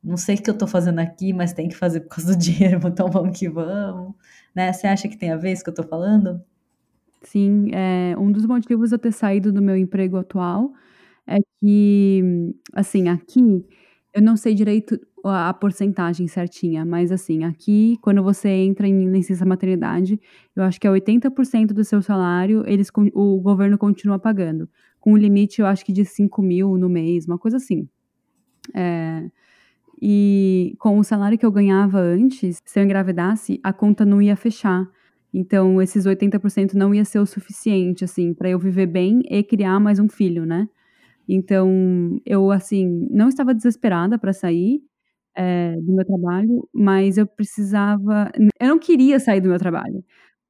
não 0.03 0.17
sei 0.17 0.37
o 0.37 0.43
que 0.43 0.49
eu 0.49 0.57
tô 0.57 0.69
fazendo 0.69 1.01
aqui, 1.01 1.33
mas 1.33 1.53
tem 1.53 1.69
que 1.69 1.77
fazer 1.77 2.01
por 2.03 2.11
causa 2.11 2.33
do 2.33 2.39
dinheiro, 2.41 2.81
então 2.87 3.11
vamos 3.11 3.37
que 3.37 3.49
vamos, 3.49 4.15
né? 4.55 4.73
Você 4.73 4.87
acha 4.87 5.09
que 5.09 5.17
tem 5.17 5.33
a 5.33 5.37
ver 5.37 5.53
isso 5.53 5.65
que 5.65 5.71
eu 5.71 5.75
tô 5.75 5.83
falando? 5.83 6.41
Sim, 7.23 7.71
é, 7.73 8.15
um 8.19 8.31
dos 8.31 8.47
motivos 8.47 8.91
de 8.91 8.95
eu 8.97 8.99
ter 8.99 9.13
saído 9.13 9.53
do 9.53 9.63
meu 9.63 9.77
emprego 9.77 10.17
atual 10.17 10.73
é 11.27 11.39
que, 11.61 12.23
assim, 12.73 13.09
aqui 13.09 13.65
eu 14.15 14.23
não 14.23 14.37
sei 14.37 14.55
direito 14.55 14.99
a, 15.25 15.51
a 15.51 15.55
porcentagem 15.55 16.29
certinha, 16.29 16.85
mas 16.85 17.13
assim, 17.13 17.45
aqui, 17.45 17.99
quando 18.03 18.23
você 18.23 18.49
entra 18.51 18.89
em 18.89 19.11
licença 19.11 19.45
maternidade, 19.47 20.21
eu 20.57 20.63
acho 20.65 20.81
que 20.81 20.87
é 20.87 20.91
80% 20.91 21.75
do 21.75 21.85
seu 21.85 22.03
salário, 22.03 22.65
eles, 22.67 22.91
o 23.15 23.41
governo 23.41 23.79
continua 23.79 24.19
pagando. 24.19 24.69
Com 25.01 25.13
um 25.15 25.17
limite, 25.17 25.61
eu 25.61 25.67
acho 25.67 25.85
que 25.85 25.93
de 25.93 26.05
5 26.05 26.43
mil 26.43 26.77
no 26.79 26.89
mês, 26.89 27.27
uma 27.27 27.39
coisa 27.39 27.59
assim. 27.59 27.89
É, 28.75 29.31
e 30.03 30.75
com 30.79 30.99
o 30.99 31.05
salário 31.05 31.39
que 31.39 31.47
eu 31.47 31.53
ganhava 31.53 31.99
antes, 32.01 32.63
se 32.65 32.81
eu 32.81 32.85
engravidasse, 32.85 33.61
a 33.65 33.73
conta 33.73 34.05
não 34.05 34.21
ia 34.23 34.37
fechar. 34.37 34.87
Então, 35.39 35.83
esses 35.83 36.07
80% 36.07 36.73
não 36.75 36.95
ia 36.95 37.05
ser 37.05 37.19
o 37.19 37.27
suficiente, 37.27 38.03
assim, 38.03 38.33
para 38.33 38.49
eu 38.49 38.59
viver 38.59 38.87
bem 38.87 39.21
e 39.31 39.43
criar 39.45 39.79
mais 39.79 39.99
um 39.99 40.09
filho, 40.09 40.47
né? 40.47 40.67
Então, 41.29 42.21
eu, 42.27 42.51
assim, 42.51 43.07
não 43.11 43.29
estava 43.29 43.55
desesperada 43.55 44.19
para 44.19 44.33
sair 44.33 44.81
é, 45.37 45.77
do 45.77 45.95
meu 45.95 46.07
trabalho, 46.07 46.69
mas 46.75 47.19
eu 47.19 47.27
precisava. 47.27 48.31
Eu 48.61 48.69
não 48.69 48.79
queria 48.79 49.21
sair 49.21 49.41
do 49.43 49.51
meu 49.51 49.59
trabalho. 49.59 50.03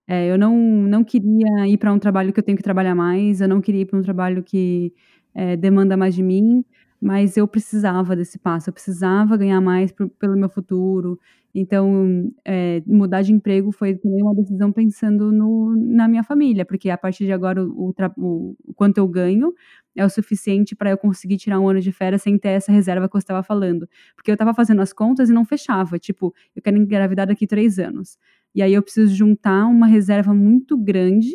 É, 0.08 0.30
eu 0.30 0.38
não, 0.38 0.56
não 0.56 1.04
queria 1.04 1.66
ir 1.68 1.78
para 1.78 1.92
um 1.92 1.98
trabalho 1.98 2.32
que 2.32 2.40
eu 2.40 2.44
tenho 2.44 2.58
que 2.58 2.64
trabalhar 2.64 2.94
mais, 2.94 3.40
eu 3.40 3.48
não 3.48 3.60
queria 3.60 3.82
ir 3.82 3.86
para 3.86 3.98
um 3.98 4.02
trabalho 4.02 4.42
que 4.44 4.92
é, 5.34 5.56
demanda 5.56 5.96
mais 5.96 6.14
de 6.14 6.22
mim 6.22 6.64
mas 7.00 7.36
eu 7.36 7.46
precisava 7.46 8.16
desse 8.16 8.38
passo, 8.38 8.70
eu 8.70 8.72
precisava 8.72 9.36
ganhar 9.36 9.60
mais 9.60 9.92
pelo 10.18 10.36
meu 10.36 10.48
futuro. 10.48 11.18
Então, 11.54 12.30
é, 12.44 12.82
mudar 12.86 13.22
de 13.22 13.32
emprego 13.32 13.72
foi 13.72 13.94
também 13.94 14.22
uma 14.22 14.34
decisão 14.34 14.70
pensando 14.70 15.32
no, 15.32 15.74
na 15.74 16.06
minha 16.06 16.22
família, 16.22 16.66
porque 16.66 16.90
a 16.90 16.98
partir 16.98 17.24
de 17.24 17.32
agora 17.32 17.64
o, 17.64 17.94
o, 18.18 18.56
o 18.62 18.74
quanto 18.74 18.98
eu 18.98 19.08
ganho 19.08 19.54
é 19.96 20.04
o 20.04 20.10
suficiente 20.10 20.76
para 20.76 20.90
eu 20.90 20.98
conseguir 20.98 21.38
tirar 21.38 21.58
um 21.58 21.68
ano 21.68 21.80
de 21.80 21.90
férias 21.92 22.22
sem 22.22 22.38
ter 22.38 22.50
essa 22.50 22.70
reserva 22.70 23.08
que 23.08 23.16
eu 23.16 23.18
estava 23.18 23.42
falando. 23.42 23.88
Porque 24.14 24.30
eu 24.30 24.34
estava 24.34 24.52
fazendo 24.52 24.82
as 24.82 24.92
contas 24.92 25.30
e 25.30 25.32
não 25.32 25.46
fechava. 25.46 25.98
Tipo, 25.98 26.34
eu 26.54 26.60
quero 26.60 26.76
engravidar 26.76 27.26
daqui 27.26 27.46
três 27.46 27.78
anos. 27.78 28.18
E 28.54 28.62
aí 28.62 28.74
eu 28.74 28.82
preciso 28.82 29.14
juntar 29.14 29.66
uma 29.66 29.86
reserva 29.86 30.34
muito 30.34 30.76
grande 30.76 31.32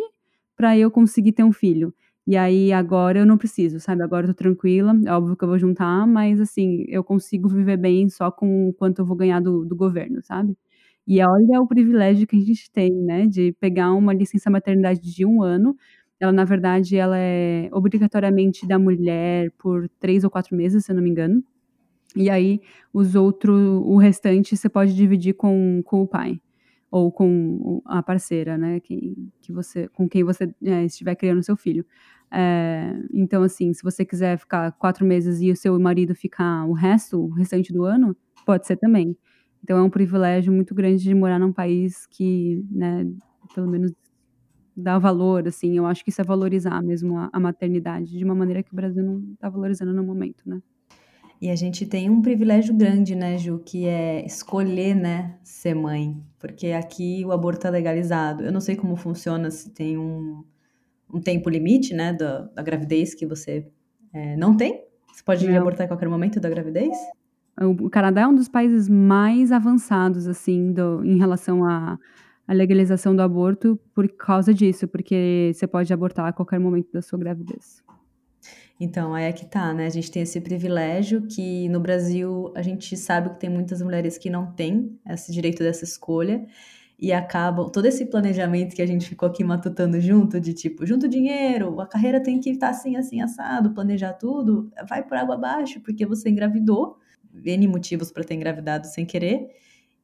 para 0.55 0.77
eu 0.77 0.91
conseguir 0.91 1.31
ter 1.31 1.43
um 1.43 1.51
filho. 1.51 1.93
E 2.27 2.37
aí 2.37 2.71
agora 2.71 3.19
eu 3.19 3.25
não 3.25 3.37
preciso, 3.37 3.79
sabe? 3.79 4.03
Agora 4.03 4.25
eu 4.27 4.29
tô 4.33 4.35
tranquila, 4.35 4.93
é 5.05 5.11
óbvio 5.11 5.35
que 5.35 5.43
eu 5.43 5.47
vou 5.47 5.57
juntar, 5.59 6.05
mas 6.07 6.39
assim, 6.39 6.85
eu 6.87 7.03
consigo 7.03 7.49
viver 7.49 7.77
bem 7.77 8.09
só 8.09 8.29
com 8.31 8.69
o 8.69 8.73
quanto 8.73 8.99
eu 8.99 9.05
vou 9.05 9.15
ganhar 9.17 9.39
do, 9.41 9.65
do 9.65 9.75
governo, 9.75 10.21
sabe? 10.23 10.55
E 11.07 11.19
olha 11.23 11.61
o 11.61 11.67
privilégio 11.67 12.27
que 12.27 12.37
a 12.37 12.39
gente 12.39 12.71
tem, 12.71 12.91
né? 12.93 13.25
De 13.27 13.53
pegar 13.59 13.91
uma 13.93 14.13
licença 14.13 14.49
maternidade 14.51 15.01
de 15.01 15.25
um 15.25 15.41
ano. 15.43 15.75
Ela, 16.19 16.31
na 16.31 16.45
verdade, 16.45 16.95
ela 16.95 17.17
é 17.17 17.69
obrigatoriamente 17.73 18.67
da 18.67 18.77
mulher 18.79 19.51
por 19.57 19.89
três 19.99 20.23
ou 20.23 20.29
quatro 20.29 20.55
meses, 20.55 20.85
se 20.85 20.91
eu 20.91 20.95
não 20.95 21.03
me 21.03 21.09
engano. 21.09 21.43
E 22.15 22.29
aí, 22.29 22.61
os 22.93 23.15
outros, 23.15 23.59
o 23.85 23.97
restante, 23.97 24.57
você 24.57 24.69
pode 24.69 24.95
dividir 24.95 25.33
com, 25.35 25.81
com 25.85 26.01
o 26.01 26.07
pai 26.07 26.41
ou 26.91 27.11
com 27.11 27.81
a 27.85 28.03
parceira, 28.03 28.57
né, 28.57 28.79
que, 28.81 29.15
que 29.41 29.51
você, 29.53 29.87
com 29.89 30.09
quem 30.09 30.23
você 30.23 30.53
é, 30.63 30.85
estiver 30.85 31.15
criando 31.15 31.41
seu 31.41 31.55
filho. 31.55 31.85
É, 32.29 32.93
então, 33.13 33.43
assim, 33.43 33.73
se 33.73 33.81
você 33.83 34.05
quiser 34.05 34.37
ficar 34.37 34.71
quatro 34.73 35.05
meses 35.05 35.41
e 35.41 35.51
o 35.51 35.55
seu 35.55 35.79
marido 35.79 36.13
ficar 36.13 36.65
o 36.65 36.73
resto, 36.73 37.19
o 37.19 37.29
restante 37.29 37.71
do 37.73 37.85
ano, 37.85 38.15
pode 38.45 38.67
ser 38.67 38.77
também. 38.77 39.17
Então, 39.63 39.77
é 39.77 39.81
um 39.81 39.89
privilégio 39.89 40.51
muito 40.51 40.75
grande 40.75 41.03
de 41.03 41.13
morar 41.15 41.39
num 41.39 41.53
país 41.53 42.05
que, 42.07 42.63
né, 42.69 43.05
pelo 43.55 43.67
menos 43.69 43.93
dá 44.75 44.97
valor, 44.99 45.47
assim, 45.47 45.77
eu 45.77 45.85
acho 45.85 46.03
que 46.03 46.09
isso 46.09 46.21
é 46.21 46.23
valorizar 46.23 46.81
mesmo 46.81 47.17
a, 47.17 47.29
a 47.33 47.39
maternidade 47.39 48.17
de 48.17 48.23
uma 48.25 48.35
maneira 48.35 48.63
que 48.63 48.73
o 48.73 48.75
Brasil 48.75 49.03
não 49.03 49.33
está 49.33 49.49
valorizando 49.49 49.93
no 49.93 50.03
momento, 50.03 50.43
né. 50.47 50.61
E 51.41 51.49
a 51.49 51.55
gente 51.55 51.87
tem 51.87 52.07
um 52.07 52.21
privilégio 52.21 52.71
grande, 52.71 53.15
né, 53.15 53.35
Ju, 53.35 53.59
que 53.65 53.87
é 53.87 54.23
escolher, 54.23 54.93
né, 54.93 55.39
ser 55.43 55.73
mãe. 55.73 56.15
Porque 56.37 56.67
aqui 56.67 57.25
o 57.25 57.31
aborto 57.31 57.65
é 57.65 57.71
legalizado. 57.71 58.43
Eu 58.43 58.51
não 58.51 58.61
sei 58.61 58.75
como 58.75 58.95
funciona, 58.95 59.49
se 59.49 59.71
tem 59.71 59.97
um, 59.97 60.43
um 61.11 61.19
tempo 61.19 61.49
limite, 61.49 61.95
né, 61.95 62.13
da, 62.13 62.41
da 62.41 62.61
gravidez 62.61 63.15
que 63.15 63.25
você 63.25 63.67
é, 64.13 64.35
não 64.37 64.55
tem. 64.55 64.83
Você 65.11 65.23
pode 65.23 65.47
não. 65.47 65.57
abortar 65.57 65.85
em 65.85 65.89
qualquer 65.89 66.07
momento 66.07 66.39
da 66.39 66.47
gravidez? 66.47 66.95
O 67.59 67.89
Canadá 67.89 68.21
é 68.21 68.27
um 68.27 68.35
dos 68.35 68.47
países 68.47 68.87
mais 68.87 69.51
avançados, 69.51 70.27
assim, 70.27 70.71
do, 70.71 71.03
em 71.03 71.17
relação 71.17 71.65
à, 71.65 71.97
à 72.47 72.53
legalização 72.53 73.15
do 73.15 73.21
aborto 73.23 73.79
por 73.95 74.07
causa 74.09 74.53
disso, 74.53 74.87
porque 74.87 75.51
você 75.55 75.65
pode 75.65 75.91
abortar 75.91 76.27
a 76.27 76.33
qualquer 76.33 76.59
momento 76.59 76.91
da 76.93 77.01
sua 77.01 77.17
gravidez. 77.17 77.83
Então, 78.83 79.13
aí 79.13 79.25
é 79.25 79.31
que 79.31 79.45
tá, 79.45 79.71
né? 79.75 79.85
A 79.85 79.89
gente 79.89 80.09
tem 80.09 80.23
esse 80.23 80.41
privilégio 80.41 81.27
que 81.27 81.69
no 81.69 81.79
Brasil 81.79 82.51
a 82.55 82.63
gente 82.63 82.97
sabe 82.97 83.29
que 83.29 83.39
tem 83.39 83.47
muitas 83.47 83.79
mulheres 83.79 84.17
que 84.17 84.27
não 84.27 84.51
têm 84.53 84.99
esse 85.07 85.31
direito 85.31 85.61
dessa 85.61 85.83
escolha 85.83 86.47
e 86.97 87.13
acabam 87.13 87.69
todo 87.69 87.85
esse 87.85 88.07
planejamento 88.07 88.75
que 88.75 88.81
a 88.81 88.85
gente 88.87 89.07
ficou 89.07 89.29
aqui 89.29 89.43
matutando 89.43 90.01
junto, 90.01 90.39
de 90.39 90.51
tipo, 90.55 90.83
junto 90.83 91.07
dinheiro, 91.07 91.79
a 91.79 91.85
carreira 91.85 92.19
tem 92.23 92.39
que 92.39 92.49
estar 92.49 92.69
assim, 92.69 92.95
assim, 92.95 93.21
assado, 93.21 93.71
planejar 93.71 94.13
tudo, 94.13 94.71
vai 94.89 95.03
por 95.03 95.15
água 95.15 95.35
abaixo, 95.35 95.79
porque 95.81 96.03
você 96.03 96.29
engravidou, 96.31 96.97
N 97.45 97.67
motivos 97.67 98.11
para 98.11 98.23
ter 98.23 98.33
engravidado 98.33 98.87
sem 98.87 99.05
querer, 99.05 99.47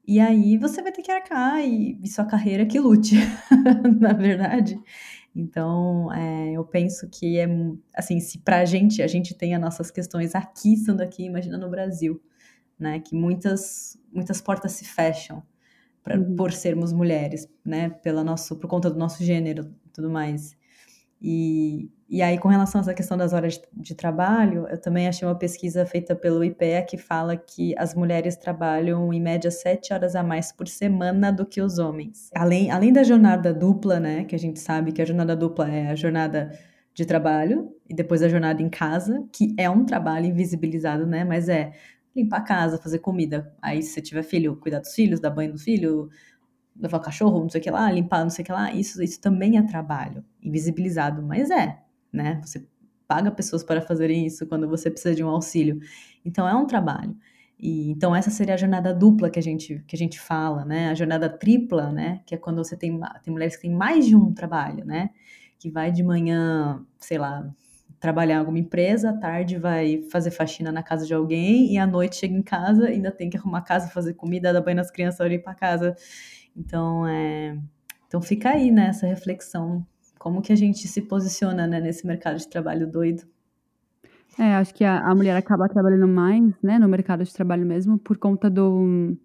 e 0.07 0.19
aí 0.19 0.55
você 0.55 0.83
vai 0.83 0.91
ter 0.91 1.01
que 1.01 1.11
arcar 1.11 1.65
e, 1.65 1.99
e 2.03 2.07
sua 2.07 2.25
carreira 2.25 2.63
que 2.63 2.79
lute, 2.79 3.15
na 3.99 4.13
verdade. 4.13 4.79
Então, 5.37 6.11
é, 6.11 6.53
eu 6.53 6.65
penso 6.65 7.07
que 7.07 7.37
é 7.37 7.47
assim, 7.93 8.19
se 8.19 8.39
pra 8.39 8.65
gente, 8.65 9.03
a 9.03 9.07
gente 9.07 9.35
tem 9.35 9.53
as 9.53 9.61
nossas 9.61 9.91
questões 9.91 10.33
aqui, 10.33 10.73
estando 10.73 11.01
aqui, 11.01 11.23
imagina 11.23 11.59
no 11.59 11.69
Brasil, 11.69 12.19
né? 12.77 12.99
Que 12.99 13.15
muitas, 13.15 13.99
muitas 14.11 14.41
portas 14.41 14.71
se 14.71 14.83
fecham 14.83 15.43
pra, 16.01 16.17
uhum. 16.17 16.35
por 16.35 16.51
sermos 16.51 16.91
mulheres, 16.91 17.47
né? 17.63 17.89
Pela 17.89 18.23
nosso, 18.23 18.55
por 18.55 18.67
conta 18.67 18.89
do 18.89 18.97
nosso 18.97 19.23
gênero 19.23 19.71
e 19.85 19.89
tudo 19.89 20.09
mais. 20.09 20.57
E, 21.21 21.89
e 22.07 22.21
aí, 22.21 22.37
com 22.37 22.47
relação 22.47 22.79
a 22.79 22.81
essa 22.83 22.93
questão 22.93 23.17
das 23.17 23.33
horas 23.33 23.59
de, 23.73 23.95
trabalho, 23.95 24.67
eu 24.69 24.79
também 24.79 25.07
achei 25.07 25.27
uma 25.27 25.37
pesquisa 25.37 25.85
feita 25.85 26.15
pelo 26.15 26.43
IPEA 26.43 26.83
que 26.83 26.97
fala 26.97 27.35
que 27.35 27.73
as 27.77 27.95
mulheres 27.95 28.35
trabalham 28.35 29.11
em 29.11 29.21
média 29.21 29.49
sete 29.49 29.93
horas 29.93 30.15
a 30.15 30.23
mais 30.23 30.51
por 30.51 30.67
semana 30.67 31.31
do 31.31 31.45
que 31.45 31.61
os 31.61 31.79
homens. 31.79 32.29
Além, 32.35 32.71
além 32.71 32.93
da 32.93 33.03
jornada 33.03 33.53
dupla, 33.53 33.99
né, 33.99 34.23
que 34.25 34.35
a 34.35 34.39
gente 34.39 34.59
sabe 34.59 34.91
que 34.91 35.01
a 35.01 35.05
jornada 35.05 35.35
dupla 35.35 35.69
é 35.69 35.89
a 35.89 35.95
jornada 35.95 36.51
de 36.93 37.05
trabalho 37.05 37.71
e 37.89 37.93
depois 37.93 38.23
a 38.23 38.29
jornada 38.29 38.61
em 38.61 38.69
casa, 38.69 39.23
que 39.31 39.53
é 39.57 39.69
um 39.69 39.85
trabalho 39.85 40.27
invisibilizado, 40.27 41.05
né, 41.05 41.23
mas 41.23 41.49
é 41.49 41.73
limpar 42.15 42.37
a 42.37 42.41
casa, 42.41 42.77
fazer 42.77 42.99
comida. 42.99 43.53
Aí, 43.61 43.81
se 43.83 43.93
você 43.93 44.01
tiver 44.01 44.23
filho, 44.23 44.55
cuidar 44.55 44.79
dos 44.79 44.93
filhos, 44.93 45.19
dar 45.19 45.29
banho 45.29 45.51
no 45.51 45.59
filho, 45.59 46.09
levar 46.79 46.97
o 46.97 47.01
cachorro, 47.01 47.39
não 47.41 47.49
sei 47.49 47.61
o 47.61 47.63
que 47.63 47.71
lá, 47.71 47.91
limpar, 47.91 48.23
não 48.23 48.29
sei 48.29 48.43
o 48.43 48.45
que 48.45 48.51
lá, 48.51 48.71
isso, 48.71 49.01
isso 49.01 49.19
também 49.19 49.57
é 49.57 49.63
trabalho, 49.63 50.23
invisibilizado, 50.41 51.21
mas 51.23 51.49
é, 51.49 51.79
né? 52.11 52.39
Você 52.43 52.67
paga 53.07 53.31
pessoas 53.31 53.63
para 53.63 53.81
fazerem 53.81 54.25
isso 54.25 54.45
quando 54.47 54.67
você 54.67 54.91
precisa 54.91 55.15
de 55.15 55.23
um 55.23 55.29
auxílio. 55.29 55.79
Então 56.25 56.47
é 56.47 56.53
um 56.53 56.67
trabalho. 56.67 57.15
E, 57.59 57.89
então 57.89 58.15
essa 58.15 58.29
seria 58.29 58.53
a 58.53 58.57
jornada 58.57 58.93
dupla 58.93 59.29
que 59.29 59.39
a 59.39 59.41
gente 59.41 59.83
que 59.87 59.95
a 59.95 59.99
gente 59.99 60.19
fala, 60.19 60.63
né? 60.65 60.89
A 60.89 60.93
jornada 60.93 61.29
tripla, 61.29 61.91
né? 61.91 62.21
Que 62.25 62.35
é 62.35 62.37
quando 62.37 62.57
você 62.57 62.75
tem 62.77 62.99
tem 63.23 63.33
mulheres 63.33 63.55
que 63.55 63.63
têm 63.63 63.71
mais 63.71 64.05
de 64.05 64.15
um 64.15 64.33
trabalho, 64.33 64.85
né? 64.85 65.09
Que 65.59 65.71
vai 65.71 65.91
de 65.91 66.03
manhã, 66.03 66.85
sei 66.99 67.17
lá, 67.17 67.49
trabalhar 67.99 68.35
em 68.35 68.39
alguma 68.39 68.59
empresa, 68.59 69.09
à 69.09 69.13
tarde 69.17 69.57
vai 69.57 70.03
fazer 70.11 70.29
faxina 70.31 70.71
na 70.71 70.83
casa 70.83 71.05
de 71.05 71.13
alguém 71.13 71.73
e 71.73 71.77
à 71.79 71.87
noite 71.87 72.17
chega 72.17 72.35
em 72.35 72.43
casa 72.43 72.87
ainda 72.87 73.11
tem 73.11 73.29
que 73.29 73.37
arrumar 73.37 73.61
casa, 73.61 73.89
fazer 73.89 74.13
comida, 74.13 74.53
dar 74.53 74.61
banho 74.61 74.77
nas 74.77 74.91
crianças, 74.91 75.31
ir 75.31 75.39
para 75.39 75.55
casa. 75.55 75.95
Então 76.57 77.07
é 77.07 77.57
então 78.07 78.21
fica 78.21 78.51
aí 78.51 78.71
né, 78.71 78.87
essa 78.87 79.05
reflexão 79.05 79.85
como 80.17 80.41
que 80.41 80.51
a 80.51 80.55
gente 80.55 80.87
se 80.87 81.01
posiciona 81.01 81.67
né, 81.67 81.79
nesse 81.79 82.05
mercado 82.07 82.37
de 82.37 82.47
trabalho 82.47 82.87
doido. 82.87 83.23
É, 84.39 84.55
acho 84.55 84.73
que 84.73 84.83
a, 84.83 84.99
a 84.99 85.15
mulher 85.15 85.35
acaba 85.35 85.67
trabalhando 85.67 86.07
mais, 86.07 86.43
né, 86.61 86.77
no 86.77 86.87
mercado 86.87 87.23
de 87.23 87.33
trabalho 87.33 87.65
mesmo, 87.65 87.97
por 87.97 88.17
conta 88.17 88.49
do, 88.49 89.15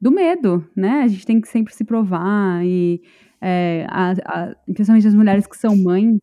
do 0.00 0.10
medo, 0.10 0.66
né? 0.74 1.02
A 1.02 1.08
gente 1.08 1.26
tem 1.26 1.40
que 1.40 1.48
sempre 1.48 1.74
se 1.74 1.84
provar 1.84 2.64
e, 2.64 3.02
é, 3.40 3.86
a, 3.88 4.12
a, 4.24 4.54
principalmente 4.64 5.06
as 5.06 5.14
mulheres 5.14 5.46
que 5.46 5.56
são 5.56 5.76
mães, 5.76 6.18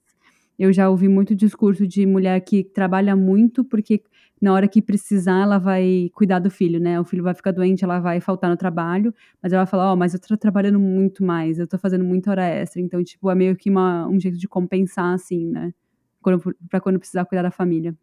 eu 0.57 0.73
já 0.73 0.89
ouvi 0.89 1.07
muito 1.07 1.35
discurso 1.35 1.87
de 1.87 2.05
mulher 2.05 2.39
que 2.41 2.63
trabalha 2.63 3.15
muito 3.15 3.63
porque 3.63 4.01
na 4.41 4.53
hora 4.53 4.67
que 4.67 4.81
precisar 4.81 5.41
ela 5.41 5.57
vai 5.57 6.09
cuidar 6.13 6.39
do 6.39 6.49
filho, 6.49 6.79
né? 6.79 6.99
O 6.99 7.03
filho 7.03 7.23
vai 7.23 7.33
ficar 7.33 7.51
doente, 7.51 7.83
ela 7.83 7.99
vai 7.99 8.19
faltar 8.19 8.49
no 8.49 8.57
trabalho, 8.57 9.13
mas 9.41 9.51
ela 9.51 9.63
vai 9.63 9.69
falar, 9.69 9.89
ó, 9.89 9.93
oh, 9.93 9.95
mas 9.95 10.13
eu 10.13 10.19
tô 10.19 10.37
trabalhando 10.37 10.79
muito 10.79 11.23
mais, 11.23 11.59
eu 11.59 11.67
tô 11.67 11.77
fazendo 11.77 12.03
muita 12.03 12.31
hora 12.31 12.45
extra, 12.45 12.81
então, 12.81 13.03
tipo, 13.03 13.29
é 13.29 13.35
meio 13.35 13.55
que 13.55 13.69
uma, 13.69 14.07
um 14.07 14.19
jeito 14.19 14.37
de 14.37 14.47
compensar, 14.47 15.13
assim, 15.13 15.45
né? 15.45 15.73
Quando, 16.21 16.55
pra 16.69 16.79
quando 16.79 16.99
precisar 16.99 17.25
cuidar 17.25 17.43
da 17.43 17.51
família. 17.51 17.95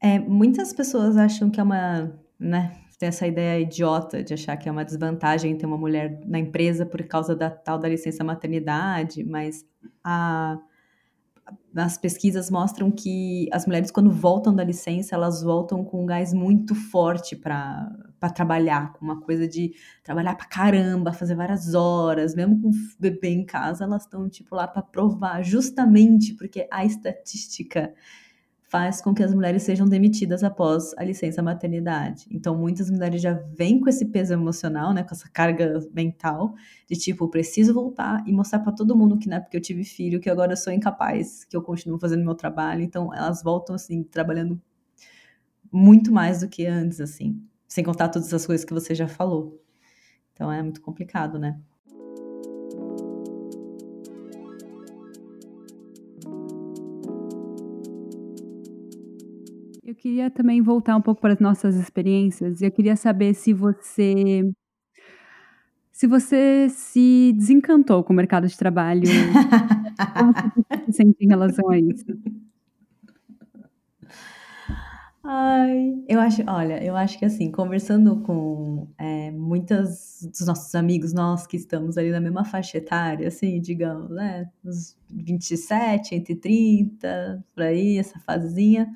É, 0.00 0.18
muitas 0.18 0.72
pessoas 0.72 1.16
acham 1.16 1.50
que 1.50 1.60
é 1.60 1.62
uma, 1.62 2.12
né, 2.38 2.72
tem 2.98 3.08
essa 3.08 3.26
ideia 3.26 3.60
idiota 3.60 4.24
de 4.24 4.34
achar 4.34 4.56
que 4.56 4.68
é 4.68 4.72
uma 4.72 4.84
desvantagem 4.84 5.56
ter 5.56 5.66
uma 5.66 5.78
mulher 5.78 6.20
na 6.26 6.38
empresa 6.38 6.84
por 6.84 7.02
causa 7.04 7.34
da 7.34 7.48
tal 7.48 7.78
da 7.78 7.88
licença 7.88 8.24
maternidade, 8.24 9.22
mas 9.24 9.64
a, 10.02 10.58
as 11.74 11.96
pesquisas 11.96 12.50
mostram 12.50 12.90
que 12.90 13.48
as 13.52 13.66
mulheres 13.66 13.90
quando 13.90 14.10
voltam 14.10 14.54
da 14.54 14.64
licença, 14.64 15.14
elas 15.14 15.42
voltam 15.42 15.84
com 15.84 16.02
um 16.02 16.06
gás 16.06 16.32
muito 16.32 16.74
forte 16.74 17.36
para 17.36 17.90
trabalhar, 18.34 18.92
com 18.92 19.04
uma 19.04 19.20
coisa 19.20 19.46
de 19.46 19.72
trabalhar 20.02 20.34
para 20.34 20.46
caramba, 20.46 21.12
fazer 21.12 21.34
várias 21.34 21.74
horas, 21.74 22.34
mesmo 22.34 22.60
com 22.60 22.68
o 22.68 22.72
bebê 22.98 23.30
em 23.30 23.44
casa, 23.44 23.84
elas 23.84 24.02
estão 24.02 24.28
tipo 24.28 24.54
lá 24.54 24.66
para 24.66 24.82
provar, 24.82 25.42
justamente 25.42 26.34
porque 26.34 26.66
a 26.70 26.84
estatística 26.84 27.94
faz 28.68 29.00
com 29.00 29.14
que 29.14 29.22
as 29.22 29.32
mulheres 29.32 29.62
sejam 29.62 29.88
demitidas 29.88 30.44
após 30.44 30.94
a 30.98 31.02
licença 31.02 31.42
maternidade. 31.42 32.26
Então, 32.30 32.54
muitas 32.54 32.90
mulheres 32.90 33.20
já 33.22 33.32
vêm 33.32 33.80
com 33.80 33.88
esse 33.88 34.04
peso 34.04 34.34
emocional, 34.34 34.92
né, 34.92 35.02
com 35.02 35.14
essa 35.14 35.28
carga 35.30 35.80
mental 35.90 36.54
de 36.86 36.94
tipo, 36.94 37.26
preciso 37.28 37.72
voltar 37.72 38.22
e 38.26 38.32
mostrar 38.32 38.58
para 38.60 38.72
todo 38.72 38.94
mundo 38.94 39.18
que 39.18 39.26
não 39.26 39.38
é 39.38 39.40
porque 39.40 39.56
eu 39.56 39.60
tive 39.60 39.84
filho 39.84 40.20
que 40.20 40.28
agora 40.28 40.52
eu 40.52 40.56
sou 40.56 40.70
incapaz, 40.70 41.44
que 41.46 41.56
eu 41.56 41.62
continuo 41.62 41.98
fazendo 41.98 42.22
meu 42.22 42.34
trabalho. 42.34 42.82
Então, 42.82 43.12
elas 43.14 43.42
voltam 43.42 43.74
assim 43.74 44.02
trabalhando 44.02 44.60
muito 45.72 46.12
mais 46.12 46.40
do 46.40 46.48
que 46.48 46.66
antes, 46.66 47.00
assim, 47.00 47.42
sem 47.66 47.82
contar 47.82 48.10
todas 48.10 48.32
as 48.34 48.46
coisas 48.46 48.66
que 48.66 48.74
você 48.74 48.94
já 48.94 49.08
falou. 49.08 49.62
Então, 50.34 50.52
é 50.52 50.62
muito 50.62 50.82
complicado, 50.82 51.38
né? 51.38 51.58
Queria 59.98 60.30
também 60.30 60.62
voltar 60.62 60.96
um 60.96 61.02
pouco 61.02 61.20
para 61.20 61.34
as 61.34 61.40
nossas 61.40 61.76
experiências. 61.76 62.62
Eu 62.62 62.70
queria 62.70 62.96
saber 62.96 63.34
se 63.34 63.52
você 63.52 64.42
se 65.92 66.06
você 66.06 66.68
se 66.70 67.32
desencantou 67.36 68.04
com 68.04 68.12
o 68.12 68.16
mercado 68.16 68.46
de 68.46 68.56
trabalho. 68.56 69.02
como 70.16 70.32
você 70.32 70.84
se 70.86 70.92
sente 70.92 71.16
em 71.20 71.28
relação 71.28 71.68
a 71.70 71.78
isso? 71.78 72.06
Ai, 75.24 76.04
eu 76.08 76.20
acho, 76.20 76.42
olha, 76.46 76.82
eu 76.82 76.96
acho 76.96 77.18
que 77.18 77.24
assim, 77.24 77.50
conversando 77.50 78.22
com 78.22 78.88
é, 78.96 79.30
muitas 79.30 80.26
dos 80.30 80.46
nossos 80.46 80.74
amigos, 80.74 81.12
nós 81.12 81.46
que 81.46 81.56
estamos 81.56 81.98
ali 81.98 82.10
na 82.10 82.20
mesma 82.20 82.44
faixa 82.44 82.78
etária, 82.78 83.28
assim, 83.28 83.60
digamos, 83.60 84.08
né, 84.10 84.48
uns 84.64 84.96
27, 85.10 86.14
entre 86.14 86.34
30, 86.34 87.44
por 87.54 87.62
aí, 87.62 87.98
essa 87.98 88.18
fasezinha, 88.20 88.88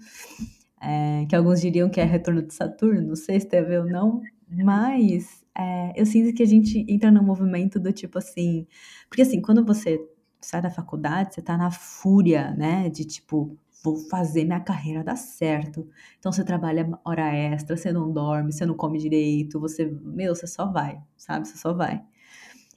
é, 0.83 1.27
que 1.27 1.37
alguns 1.37 1.61
diriam 1.61 1.89
que 1.91 2.01
é 2.01 2.05
retorno 2.05 2.43
de 2.43 2.53
Saturno, 2.55 3.01
não 3.09 3.17
sei 3.17 3.41
se 3.41 3.49
tem 3.49 3.61
a 3.61 3.63
ver 3.65 3.81
ou 3.81 3.87
não, 3.89 4.21
mas 4.49 5.45
é, 5.57 5.93
eu 6.01 6.05
sinto 6.07 6.35
que 6.35 6.43
a 6.43 6.47
gente 6.47 6.85
entra 6.89 7.11
num 7.11 7.23
movimento 7.23 7.79
do 7.81 7.93
tipo 7.93 8.19
assim, 8.19 8.67
porque 9.09 9.23
assim, 9.23 9.41
quando 9.41 9.65
você 9.65 10.01
sai 10.41 10.61
da 10.63 10.71
faculdade, 10.71 11.35
você 11.35 11.43
tá 11.43 11.57
na 11.57 11.71
fúria, 11.71 12.51
né, 12.57 12.89
de 12.91 13.05
tipo, 13.05 13.57
vou 13.85 13.97
fazer 14.09 14.45
minha 14.45 14.61
carreira 14.61 15.03
dar 15.05 15.17
certo. 15.17 15.89
Então 16.19 16.33
você 16.33 16.45
trabalha 16.45 16.89
hora 17.05 17.35
extra, 17.35 17.77
você 17.77 17.93
não 17.93 18.13
dorme, 18.13 18.53
você 18.53 18.65
não 18.67 18.75
come 18.77 18.99
direito, 18.99 19.61
você, 19.61 19.87
meu, 19.87 20.35
você 20.35 20.47
só 20.47 20.71
vai, 20.71 21.01
sabe? 21.17 21.49
Você 21.49 21.57
só 21.59 21.73
vai. 21.73 22.03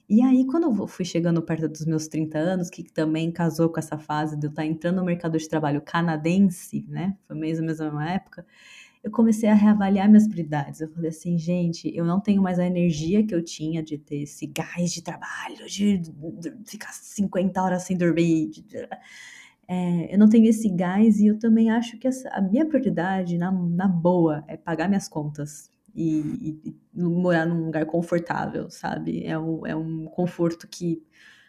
E 0.08 0.22
aí, 0.22 0.46
quando 0.46 0.64
eu 0.80 0.86
fui 0.86 1.04
chegando 1.04 1.42
perto 1.42 1.68
dos 1.68 1.84
meus 1.84 2.06
30 2.06 2.38
anos, 2.38 2.70
que 2.70 2.84
também 2.84 3.32
casou 3.32 3.68
com 3.68 3.80
essa 3.80 3.98
fase 3.98 4.36
de 4.38 4.46
eu 4.46 4.50
estar 4.50 4.64
entrando 4.64 4.96
no 4.96 5.04
mercado 5.04 5.36
de 5.36 5.48
trabalho 5.48 5.80
canadense, 5.82 6.86
né? 6.88 7.16
Foi 7.26 7.36
mesmo 7.36 7.64
a 7.64 7.66
mesma 7.66 8.10
época, 8.10 8.46
eu 9.02 9.10
comecei 9.10 9.48
a 9.48 9.54
reavaliar 9.54 10.08
minhas 10.08 10.28
prioridades. 10.28 10.80
Eu 10.80 10.88
falei 10.90 11.10
assim, 11.10 11.36
gente, 11.38 11.92
eu 11.94 12.04
não 12.04 12.20
tenho 12.20 12.40
mais 12.40 12.58
a 12.58 12.66
energia 12.66 13.26
que 13.26 13.34
eu 13.34 13.42
tinha 13.42 13.82
de 13.82 13.98
ter 13.98 14.22
esse 14.22 14.46
gás 14.46 14.92
de 14.92 15.02
trabalho, 15.02 15.66
de 15.68 16.00
ficar 16.66 16.92
50 16.92 17.60
horas 17.62 17.82
sem 17.82 17.96
dormir. 17.96 18.50
É, 19.68 20.14
eu 20.14 20.18
não 20.18 20.28
tenho 20.28 20.46
esse 20.46 20.68
gás 20.68 21.18
e 21.18 21.26
eu 21.26 21.38
também 21.38 21.70
acho 21.70 21.98
que 21.98 22.06
essa, 22.06 22.28
a 22.30 22.40
minha 22.40 22.64
prioridade, 22.66 23.36
na, 23.38 23.50
na 23.50 23.88
boa, 23.88 24.44
é 24.46 24.56
pagar 24.56 24.88
minhas 24.88 25.08
contas 25.08 25.70
e, 25.96 26.60
e, 26.94 27.00
morar 27.00 27.46
num 27.46 27.64
lugar 27.64 27.86
confortável, 27.86 28.70
sabe? 28.70 29.24
É 29.24 29.38
um, 29.38 29.66
é 29.66 29.74
um 29.74 30.04
conforto 30.06 30.68
que, 30.68 31.02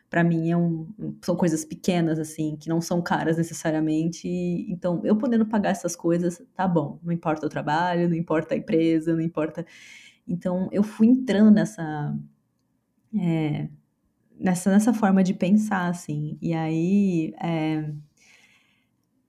para 0.09 0.23
mim, 0.23 0.51
é 0.51 0.57
um, 0.57 0.87
são 1.21 1.35
coisas 1.35 1.65
pequenas, 1.65 2.17
assim, 2.17 2.55
que 2.55 2.69
não 2.69 2.79
são 2.79 3.01
caras 3.01 3.37
necessariamente. 3.37 4.27
Então, 4.69 5.01
eu 5.03 5.17
podendo 5.17 5.45
pagar 5.45 5.71
essas 5.71 5.95
coisas, 5.95 6.41
tá 6.55 6.67
bom. 6.67 6.99
Não 7.03 7.11
importa 7.11 7.45
o 7.45 7.49
trabalho, 7.49 8.07
não 8.09 8.15
importa 8.15 8.55
a 8.55 8.57
empresa, 8.57 9.13
não 9.13 9.21
importa. 9.21 9.65
Então, 10.27 10.69
eu 10.71 10.83
fui 10.83 11.07
entrando 11.07 11.51
nessa. 11.51 12.17
É, 13.19 13.69
nessa, 14.39 14.71
nessa 14.71 14.93
forma 14.93 15.23
de 15.23 15.33
pensar, 15.33 15.89
assim. 15.89 16.37
E 16.41 16.53
aí. 16.53 17.33
É, 17.41 17.91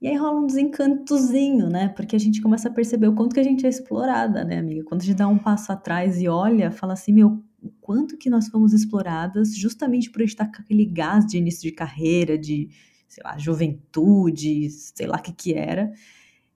e 0.00 0.06
aí 0.06 0.16
rola 0.16 0.40
um 0.40 0.46
desencantozinho, 0.46 1.68
né? 1.68 1.88
Porque 1.88 2.14
a 2.14 2.18
gente 2.18 2.40
começa 2.40 2.68
a 2.68 2.72
perceber 2.72 3.08
o 3.08 3.14
quanto 3.14 3.34
que 3.34 3.40
a 3.40 3.44
gente 3.44 3.66
é 3.66 3.68
explorada, 3.68 4.44
né, 4.44 4.58
amiga? 4.58 4.84
Quando 4.84 5.02
a 5.02 5.04
gente 5.04 5.16
dá 5.16 5.26
um 5.26 5.38
passo 5.38 5.72
atrás 5.72 6.20
e 6.20 6.28
olha, 6.28 6.70
fala 6.70 6.92
assim, 6.92 7.12
meu, 7.12 7.42
o 7.60 7.70
quanto 7.80 8.16
que 8.16 8.30
nós 8.30 8.48
fomos 8.48 8.72
exploradas 8.72 9.56
justamente 9.56 10.10
por 10.10 10.22
estar 10.22 10.46
com 10.46 10.62
aquele 10.62 10.84
gás 10.84 11.26
de 11.26 11.38
início 11.38 11.62
de 11.62 11.72
carreira, 11.72 12.38
de, 12.38 12.68
sei 13.08 13.24
lá, 13.24 13.36
juventude, 13.36 14.70
sei 14.70 15.06
lá 15.06 15.16
o 15.18 15.22
que 15.22 15.32
que 15.32 15.54
era. 15.54 15.90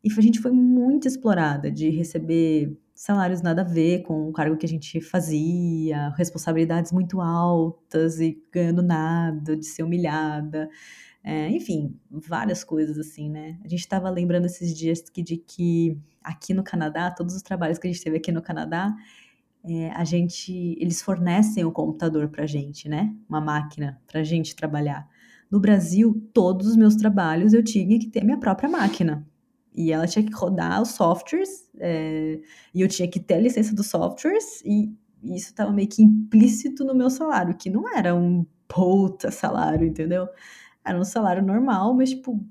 E 0.05 0.13
a 0.13 0.21
gente 0.21 0.41
foi 0.41 0.53
muito 0.53 1.09
explorada 1.09 1.71
de 1.71 1.91
receber 1.91 2.77
salários 2.95 3.43
nada 3.43 3.63
a 3.63 3.65
ver 3.65 4.03
com 4.03 4.29
o 4.29 4.33
cargo 4.33 4.57
que 4.57 4.67
a 4.67 4.69
gente 4.69 5.01
fazia, 5.01 6.11
responsabilidades 6.17 6.93
muito 6.93 7.21
altas 7.21 8.21
e 8.21 8.41
ganhando 8.53 8.83
nada, 8.83 9.57
de 9.57 9.67
ser 9.67 9.83
humilhada. 9.83 10.69
É, 11.25 11.49
enfim, 11.51 11.97
várias 12.11 12.65
coisas 12.65 12.99
assim, 12.99 13.31
né? 13.31 13.59
A 13.65 13.69
gente 13.69 13.81
estava 13.81 14.11
lembrando 14.11 14.47
esses 14.47 14.77
dias 14.77 15.01
que, 15.09 15.23
de 15.23 15.37
que 15.37 15.97
aqui 16.23 16.53
no 16.53 16.65
Canadá, 16.65 17.11
todos 17.11 17.35
os 17.35 17.43
trabalhos 17.43 17.79
que 17.79 17.87
a 17.87 17.93
gente 17.93 18.03
teve 18.03 18.17
aqui 18.17 18.33
no 18.33 18.43
Canadá, 18.43 18.95
é, 19.65 19.91
a 19.91 20.05
gente, 20.05 20.77
eles 20.81 21.01
fornecem 21.01 21.65
o 21.65 21.69
um 21.69 21.73
computador 21.73 22.29
para 22.29 22.47
gente, 22.47 22.89
né? 22.89 23.15
Uma 23.29 23.41
máquina 23.41 24.01
para 24.07 24.25
gente 24.25 24.57
trabalhar. 24.57 25.09
No 25.51 25.61
Brasil, 25.61 26.29
todos 26.33 26.67
os 26.67 26.77
meus 26.77 26.97
trabalhos 26.97 27.53
eu 27.53 27.63
tinha 27.63 27.99
que 27.99 28.09
ter 28.09 28.25
minha 28.25 28.39
própria 28.39 28.69
máquina. 28.69 29.27
E 29.75 29.93
ela 29.93 30.07
tinha 30.07 30.25
que 30.25 30.35
rodar 30.35 30.83
os 30.83 30.91
softwares, 30.91 31.71
é, 31.79 32.41
e 32.75 32.81
eu 32.81 32.89
tinha 32.89 33.09
que 33.09 33.21
ter 33.21 33.35
a 33.35 33.41
licença 33.41 33.75
dos 33.75 33.87
softwares, 33.87 34.61
e, 34.65 34.93
isso 35.23 35.51
estava 35.51 35.73
meio 35.73 35.89
que 35.89 36.03
implícito 36.03 36.85
no 36.85 36.95
meu 36.95 37.09
salário, 37.09 37.57
que 37.57 37.71
não 37.71 37.89
era 37.89 38.15
um 38.15 38.45
puta 38.67 39.31
salário, 39.31 39.87
entendeu? 39.87 40.29
Era 40.85 40.99
um 40.99 41.05
salário 41.05 41.43
normal, 41.43 41.95
mas, 41.95 42.11
tipo, 42.11 42.45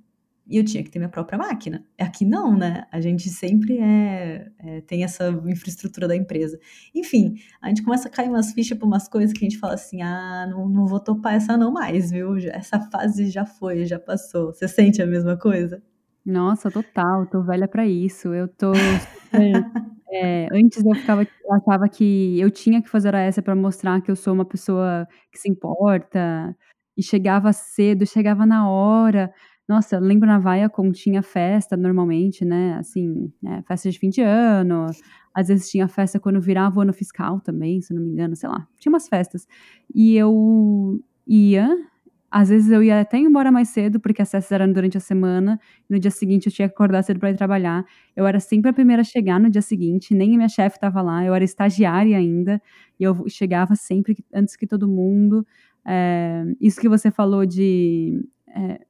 eu 0.49 0.65
tinha 0.65 0.83
que 0.83 0.89
ter 0.89 0.99
minha 0.99 1.09
própria 1.09 1.37
máquina. 1.37 1.85
Aqui 1.99 2.25
não, 2.25 2.55
né? 2.57 2.85
A 2.91 2.99
gente 2.99 3.29
sempre 3.29 3.77
é, 3.79 4.51
é, 4.59 4.81
tem 4.81 5.03
essa 5.03 5.29
infraestrutura 5.45 6.07
da 6.07 6.15
empresa. 6.15 6.59
Enfim, 6.93 7.35
a 7.61 7.69
gente 7.69 7.83
começa 7.83 8.07
a 8.07 8.11
cair 8.11 8.29
umas 8.29 8.51
fichas 8.51 8.77
para 8.77 8.87
umas 8.87 9.07
coisas 9.07 9.31
que 9.31 9.45
a 9.45 9.49
gente 9.49 9.59
fala 9.59 9.75
assim: 9.75 10.01
ah, 10.01 10.47
não, 10.49 10.67
não 10.67 10.85
vou 10.85 10.99
topar 10.99 11.35
essa 11.35 11.55
não 11.57 11.71
mais, 11.71 12.11
viu? 12.11 12.37
Essa 12.37 12.79
fase 12.91 13.29
já 13.29 13.45
foi, 13.45 13.85
já 13.85 13.99
passou. 13.99 14.53
Você 14.53 14.67
sente 14.67 15.01
a 15.01 15.05
mesma 15.07 15.37
coisa? 15.37 15.81
Nossa, 16.25 16.69
total, 16.69 17.25
tô 17.27 17.41
velha 17.41 17.67
para 17.67 17.85
isso. 17.87 18.33
Eu 18.33 18.47
tô 18.47 18.73
é, 20.11 20.47
antes 20.51 20.83
eu 20.85 20.93
ficava 20.95 21.23
eu 21.23 21.53
achava 21.53 21.89
que 21.89 22.39
eu 22.39 22.51
tinha 22.51 22.81
que 22.81 22.89
fazer 22.89 23.13
essa 23.15 23.41
para 23.41 23.55
mostrar 23.55 24.01
que 24.01 24.11
eu 24.11 24.15
sou 24.15 24.33
uma 24.33 24.45
pessoa 24.45 25.07
que 25.31 25.39
se 25.39 25.49
importa, 25.49 26.55
e 27.01 27.03
chegava 27.03 27.51
cedo, 27.53 28.05
chegava 28.05 28.45
na 28.45 28.69
hora. 28.69 29.33
Nossa, 29.67 29.97
lembro 29.99 30.27
na 30.27 30.37
Vaia 30.39 30.69
como 30.69 30.91
tinha 30.91 31.23
festa 31.23 31.75
normalmente, 31.77 32.45
né? 32.45 32.75
Assim, 32.79 33.31
né? 33.41 33.63
festa 33.67 33.89
de 33.89 33.97
fim 33.99 34.09
de 34.09 34.21
ano. 34.21 34.85
Às 35.33 35.47
vezes 35.47 35.69
tinha 35.69 35.87
festa 35.87 36.19
quando 36.19 36.39
virava 36.41 36.79
o 36.79 36.81
ano 36.83 36.93
fiscal 36.93 37.39
também, 37.41 37.81
se 37.81 37.93
não 37.93 38.01
me 38.03 38.09
engano, 38.11 38.35
sei 38.35 38.49
lá. 38.49 38.67
Tinha 38.79 38.91
umas 38.91 39.07
festas. 39.07 39.47
E 39.95 40.15
eu 40.15 40.99
ia, 41.25 41.69
às 42.29 42.49
vezes 42.49 42.69
eu 42.71 42.83
ia 42.83 43.01
até 43.01 43.17
embora 43.17 43.51
mais 43.51 43.69
cedo, 43.69 43.99
porque 43.99 44.21
as 44.21 44.29
festas 44.31 44.51
eram 44.51 44.71
durante 44.71 44.97
a 44.97 45.01
semana. 45.01 45.59
No 45.89 45.99
dia 45.99 46.11
seguinte 46.11 46.47
eu 46.47 46.53
tinha 46.53 46.67
que 46.67 46.73
acordar 46.73 47.03
cedo 47.03 47.19
para 47.19 47.31
ir 47.31 47.35
trabalhar. 47.37 47.83
Eu 48.15 48.27
era 48.27 48.39
sempre 48.39 48.69
a 48.71 48.73
primeira 48.73 49.01
a 49.01 49.05
chegar 49.05 49.39
no 49.39 49.49
dia 49.49 49.61
seguinte, 49.61 50.13
nem 50.13 50.37
minha 50.37 50.49
chefe 50.49 50.77
estava 50.77 51.01
lá. 51.01 51.25
Eu 51.25 51.33
era 51.33 51.43
estagiária 51.43 52.17
ainda. 52.17 52.61
E 52.99 53.03
eu 53.03 53.25
chegava 53.29 53.75
sempre 53.75 54.17
antes 54.33 54.55
que 54.55 54.67
todo 54.67 54.87
mundo. 54.87 55.45
É, 55.85 56.43
isso 56.59 56.79
que 56.79 56.89
você 56.89 57.11
falou 57.11 57.45
de. 57.45 58.21
É, 58.47 58.81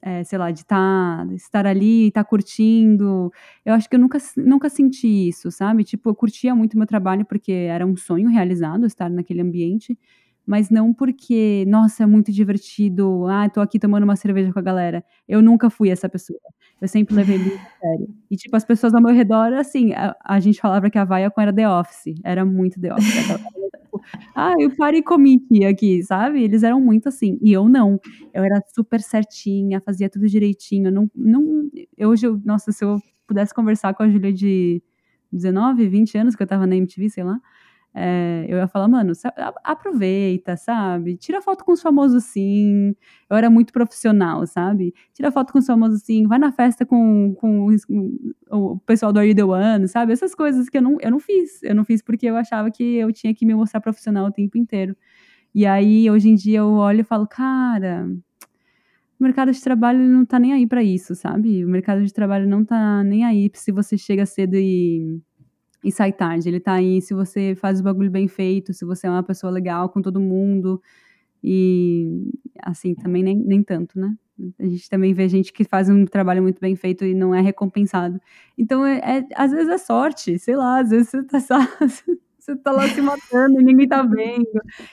é, 0.00 0.24
sei 0.24 0.38
lá, 0.38 0.50
de 0.50 0.64
tá, 0.64 1.26
estar 1.32 1.66
ali, 1.66 2.08
estar 2.08 2.24
tá 2.24 2.28
curtindo. 2.28 3.32
Eu 3.64 3.74
acho 3.74 3.88
que 3.88 3.96
eu 3.96 4.00
nunca, 4.00 4.18
nunca 4.36 4.68
senti 4.70 5.28
isso, 5.28 5.50
sabe? 5.50 5.84
Tipo, 5.84 6.10
eu 6.10 6.14
curtia 6.14 6.54
muito 6.54 6.78
meu 6.78 6.86
trabalho 6.86 7.24
porque 7.26 7.52
era 7.52 7.86
um 7.86 7.96
sonho 7.96 8.28
realizado 8.28 8.86
estar 8.86 9.10
naquele 9.10 9.40
ambiente, 9.42 9.98
mas 10.46 10.70
não 10.70 10.94
porque, 10.94 11.64
nossa, 11.68 12.04
é 12.04 12.06
muito 12.06 12.32
divertido, 12.32 13.26
ah, 13.26 13.48
tô 13.50 13.60
aqui 13.60 13.78
tomando 13.78 14.04
uma 14.04 14.16
cerveja 14.16 14.52
com 14.52 14.58
a 14.58 14.62
galera. 14.62 15.04
Eu 15.28 15.42
nunca 15.42 15.68
fui 15.70 15.90
essa 15.90 16.08
pessoa. 16.08 16.40
Eu 16.80 16.86
sempre 16.86 17.14
levei 17.14 17.38
muito 17.38 17.56
a 17.56 17.80
sério. 17.80 18.08
E, 18.30 18.36
tipo, 18.36 18.56
as 18.56 18.64
pessoas 18.64 18.94
ao 18.94 19.02
meu 19.02 19.12
redor, 19.12 19.52
assim, 19.54 19.92
a, 19.92 20.14
a 20.24 20.38
gente 20.38 20.60
falava 20.60 20.88
que 20.88 20.98
a 20.98 21.04
Viacom 21.04 21.40
era 21.40 21.52
The 21.52 21.68
Office. 21.68 22.14
Era 22.22 22.44
muito 22.44 22.80
The 22.80 22.94
Office. 22.94 23.40
ah, 24.34 24.54
eu 24.58 24.74
parei 24.76 25.02
committee 25.02 25.64
aqui, 25.64 26.02
sabe? 26.02 26.42
Eles 26.42 26.62
eram 26.62 26.80
muito 26.80 27.08
assim. 27.08 27.38
E 27.42 27.52
eu 27.52 27.68
não. 27.68 27.98
Eu 28.32 28.44
era 28.44 28.62
super 28.74 29.00
certinha, 29.00 29.80
fazia 29.80 30.08
tudo 30.08 30.28
direitinho. 30.28 30.90
Não, 30.92 31.10
não, 31.14 31.68
eu, 31.96 32.10
hoje, 32.10 32.26
eu, 32.26 32.40
nossa, 32.44 32.70
se 32.70 32.84
eu 32.84 32.98
pudesse 33.26 33.52
conversar 33.52 33.92
com 33.94 34.04
a 34.04 34.08
Júlia 34.08 34.32
de 34.32 34.82
19, 35.32 35.88
20 35.88 36.16
anos, 36.16 36.36
que 36.36 36.42
eu 36.42 36.46
tava 36.46 36.66
na 36.66 36.76
MTV, 36.76 37.10
sei 37.10 37.24
lá, 37.24 37.40
é, 38.00 38.46
eu 38.48 38.58
ia 38.58 38.68
falar, 38.68 38.86
mano, 38.86 39.12
aproveita, 39.64 40.56
sabe? 40.56 41.16
Tira 41.16 41.42
foto 41.42 41.64
com 41.64 41.72
os 41.72 41.82
famosos 41.82 42.24
sim. 42.24 42.94
Eu 43.28 43.36
era 43.36 43.50
muito 43.50 43.72
profissional, 43.72 44.46
sabe? 44.46 44.94
Tira 45.12 45.32
foto 45.32 45.52
com 45.52 45.58
os 45.58 45.66
famosos 45.66 46.02
sim. 46.02 46.26
Vai 46.26 46.38
na 46.38 46.52
festa 46.52 46.86
com, 46.86 47.34
com 47.34 47.74
o 48.50 48.78
pessoal 48.80 49.12
do 49.12 49.18
Are 49.18 49.28
You 49.28 49.34
The 49.34 49.44
One, 49.44 49.88
sabe? 49.88 50.12
Essas 50.12 50.34
coisas 50.34 50.68
que 50.68 50.78
eu 50.78 50.82
não, 50.82 50.96
eu 51.00 51.10
não 51.10 51.18
fiz. 51.18 51.62
Eu 51.62 51.74
não 51.74 51.84
fiz 51.84 52.00
porque 52.00 52.26
eu 52.26 52.36
achava 52.36 52.70
que 52.70 52.84
eu 52.84 53.12
tinha 53.12 53.34
que 53.34 53.44
me 53.44 53.54
mostrar 53.54 53.80
profissional 53.80 54.26
o 54.26 54.32
tempo 54.32 54.56
inteiro. 54.56 54.96
E 55.54 55.66
aí, 55.66 56.10
hoje 56.10 56.28
em 56.28 56.34
dia, 56.36 56.58
eu 56.58 56.68
olho 56.74 57.00
e 57.00 57.04
falo, 57.04 57.26
cara, 57.26 58.06
o 59.18 59.24
mercado 59.24 59.50
de 59.52 59.60
trabalho 59.60 60.00
não 60.00 60.24
tá 60.24 60.38
nem 60.38 60.52
aí 60.52 60.66
para 60.66 60.82
isso, 60.82 61.14
sabe? 61.16 61.64
O 61.64 61.68
mercado 61.68 62.04
de 62.04 62.12
trabalho 62.12 62.48
não 62.48 62.64
tá 62.64 63.02
nem 63.02 63.24
aí 63.24 63.50
se 63.54 63.72
você 63.72 63.98
chega 63.98 64.24
cedo 64.24 64.54
e 64.54 65.20
e 65.82 65.92
sai 65.92 66.12
tarde. 66.12 66.48
Ele 66.48 66.60
tá 66.60 66.74
aí 66.74 67.00
se 67.00 67.14
você 67.14 67.54
faz 67.54 67.80
o 67.80 67.82
bagulho 67.82 68.10
bem 68.10 68.28
feito, 68.28 68.72
se 68.72 68.84
você 68.84 69.06
é 69.06 69.10
uma 69.10 69.22
pessoa 69.22 69.50
legal 69.52 69.88
com 69.88 70.02
todo 70.02 70.20
mundo. 70.20 70.82
E 71.42 72.30
assim, 72.62 72.94
também 72.94 73.22
nem, 73.22 73.36
nem 73.36 73.62
tanto, 73.62 73.98
né? 73.98 74.14
A 74.58 74.64
gente 74.64 74.88
também 74.88 75.12
vê 75.12 75.28
gente 75.28 75.52
que 75.52 75.64
faz 75.64 75.88
um 75.88 76.04
trabalho 76.04 76.42
muito 76.42 76.60
bem 76.60 76.76
feito 76.76 77.04
e 77.04 77.14
não 77.14 77.34
é 77.34 77.40
recompensado. 77.40 78.20
Então, 78.56 78.86
é, 78.86 78.98
é 78.98 79.24
às 79.34 79.50
vezes 79.50 79.68
é 79.68 79.78
sorte, 79.78 80.38
sei 80.38 80.56
lá, 80.56 80.80
às 80.80 80.90
vezes 80.90 81.10
você 81.10 81.22
tá, 81.24 81.58
você 82.38 82.56
tá 82.56 82.72
lá 82.72 82.88
se 82.88 83.00
matando 83.00 83.60
e 83.60 83.64
ninguém 83.64 83.88
tá 83.88 84.02
vendo. 84.02 84.46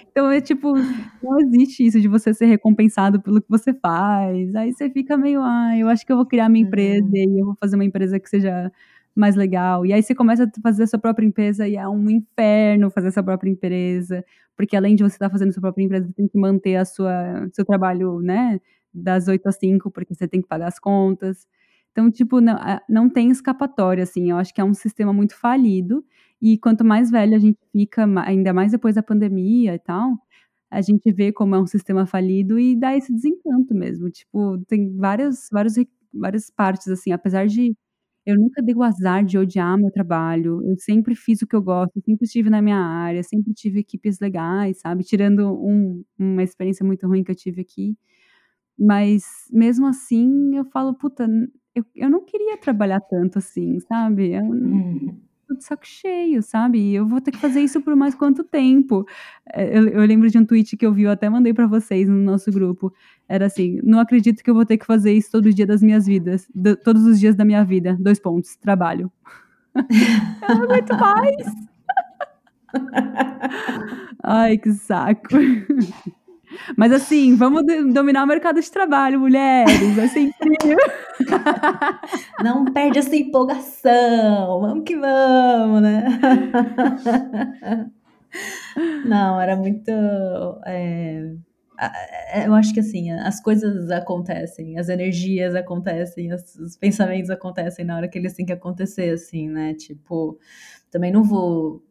Então, 0.10 0.32
é 0.32 0.42
tipo, 0.42 0.74
não 1.22 1.40
existe 1.42 1.86
isso 1.86 2.02
de 2.02 2.08
você 2.08 2.34
ser 2.34 2.46
recompensado 2.46 3.22
pelo 3.22 3.42
que 3.42 3.50
você 3.50 3.74
faz. 3.74 4.56
Aí 4.56 4.74
você 4.74 4.90
fica 4.90 5.16
meio, 5.16 5.42
ah, 5.44 5.78
eu 5.78 5.88
acho 5.90 6.06
que 6.06 6.12
eu 6.12 6.18
vou 6.18 6.26
criar 6.26 6.50
minha 6.50 6.66
empresa 6.66 7.06
uhum. 7.06 7.16
e 7.16 7.40
eu 7.40 7.46
vou 7.46 7.56
fazer 7.60 7.76
uma 7.76 7.86
empresa 7.86 8.20
que 8.20 8.30
seja 8.30 8.72
mais 9.16 9.36
legal. 9.36 9.86
E 9.86 9.94
aí 9.94 10.04
você 10.04 10.14
começa 10.14 10.44
a 10.44 10.62
fazer 10.62 10.84
a 10.84 10.88
sua 10.88 11.00
própria 11.00 11.26
empresa 11.26 11.68
e 11.68 11.76
é 11.76 11.88
um 11.88 12.10
inferno 12.10 12.90
fazer 12.92 13.08
a 13.10 13.12
sua 13.12 13.24
própria 13.24 13.50
empresa, 13.50 14.24
porque 14.56 14.76
além 14.76 14.96
de 14.96 15.04
você 15.04 15.16
estar 15.16 15.28
tá 15.28 15.32
fazendo 15.32 15.50
a 15.50 15.52
sua 15.54 15.62
própria 15.62 15.84
empresa, 15.84 16.08
você 16.08 16.14
tem 16.14 16.28
que 16.28 16.38
manter 16.38 16.76
a 16.76 16.86
sua 16.86 17.48
seu 17.54 17.66
trabalho, 17.66 18.20
né, 18.22 18.60
das 18.94 19.28
8 19.28 19.48
às 19.48 19.58
5, 19.58 19.92
porque 19.92 20.14
você 20.14 20.28
tem 20.28 20.42
que 20.42 20.48
pagar 20.48 20.68
as 20.68 20.80
contas. 20.80 21.48
Então, 21.92 22.12
tipo, 22.12 22.42
não, 22.42 22.58
não 22.90 23.10
tem 23.10 23.30
escapatória, 23.30 24.04
assim. 24.04 24.30
Eu 24.32 24.38
acho 24.38 24.54
que 24.54 24.60
é 24.62 24.64
um 24.64 24.74
sistema 24.74 25.14
muito 25.14 25.36
falido. 25.36 26.06
E 26.42 26.58
quanto 26.58 26.84
mais 26.84 27.10
velho 27.10 27.36
a 27.36 27.40
gente 27.40 27.58
fica, 27.72 28.06
ainda 28.26 28.54
mais 28.54 28.72
depois 28.74 28.96
da 28.96 29.04
pandemia 29.04 29.76
e 29.76 29.80
tal, 29.80 30.18
a 30.70 30.82
gente 30.82 31.12
vê 31.14 31.32
como 31.32 31.56
é 31.56 31.60
um 31.60 31.68
sistema 31.68 32.06
falido 32.06 32.60
e 32.60 32.76
dá 32.76 32.96
esse 32.98 33.14
desencanto 33.14 33.74
mesmo. 33.74 34.10
Tipo, 34.10 34.58
tem 34.68 34.96
várias, 34.98 35.48
várias, 35.52 35.76
várias 36.14 36.50
partes, 36.50 36.88
assim, 36.90 37.12
apesar 37.14 37.48
de 37.48 37.76
eu 38.26 38.36
nunca 38.38 38.62
dei 38.62 38.76
o 38.76 38.84
azar 38.84 39.24
de 39.26 39.38
odiar 39.38 39.78
meu 39.78 39.92
trabalho, 39.92 40.62
eu 40.66 40.78
sempre 40.80 41.16
fiz 41.16 41.42
o 41.42 41.48
que 41.48 41.56
eu 41.56 41.62
gosto, 41.62 42.02
sempre 42.06 42.26
estive 42.26 42.50
na 42.50 42.62
minha 42.62 42.78
área, 42.80 43.24
sempre 43.24 43.54
tive 43.54 43.80
equipes 43.82 44.20
legais, 44.20 44.80
sabe, 44.80 45.04
tirando 45.04 45.54
um 45.64 46.04
uma 46.20 46.44
experiência 46.44 46.86
muito 46.86 47.08
ruim 47.08 47.24
que 47.24 47.32
eu 47.32 47.36
tive 47.36 47.62
aqui. 47.62 47.98
Mas 48.80 49.24
mesmo 49.52 49.88
assim 49.88 50.56
eu 50.58 50.66
falo: 50.66 50.94
"Puta, 50.96 51.28
eu 51.76 51.86
eu 51.96 52.10
não 52.10 52.26
queria 52.26 52.58
trabalhar 52.58 53.02
tanto 53.02 53.40
assim", 53.40 53.80
sabe, 53.82 54.32
eu 54.34 54.44
uhum 54.44 55.22
tô 55.48 55.56
de 55.56 55.64
saco 55.64 55.86
cheio, 55.86 56.42
sabe? 56.42 56.80
E 56.80 56.96
eu 56.96 57.08
vou 57.08 57.22
ter 57.22 57.32
que 57.32 57.38
fazer 57.38 57.62
isso 57.62 57.82
por 57.82 57.96
mais 57.96 58.16
quanto 58.16 58.44
tempo? 58.44 59.06
É, 59.54 59.78
eu, 59.78 59.88
eu 59.88 60.02
lembro 60.06 60.30
de 60.30 60.38
um 60.38 60.46
tweet 60.46 60.76
que 60.76 60.86
eu 60.86 60.94
vi, 60.94 61.04
eu 61.04 61.12
até 61.12 61.30
mandei 61.30 61.54
para 61.54 61.68
vocês 61.68 62.08
no 62.08 62.16
nosso 62.16 62.52
grupo. 62.52 62.94
Era 63.28 63.46
assim: 63.46 63.80
não 63.84 64.00
acredito 64.00 64.44
que 64.44 64.50
eu 64.50 64.56
vou 64.56 64.66
ter 64.66 64.78
que 64.78 64.86
fazer 64.86 65.14
isso 65.14 65.32
todo 65.32 65.54
dia 65.54 65.66
das 65.66 65.82
minhas 65.82 66.06
vidas, 66.06 66.48
de, 66.54 66.76
todos 66.76 67.06
os 67.06 67.20
dias 67.20 67.36
da 67.36 67.46
minha 67.46 67.64
vida. 67.64 67.98
Dois 68.00 68.20
pontos, 68.20 68.56
trabalho. 68.56 69.12
eu 69.76 70.56
não 70.56 70.64
aguento 70.64 70.94
mais. 70.98 71.48
Ai, 74.24 74.58
que 74.58 74.72
saco. 74.74 75.30
Mas 76.78 76.92
assim, 76.92 77.36
vamos 77.36 77.64
dominar 77.94 78.24
o 78.24 78.28
mercado 78.28 78.62
de 78.62 78.72
trabalho, 78.72 79.20
mulheres. 79.20 79.96
Vai 79.96 80.08
ser 80.08 80.20
incrível. 80.22 80.78
Não 82.44 82.66
perde 82.66 83.00
essa 83.00 83.16
empolgação. 83.16 84.62
Vamos 84.62 84.84
que 84.84 84.96
vamos, 84.98 85.82
né? 85.82 86.06
Não, 89.06 89.40
era 89.40 89.56
muito. 89.56 89.90
É, 90.66 92.46
eu 92.46 92.54
acho 92.54 92.74
que 92.74 92.80
assim, 92.80 93.12
as 93.12 93.42
coisas 93.42 93.90
acontecem, 93.92 94.78
as 94.78 94.90
energias 94.90 95.56
acontecem, 95.56 96.34
os 96.34 96.78
pensamentos 96.78 97.30
acontecem 97.30 97.86
na 97.86 97.98
hora 97.98 98.08
que 98.08 98.18
eles 98.18 98.34
têm 98.34 98.46
que 98.46 98.54
acontecer, 98.54 99.10
assim, 99.12 99.50
né? 99.50 99.74
Tipo, 99.74 100.38
também 100.90 101.12
não 101.12 101.24
vou 101.24 101.84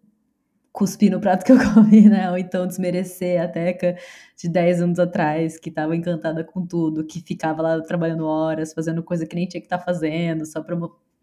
cuspir 0.75 1.09
no 1.11 1.21
prato 1.21 1.45
que 1.45 1.53
eu 1.53 1.57
comi, 1.73 2.09
né? 2.09 2.29
Ou 2.31 2.37
então 2.37 2.67
desmerecer 2.67 3.41
a 3.41 3.47
Teca 3.49 3.97
de 4.37 4.49
10 4.49 4.83
anos 4.83 4.99
atrás, 4.99 5.57
que 5.59 5.69
estava 5.69 5.95
encantada 5.95 6.43
com 6.45 6.67
tudo, 6.67 7.07
que 7.07 7.21
ficava 7.21 7.63
lá 7.63 7.81
trabalhando 7.81 8.27
horas, 8.27 8.75
fazendo 8.75 9.03
coisa 9.03 9.25
que 9.25 9.37
nem 9.37 9.47
tinha 9.47 9.61
que 9.61 9.67
estar 9.67 9.79
tá 9.79 9.85
fazendo, 9.85 10.45
só 10.45 10.61
para 10.63 10.77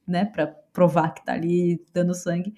né, 0.08 0.26
pra 0.26 0.48
provar 0.48 1.14
que 1.14 1.24
tá 1.26 1.34
ali 1.34 1.84
dando 1.94 2.16
sangue. 2.16 2.54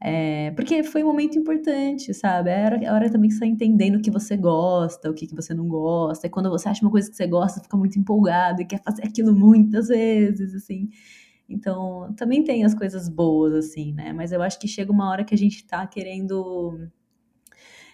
É, 0.00 0.50
porque 0.52 0.82
foi 0.82 1.04
um 1.04 1.06
momento 1.08 1.38
importante, 1.38 2.12
sabe? 2.14 2.50
É 2.50 2.64
hora, 2.64 2.84
é 2.84 2.92
hora 2.92 3.10
também 3.10 3.28
que 3.28 3.34
você 3.34 3.40
tá 3.40 3.46
entendendo 3.46 3.96
o 3.96 4.02
que 4.02 4.10
você 4.10 4.36
gosta, 4.36 5.10
o 5.10 5.14
que, 5.14 5.26
que 5.28 5.34
você 5.34 5.54
não 5.54 5.68
gosta. 5.68 6.26
E 6.26 6.30
quando 6.30 6.50
você 6.50 6.68
acha 6.68 6.82
uma 6.82 6.90
coisa 6.90 7.10
que 7.10 7.16
você 7.16 7.26
gosta, 7.26 7.60
fica 7.60 7.76
muito 7.76 7.98
empolgado 7.98 8.62
e 8.62 8.64
quer 8.64 8.82
fazer 8.82 9.06
aquilo 9.06 9.34
muitas 9.34 9.88
vezes, 9.88 10.54
assim. 10.54 10.88
Então, 11.52 12.12
também 12.16 12.42
tem 12.42 12.64
as 12.64 12.74
coisas 12.74 13.08
boas, 13.08 13.52
assim, 13.54 13.92
né? 13.92 14.12
Mas 14.12 14.32
eu 14.32 14.42
acho 14.42 14.58
que 14.58 14.66
chega 14.68 14.90
uma 14.90 15.10
hora 15.10 15.24
que 15.24 15.34
a 15.34 15.38
gente 15.38 15.66
tá 15.66 15.86
querendo. 15.86 16.88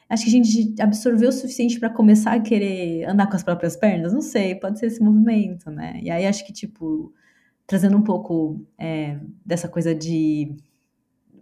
Acho 0.09 0.25
que 0.25 0.31
a 0.31 0.33
gente 0.33 0.75
absorveu 0.81 1.29
o 1.29 1.33
suficiente 1.33 1.79
para 1.79 1.91
começar 1.91 2.33
a 2.33 2.41
querer 2.41 3.05
andar 3.05 3.27
com 3.29 3.37
as 3.37 3.43
próprias 3.43 3.77
pernas. 3.77 4.13
Não 4.13 4.23
sei, 4.23 4.55
pode 4.55 4.79
ser 4.79 4.87
esse 4.87 5.03
movimento, 5.03 5.71
né? 5.71 6.01
E 6.03 6.11
aí 6.11 6.27
acho 6.27 6.47
que, 6.47 6.53
tipo, 6.53 7.13
trazendo 7.67 7.97
um 7.97 8.03
pouco 8.03 8.65
é, 8.79 9.19
dessa 9.45 9.69
coisa 9.69 9.95
de 9.95 10.57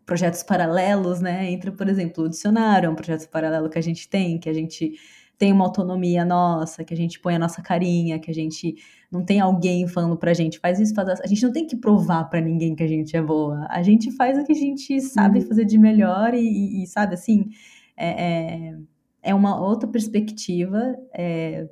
projetos 0.05 0.43
paralelos, 0.43 1.21
né? 1.21 1.51
Entra, 1.51 1.71
por 1.73 1.89
exemplo, 1.89 2.25
o 2.25 2.29
dicionário, 2.29 2.87
é 2.87 2.91
um 2.91 2.95
projeto 2.95 3.29
paralelo 3.29 3.69
que 3.69 3.79
a 3.79 3.83
gente 3.83 4.09
tem, 4.09 4.39
que 4.39 4.49
a 4.49 4.53
gente 4.53 4.95
tem 5.39 5.53
uma 5.53 5.65
autonomia 5.65 6.25
nossa, 6.25 6.85
que 6.85 6.95
a 6.95 6.97
gente 6.97 7.21
põe 7.21 7.35
a 7.35 7.39
nossa 7.39 7.63
carinha, 7.63 8.19
que 8.19 8.31
a 8.31 8.35
gente 8.35 8.77
não 9.11 9.25
tem 9.25 9.41
alguém 9.41 9.87
falando 9.87 10.17
pra 10.17 10.35
gente, 10.35 10.59
faz 10.59 10.81
isso, 10.81 10.95
faz 10.95 11.09
isso. 11.09 11.23
A 11.23 11.27
gente 11.27 11.43
não 11.43 11.53
tem 11.53 11.67
que 11.67 11.77
provar 11.77 12.25
para 12.25 12.41
ninguém 12.41 12.75
que 12.75 12.83
a 12.83 12.89
gente 12.89 13.17
é 13.17 13.23
boa. 13.23 13.67
A 13.71 13.83
gente 13.83 14.11
faz 14.13 14.39
o 14.39 14.45
que 14.45 14.53
a 14.53 14.57
gente 14.57 15.01
sabe 15.01 15.41
uhum. 15.41 15.47
fazer 15.47 15.65
de 15.65 15.79
melhor 15.79 16.35
e, 16.35 16.41
e, 16.41 16.83
e 16.83 16.87
sabe, 16.87 17.15
assim, 17.15 17.49
é, 17.97 18.09
é, 18.09 18.79
é, 19.23 19.35
uma 19.35 19.61
outra 19.61 19.89
perspectiva 19.89 20.97
é, 21.15 21.69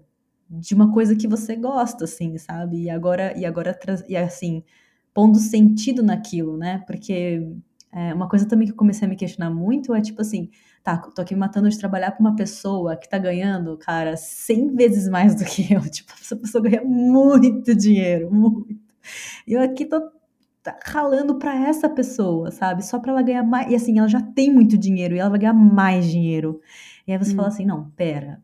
de 0.48 0.74
uma 0.74 0.92
coisa 0.92 1.16
que 1.16 1.26
você 1.26 1.56
gosta, 1.56 2.04
assim, 2.04 2.38
sabe? 2.38 2.84
E 2.84 2.90
agora, 2.90 3.36
e 3.36 3.44
agora, 3.44 3.78
e 4.08 4.16
assim, 4.16 4.62
pondo 5.12 5.38
sentido 5.38 6.02
naquilo, 6.02 6.56
né? 6.56 6.82
Porque 6.86 7.46
é, 7.92 8.14
uma 8.14 8.28
coisa 8.28 8.46
também 8.46 8.66
que 8.66 8.72
eu 8.72 8.76
comecei 8.76 9.06
a 9.06 9.08
me 9.08 9.16
questionar 9.16 9.50
muito 9.50 9.94
é 9.94 10.00
tipo 10.00 10.20
assim, 10.20 10.50
tá, 10.84 10.98
tô 10.98 11.22
aqui 11.22 11.34
me 11.34 11.40
matando 11.40 11.68
de 11.68 11.78
trabalhar 11.78 12.12
com 12.12 12.22
uma 12.22 12.36
pessoa 12.36 12.94
que 12.94 13.08
tá 13.08 13.16
ganhando, 13.16 13.76
cara, 13.78 14.16
100 14.18 14.76
vezes 14.76 15.08
mais 15.08 15.34
do 15.34 15.44
que 15.44 15.72
eu. 15.72 15.80
Tipo, 15.90 16.12
essa 16.20 16.36
pessoa 16.36 16.62
ganha 16.62 16.84
muito 16.84 17.74
dinheiro, 17.74 18.30
muito. 18.30 18.78
E 19.46 19.54
eu 19.54 19.62
aqui 19.62 19.86
tô 19.86 20.00
tá 20.62 20.78
ralando 20.84 21.38
para 21.38 21.54
essa 21.68 21.88
pessoa, 21.88 22.50
sabe? 22.50 22.84
Só 22.84 22.98
para 22.98 23.12
ela 23.12 23.22
ganhar 23.22 23.42
mais. 23.42 23.70
E 23.70 23.74
assim, 23.74 23.98
ela 23.98 24.08
já 24.08 24.20
tem 24.20 24.52
muito 24.52 24.78
dinheiro 24.78 25.14
e 25.14 25.18
ela 25.18 25.30
vai 25.30 25.38
ganhar 25.38 25.54
mais 25.54 26.06
dinheiro. 26.06 26.60
E 27.06 27.12
aí 27.12 27.18
você 27.18 27.32
hum. 27.32 27.36
fala 27.36 27.48
assim: 27.48 27.64
não, 27.66 27.90
pera. 27.90 28.42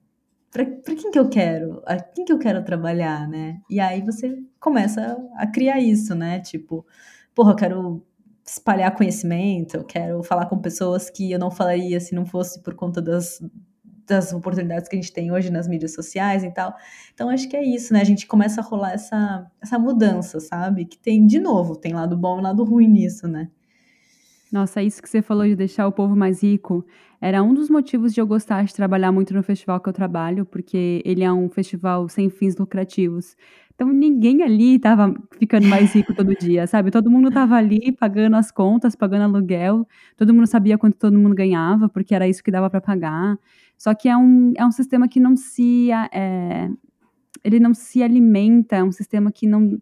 Pra, 0.50 0.64
pra 0.64 0.94
quem 0.94 1.10
que 1.10 1.18
eu 1.18 1.28
quero? 1.28 1.82
A 1.86 1.96
quem 2.00 2.24
que 2.24 2.32
eu 2.32 2.38
quero 2.38 2.64
trabalhar, 2.64 3.28
né? 3.28 3.60
E 3.70 3.78
aí 3.80 4.02
você 4.02 4.38
começa 4.58 5.16
a 5.36 5.46
criar 5.46 5.80
isso, 5.80 6.14
né? 6.14 6.40
Tipo, 6.40 6.86
porra, 7.34 7.52
eu 7.52 7.56
quero 7.56 8.06
espalhar 8.50 8.94
conhecimento, 8.94 9.76
eu 9.76 9.84
quero 9.84 10.22
falar 10.22 10.46
com 10.46 10.58
pessoas 10.58 11.08
que 11.08 11.30
eu 11.30 11.38
não 11.38 11.50
falaria 11.50 12.00
se 12.00 12.14
não 12.14 12.26
fosse 12.26 12.60
por 12.62 12.74
conta 12.74 13.00
das, 13.00 13.40
das 14.06 14.32
oportunidades 14.32 14.88
que 14.88 14.96
a 14.96 15.00
gente 15.00 15.12
tem 15.12 15.30
hoje 15.30 15.50
nas 15.50 15.68
mídias 15.68 15.94
sociais 15.94 16.42
e 16.42 16.50
tal. 16.50 16.74
Então 17.14 17.30
acho 17.30 17.48
que 17.48 17.56
é 17.56 17.62
isso, 17.62 17.92
né? 17.92 18.00
A 18.00 18.04
gente 18.04 18.26
começa 18.26 18.60
a 18.60 18.64
rolar 18.64 18.92
essa, 18.92 19.46
essa 19.62 19.78
mudança, 19.78 20.40
sabe? 20.40 20.84
Que 20.84 20.98
tem, 20.98 21.26
de 21.26 21.38
novo, 21.38 21.76
tem 21.76 21.92
lado 21.92 22.16
bom 22.16 22.40
e 22.40 22.42
lado 22.42 22.64
ruim 22.64 22.88
nisso, 22.88 23.28
né? 23.28 23.48
Nossa, 24.50 24.82
isso 24.82 25.00
que 25.00 25.08
você 25.08 25.22
falou 25.22 25.46
de 25.46 25.54
deixar 25.54 25.86
o 25.86 25.92
povo 25.92 26.16
mais 26.16 26.42
rico 26.42 26.84
era 27.20 27.42
um 27.42 27.54
dos 27.54 27.70
motivos 27.70 28.12
de 28.12 28.20
eu 28.20 28.26
gostar 28.26 28.64
de 28.64 28.74
trabalhar 28.74 29.12
muito 29.12 29.32
no 29.32 29.44
festival 29.44 29.78
que 29.78 29.88
eu 29.88 29.92
trabalho, 29.92 30.44
porque 30.44 31.00
ele 31.04 31.22
é 31.22 31.32
um 31.32 31.48
festival 31.48 32.08
sem 32.08 32.28
fins 32.28 32.56
lucrativos. 32.56 33.36
Então 33.80 33.90
ninguém 33.90 34.42
ali 34.42 34.76
estava 34.76 35.14
ficando 35.38 35.66
mais 35.66 35.94
rico 35.94 36.14
todo 36.14 36.36
dia, 36.36 36.66
sabe? 36.66 36.90
Todo 36.90 37.10
mundo 37.10 37.28
estava 37.28 37.56
ali 37.56 37.90
pagando 37.92 38.36
as 38.36 38.52
contas, 38.52 38.94
pagando 38.94 39.22
aluguel, 39.22 39.88
todo 40.18 40.34
mundo 40.34 40.46
sabia 40.46 40.76
quanto 40.76 40.98
todo 40.98 41.18
mundo 41.18 41.34
ganhava, 41.34 41.88
porque 41.88 42.14
era 42.14 42.28
isso 42.28 42.44
que 42.44 42.50
dava 42.50 42.68
para 42.68 42.82
pagar. 42.82 43.38
Só 43.78 43.94
que 43.94 44.06
é 44.06 44.14
um, 44.14 44.52
é 44.54 44.66
um 44.66 44.70
sistema 44.70 45.08
que 45.08 45.18
não 45.18 45.34
se. 45.34 45.88
É, 46.12 46.68
ele 47.42 47.58
não 47.58 47.72
se 47.72 48.02
alimenta, 48.02 48.76
é 48.76 48.84
um 48.84 48.92
sistema 48.92 49.32
que 49.32 49.46
não. 49.46 49.78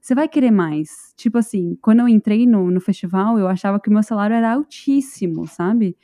Você 0.00 0.14
vai 0.14 0.28
querer 0.28 0.50
mais. 0.50 1.12
Tipo 1.14 1.36
assim, 1.36 1.76
quando 1.82 2.00
eu 2.00 2.08
entrei 2.08 2.46
no, 2.46 2.70
no 2.70 2.80
festival, 2.80 3.38
eu 3.38 3.48
achava 3.48 3.78
que 3.78 3.90
o 3.90 3.92
meu 3.92 4.02
salário 4.02 4.34
era 4.34 4.54
altíssimo, 4.54 5.46
sabe? 5.46 5.94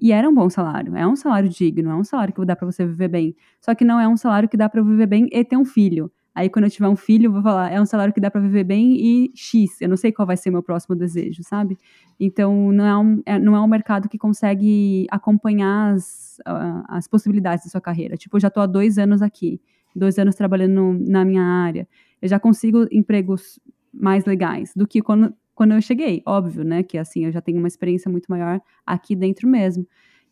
E 0.00 0.10
era 0.10 0.26
um 0.26 0.32
bom 0.32 0.48
salário, 0.48 0.96
é 0.96 1.06
um 1.06 1.16
salário 1.16 1.50
digno, 1.50 1.90
é 1.90 1.94
um 1.94 2.04
salário 2.04 2.32
que 2.32 2.42
dá 2.46 2.56
para 2.56 2.64
você 2.64 2.86
viver 2.86 3.08
bem. 3.08 3.36
Só 3.60 3.74
que 3.74 3.84
não 3.84 4.00
é 4.00 4.08
um 4.08 4.16
salário 4.16 4.48
que 4.48 4.56
dá 4.56 4.70
para 4.70 4.82
viver 4.82 5.06
bem 5.06 5.28
e 5.30 5.44
ter 5.44 5.56
um 5.58 5.66
filho. 5.66 6.10
Aí, 6.38 6.48
quando 6.48 6.66
eu 6.66 6.70
tiver 6.70 6.86
um 6.86 6.94
filho, 6.94 7.32
vou 7.32 7.42
falar, 7.42 7.72
é 7.72 7.80
um 7.80 7.84
salário 7.84 8.14
que 8.14 8.20
dá 8.20 8.30
para 8.30 8.40
viver 8.40 8.62
bem 8.62 8.94
e 8.94 9.32
X. 9.34 9.80
Eu 9.80 9.88
não 9.88 9.96
sei 9.96 10.12
qual 10.12 10.24
vai 10.24 10.36
ser 10.36 10.52
meu 10.52 10.62
próximo 10.62 10.94
desejo, 10.94 11.42
sabe? 11.42 11.76
Então, 12.20 12.70
não 12.70 12.86
é 12.86 12.96
um, 12.96 13.22
é, 13.26 13.38
não 13.40 13.56
é 13.56 13.60
um 13.60 13.66
mercado 13.66 14.08
que 14.08 14.16
consegue 14.16 15.04
acompanhar 15.10 15.94
as, 15.94 16.38
uh, 16.46 16.84
as 16.86 17.08
possibilidades 17.08 17.64
da 17.64 17.70
sua 17.72 17.80
carreira. 17.80 18.16
Tipo, 18.16 18.36
eu 18.36 18.40
já 18.40 18.46
estou 18.46 18.62
há 18.62 18.66
dois 18.66 18.98
anos 18.98 19.20
aqui, 19.20 19.60
dois 19.96 20.16
anos 20.16 20.36
trabalhando 20.36 20.74
no, 20.74 21.10
na 21.10 21.24
minha 21.24 21.42
área. 21.42 21.88
Eu 22.22 22.28
já 22.28 22.38
consigo 22.38 22.86
empregos 22.92 23.58
mais 23.92 24.24
legais 24.24 24.72
do 24.76 24.86
que 24.86 25.02
quando, 25.02 25.34
quando 25.56 25.72
eu 25.72 25.82
cheguei. 25.82 26.22
Óbvio, 26.24 26.62
né? 26.62 26.84
Que 26.84 26.98
assim, 26.98 27.24
eu 27.24 27.32
já 27.32 27.40
tenho 27.40 27.58
uma 27.58 27.66
experiência 27.66 28.08
muito 28.08 28.26
maior 28.28 28.60
aqui 28.86 29.16
dentro 29.16 29.48
mesmo. 29.48 29.84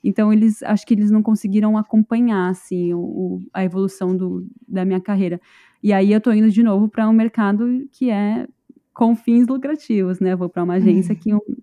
Então, 0.05 0.33
eles 0.33 0.63
acho 0.63 0.87
que 0.87 0.95
eles 0.95 1.11
não 1.11 1.21
conseguiram 1.21 1.77
acompanhar 1.77 2.49
assim, 2.49 2.95
o, 2.95 3.43
a 3.53 3.65
evolução 3.65 4.17
do, 4.17 4.47
da 4.69 4.85
minha 4.85 5.01
carreira. 5.01 5.41
E 5.87 5.93
aí 5.93 6.13
eu 6.13 6.21
tô 6.21 6.33
indo 6.33 6.51
de 6.51 6.65
novo 6.65 6.89
para 6.89 7.09
um 7.09 7.13
mercado 7.13 7.89
que 7.93 8.11
é 8.11 8.49
com 8.93 9.15
fins 9.15 9.47
lucrativos, 9.47 10.19
né? 10.19 10.35
vou 10.35 10.49
para 10.49 10.65
uma 10.65 10.75
agência 10.75 11.15
uhum. 11.15 11.21
que, 11.21 11.55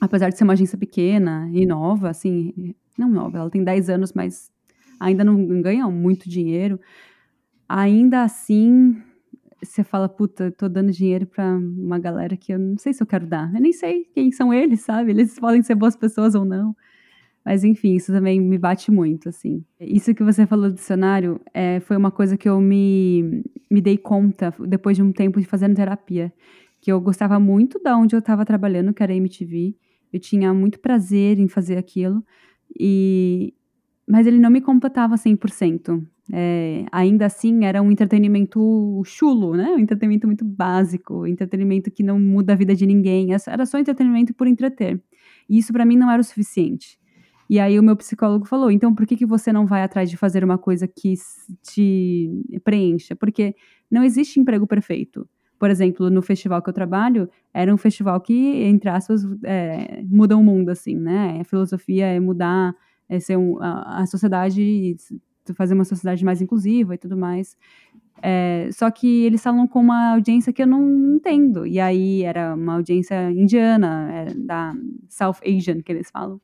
apesar 0.00 0.30
de 0.30 0.38
ser 0.38 0.44
uma 0.44 0.52
agência 0.52 0.78
pequena 0.78 1.50
e 1.52 1.66
nova, 1.66 2.08
assim, 2.08 2.76
não 2.96 3.08
nova, 3.10 3.38
ela 3.38 3.50
tem 3.50 3.64
10 3.64 3.90
anos, 3.90 4.12
mas 4.12 4.52
ainda 5.00 5.24
não 5.24 5.60
ganha 5.60 5.84
muito 5.90 6.30
dinheiro. 6.30 6.78
Ainda 7.68 8.22
assim, 8.22 9.02
você 9.60 9.82
fala, 9.82 10.08
puta, 10.08 10.52
tô 10.52 10.68
dando 10.68 10.92
dinheiro 10.92 11.26
para 11.26 11.56
uma 11.56 11.98
galera 11.98 12.36
que 12.36 12.52
eu 12.52 12.60
não 12.60 12.78
sei 12.78 12.92
se 12.92 13.02
eu 13.02 13.06
quero 13.08 13.26
dar. 13.26 13.52
Eu 13.52 13.60
nem 13.60 13.72
sei 13.72 14.04
quem 14.14 14.30
são 14.30 14.54
eles, 14.54 14.82
sabe? 14.82 15.10
Eles 15.10 15.40
podem 15.40 15.64
ser 15.64 15.74
boas 15.74 15.96
pessoas 15.96 16.36
ou 16.36 16.44
não. 16.44 16.72
Mas 17.46 17.62
enfim, 17.62 17.94
isso 17.94 18.10
também 18.12 18.40
me 18.40 18.58
bate 18.58 18.90
muito, 18.90 19.28
assim. 19.28 19.64
Isso 19.80 20.12
que 20.12 20.24
você 20.24 20.44
falou 20.44 20.68
do 20.68 20.74
dicionário 20.74 21.40
é, 21.54 21.78
foi 21.78 21.96
uma 21.96 22.10
coisa 22.10 22.36
que 22.36 22.48
eu 22.48 22.60
me, 22.60 23.40
me 23.70 23.80
dei 23.80 23.96
conta 23.96 24.52
depois 24.66 24.96
de 24.96 25.02
um 25.04 25.12
tempo 25.12 25.38
de 25.38 25.46
fazendo 25.46 25.76
terapia. 25.76 26.32
Que 26.80 26.90
eu 26.90 27.00
gostava 27.00 27.38
muito 27.38 27.80
da 27.80 27.96
onde 27.96 28.16
eu 28.16 28.18
estava 28.18 28.44
trabalhando, 28.44 28.92
que 28.92 29.00
era 29.00 29.12
a 29.12 29.16
MTV. 29.16 29.76
Eu 30.12 30.18
tinha 30.18 30.52
muito 30.52 30.80
prazer 30.80 31.38
em 31.38 31.46
fazer 31.46 31.78
aquilo. 31.78 32.24
E... 32.76 33.54
Mas 34.08 34.26
ele 34.26 34.40
não 34.40 34.50
me 34.50 34.60
completava 34.60 35.14
100%. 35.14 36.04
É, 36.32 36.84
ainda 36.90 37.26
assim, 37.26 37.64
era 37.64 37.80
um 37.80 37.92
entretenimento 37.92 39.00
chulo, 39.04 39.54
né? 39.56 39.68
Um 39.70 39.78
entretenimento 39.78 40.26
muito 40.26 40.44
básico, 40.44 41.22
um 41.22 41.26
entretenimento 41.28 41.92
que 41.92 42.02
não 42.02 42.18
muda 42.18 42.54
a 42.54 42.56
vida 42.56 42.74
de 42.74 42.86
ninguém. 42.86 43.28
Era 43.46 43.64
só 43.66 43.78
entretenimento 43.78 44.34
por 44.34 44.48
entreter. 44.48 45.00
E 45.48 45.58
isso 45.58 45.72
para 45.72 45.84
mim 45.84 45.96
não 45.96 46.10
era 46.10 46.20
o 46.20 46.24
suficiente. 46.24 46.98
E 47.48 47.60
aí 47.60 47.78
o 47.78 47.82
meu 47.82 47.96
psicólogo 47.96 48.44
falou: 48.46 48.70
então 48.70 48.94
por 48.94 49.06
que, 49.06 49.16
que 49.16 49.26
você 49.26 49.52
não 49.52 49.66
vai 49.66 49.82
atrás 49.82 50.10
de 50.10 50.16
fazer 50.16 50.44
uma 50.44 50.58
coisa 50.58 50.86
que 50.88 51.14
te 51.62 52.60
preencha? 52.64 53.14
Porque 53.14 53.54
não 53.90 54.02
existe 54.02 54.40
emprego 54.40 54.66
perfeito. 54.66 55.28
Por 55.58 55.70
exemplo, 55.70 56.10
no 56.10 56.20
festival 56.20 56.60
que 56.60 56.68
eu 56.68 56.74
trabalho, 56.74 57.30
era 57.52 57.72
um 57.72 57.78
festival 57.78 58.20
que, 58.20 58.34
entre 58.64 58.90
aspas, 58.90 59.22
é, 59.42 60.02
muda 60.04 60.36
o 60.36 60.44
mundo, 60.44 60.68
assim, 60.68 60.94
né? 60.94 61.38
A 61.40 61.44
filosofia 61.44 62.06
é 62.06 62.20
mudar, 62.20 62.74
é 63.08 63.18
ser 63.18 63.38
um, 63.38 63.58
a, 63.62 64.02
a 64.02 64.06
sociedade, 64.06 64.96
fazer 65.54 65.74
uma 65.74 65.84
sociedade 65.84 66.24
mais 66.24 66.42
inclusiva 66.42 66.94
e 66.94 66.98
tudo 66.98 67.16
mais. 67.16 67.56
É, 68.22 68.68
só 68.72 68.90
que 68.90 69.24
eles 69.24 69.42
falam 69.42 69.66
com 69.66 69.80
uma 69.80 70.12
audiência 70.12 70.52
que 70.52 70.62
eu 70.62 70.66
não 70.66 71.16
entendo. 71.16 71.66
E 71.66 71.80
aí 71.80 72.22
era 72.22 72.54
uma 72.54 72.74
audiência 72.74 73.30
indiana, 73.30 74.10
é, 74.12 74.34
da 74.34 74.74
South 75.08 75.36
Asian, 75.44 75.80
que 75.82 75.92
eles 75.92 76.10
falam. 76.10 76.40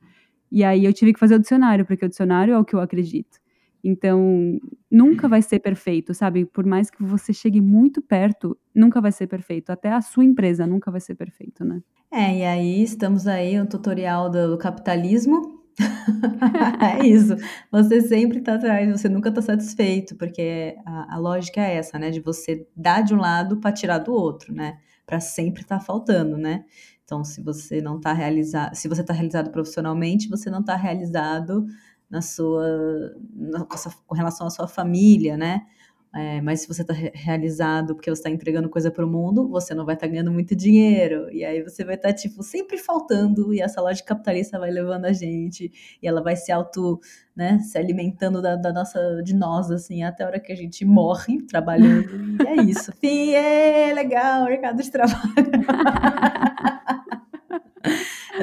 E 0.53 0.63
aí 0.63 0.85
eu 0.85 0.93
tive 0.93 1.15
que 1.15 1.19
fazer 1.19 1.37
o 1.37 1.39
dicionário, 1.39 1.87
porque 1.87 2.05
o 2.05 2.09
dicionário 2.09 2.53
é 2.53 2.59
o 2.59 2.65
que 2.65 2.75
eu 2.75 2.81
acredito. 2.81 3.41
Então, 3.83 4.61
nunca 4.91 5.27
vai 5.27 5.41
ser 5.41 5.59
perfeito, 5.59 6.13
sabe? 6.13 6.45
Por 6.45 6.67
mais 6.67 6.91
que 6.91 7.03
você 7.03 7.33
chegue 7.33 7.61
muito 7.61 8.03
perto, 8.03 8.57
nunca 8.75 9.01
vai 9.01 9.11
ser 9.11 9.27
perfeito. 9.27 9.71
Até 9.71 9.91
a 9.91 10.03
sua 10.03 10.25
empresa 10.25 10.67
nunca 10.67 10.91
vai 10.91 11.01
ser 11.01 11.15
perfeito, 11.15 11.65
né? 11.65 11.83
É, 12.13 12.39
e 12.39 12.45
aí 12.45 12.83
estamos 12.83 13.27
aí, 13.27 13.59
um 13.59 13.65
tutorial 13.65 14.29
do 14.31 14.59
capitalismo. 14.59 15.63
é 17.01 17.07
isso. 17.07 17.35
Você 17.73 18.03
sempre 18.03 18.39
está 18.39 18.55
atrás, 18.55 18.89
você 18.91 19.09
nunca 19.09 19.31
está 19.31 19.41
satisfeito, 19.41 20.15
porque 20.17 20.77
a, 20.85 21.15
a, 21.15 21.19
lógica 21.19 21.63
é 21.63 21.77
essa, 21.77 21.99
né? 21.99 22.11
De 22.11 22.21
você 22.21 22.69
dar 22.77 23.03
de 23.03 23.15
um 23.15 23.19
lado 23.19 23.57
para 23.57 23.73
tirar 23.73 23.99
do 23.99 24.13
outro, 24.13 24.55
né? 24.55 24.79
Para 25.07 25.19
sempre 25.19 25.63
estar 25.63 25.79
tá 25.79 25.85
faltando, 25.85 26.37
né? 26.37 26.65
Então, 27.05 27.25
se 27.25 27.43
você 27.43 27.81
não 27.81 27.97
está 27.97 28.13
realizado, 28.13 28.75
se 28.75 28.89
você 28.89 29.01
está 29.01 29.13
realizado 29.13 29.51
profissionalmente, 29.51 30.29
você 30.29 30.51
não 30.51 30.61
está 30.61 30.77
realizado 30.77 31.67
na 32.09 32.23
sua, 32.23 33.15
na, 33.35 33.67
com 34.07 34.15
relação 34.15 34.47
à 34.47 34.51
sua 34.51 34.69
família, 34.69 35.37
né? 35.37 35.67
É, 36.15 36.43
mas 36.43 36.61
se 36.61 36.69
você 36.69 36.83
está 36.83 36.93
realizado 36.93 37.95
porque 37.95 38.11
você 38.11 38.21
está 38.21 38.29
entregando 38.29 38.69
coisa 38.69 38.91
para 38.91 39.05
o 39.05 39.09
mundo, 39.09 39.49
você 39.49 39.75
não 39.75 39.87
vai 39.87 39.95
estar 39.95 40.07
tá 40.07 40.11
ganhando 40.13 40.31
muito 40.31 40.55
dinheiro. 40.55 41.31
E 41.33 41.43
aí 41.43 41.63
você 41.63 41.85
vai 41.85 41.95
estar, 41.95 42.09
tá, 42.09 42.15
tipo, 42.15 42.43
sempre 42.43 42.77
faltando. 42.77 43.55
E 43.55 43.63
essa 43.63 43.81
lógica 43.81 44.09
capitalista 44.09 44.59
vai 44.59 44.71
levando 44.71 45.07
a 45.07 45.13
gente. 45.15 45.73
E 46.03 46.07
ela 46.07 46.23
vai 46.23 46.37
se 46.37 46.53
auto, 46.53 47.01
né, 47.35 47.59
se 47.61 47.79
alimentando 47.79 48.43
da, 48.43 48.57
da 48.57 48.75
nossa, 48.75 49.23
de 49.25 49.35
nós, 49.35 49.71
assim, 49.71 50.03
até 50.03 50.23
a 50.23 50.27
hora 50.27 50.41
que 50.41 50.53
a 50.53 50.57
gente 50.57 50.85
morre 50.85 51.41
trabalhando. 51.47 52.43
E 52.43 52.47
é 52.47 52.57
isso. 52.63 52.93
Fim, 53.01 53.31
é 53.31 53.91
legal, 53.95 54.45
mercado 54.45 54.83
de 54.83 54.91
trabalho. 54.91 55.23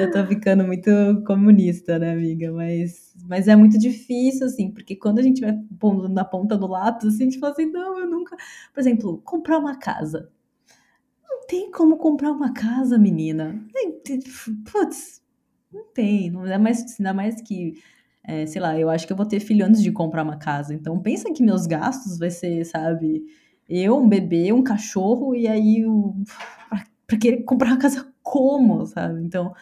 Eu 0.02 0.10
tô 0.10 0.26
ficando 0.26 0.64
muito 0.64 0.90
comunista, 1.26 1.98
né, 1.98 2.12
amiga? 2.12 2.52
Mas, 2.52 3.14
mas 3.26 3.48
é 3.48 3.56
muito 3.56 3.78
difícil, 3.78 4.46
assim, 4.46 4.70
porque 4.70 4.96
quando 4.96 5.18
a 5.18 5.22
gente 5.22 5.40
vai 5.40 5.52
pondo 5.78 6.08
na 6.08 6.24
ponta 6.24 6.56
do 6.56 6.66
lápis, 6.66 7.08
assim, 7.08 7.24
a 7.24 7.30
gente 7.30 7.38
fala 7.38 7.52
assim, 7.52 7.66
não, 7.66 7.98
eu 7.98 8.08
nunca. 8.10 8.36
Por 8.72 8.80
exemplo, 8.80 9.20
comprar 9.22 9.58
uma 9.58 9.76
casa. 9.78 10.30
Não 11.28 11.46
tem 11.46 11.70
como 11.70 11.96
comprar 11.96 12.32
uma 12.32 12.52
casa, 12.52 12.98
menina. 12.98 13.60
Putz, 14.70 15.22
não 15.72 15.84
tem. 15.94 16.30
Não 16.30 16.46
é 16.46 16.58
mais, 16.58 16.84
ainda 16.98 17.12
mais 17.14 17.40
que 17.42 17.74
É, 18.24 18.46
sei 18.46 18.60
lá, 18.62 18.78
eu 18.78 18.90
acho 18.90 19.06
que 19.06 19.12
eu 19.12 19.16
vou 19.16 19.26
ter 19.26 19.40
filho 19.40 19.66
antes 19.66 19.82
de 19.82 19.92
comprar 19.92 20.22
uma 20.24 20.38
casa. 20.38 20.74
Então, 20.74 21.00
pensa 21.00 21.32
que 21.32 21.42
meus 21.42 21.66
gastos 21.66 22.18
vai 22.18 22.30
ser, 22.30 22.64
sabe, 22.66 23.24
eu, 23.68 23.96
um 23.98 24.08
bebê, 24.08 24.52
um 24.52 24.62
cachorro, 24.64 25.34
e 25.34 25.48
aí 25.48 25.86
o... 25.86 26.14
pra 27.06 27.18
querer 27.18 27.44
comprar 27.44 27.68
uma 27.70 27.78
casa 27.78 28.12
como, 28.22 28.86
sabe? 28.86 29.22
Então, 29.24 29.54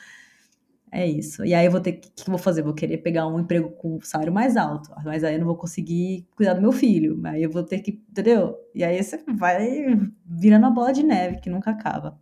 é 0.91 1.07
isso. 1.07 1.45
E 1.45 1.55
aí 1.55 1.67
eu 1.67 1.71
vou 1.71 1.81
ter 1.81 1.93
que. 1.93 2.11
Que 2.11 2.23
eu 2.23 2.33
vou 2.33 2.39
fazer? 2.39 2.63
Vou 2.63 2.75
querer 2.75 2.99
pegar 2.99 3.27
um 3.27 3.41
emprego 3.41 3.71
com 3.71 4.01
salário 4.01 4.33
mais 4.33 4.57
alto. 4.57 4.91
Mas 5.05 5.25
aí 5.25 5.35
eu 5.35 5.39
não 5.39 5.47
vou 5.47 5.57
conseguir 5.57 6.27
cuidar 6.37 6.55
do 6.55 6.61
meu 6.61 6.73
filho. 6.73 7.21
Aí 7.25 7.43
eu 7.43 7.51
vou 7.51 7.63
ter 7.63 7.81
que. 7.81 8.03
Entendeu? 8.11 8.57
E 8.75 8.83
aí 8.83 9.03
você 9.03 9.23
vai 9.37 9.87
virando 10.25 10.67
a 10.67 10.71
bola 10.71 10.93
de 10.93 11.03
neve 11.03 11.41
que 11.41 11.51
nunca 11.51 11.71
acaba. 11.71 12.19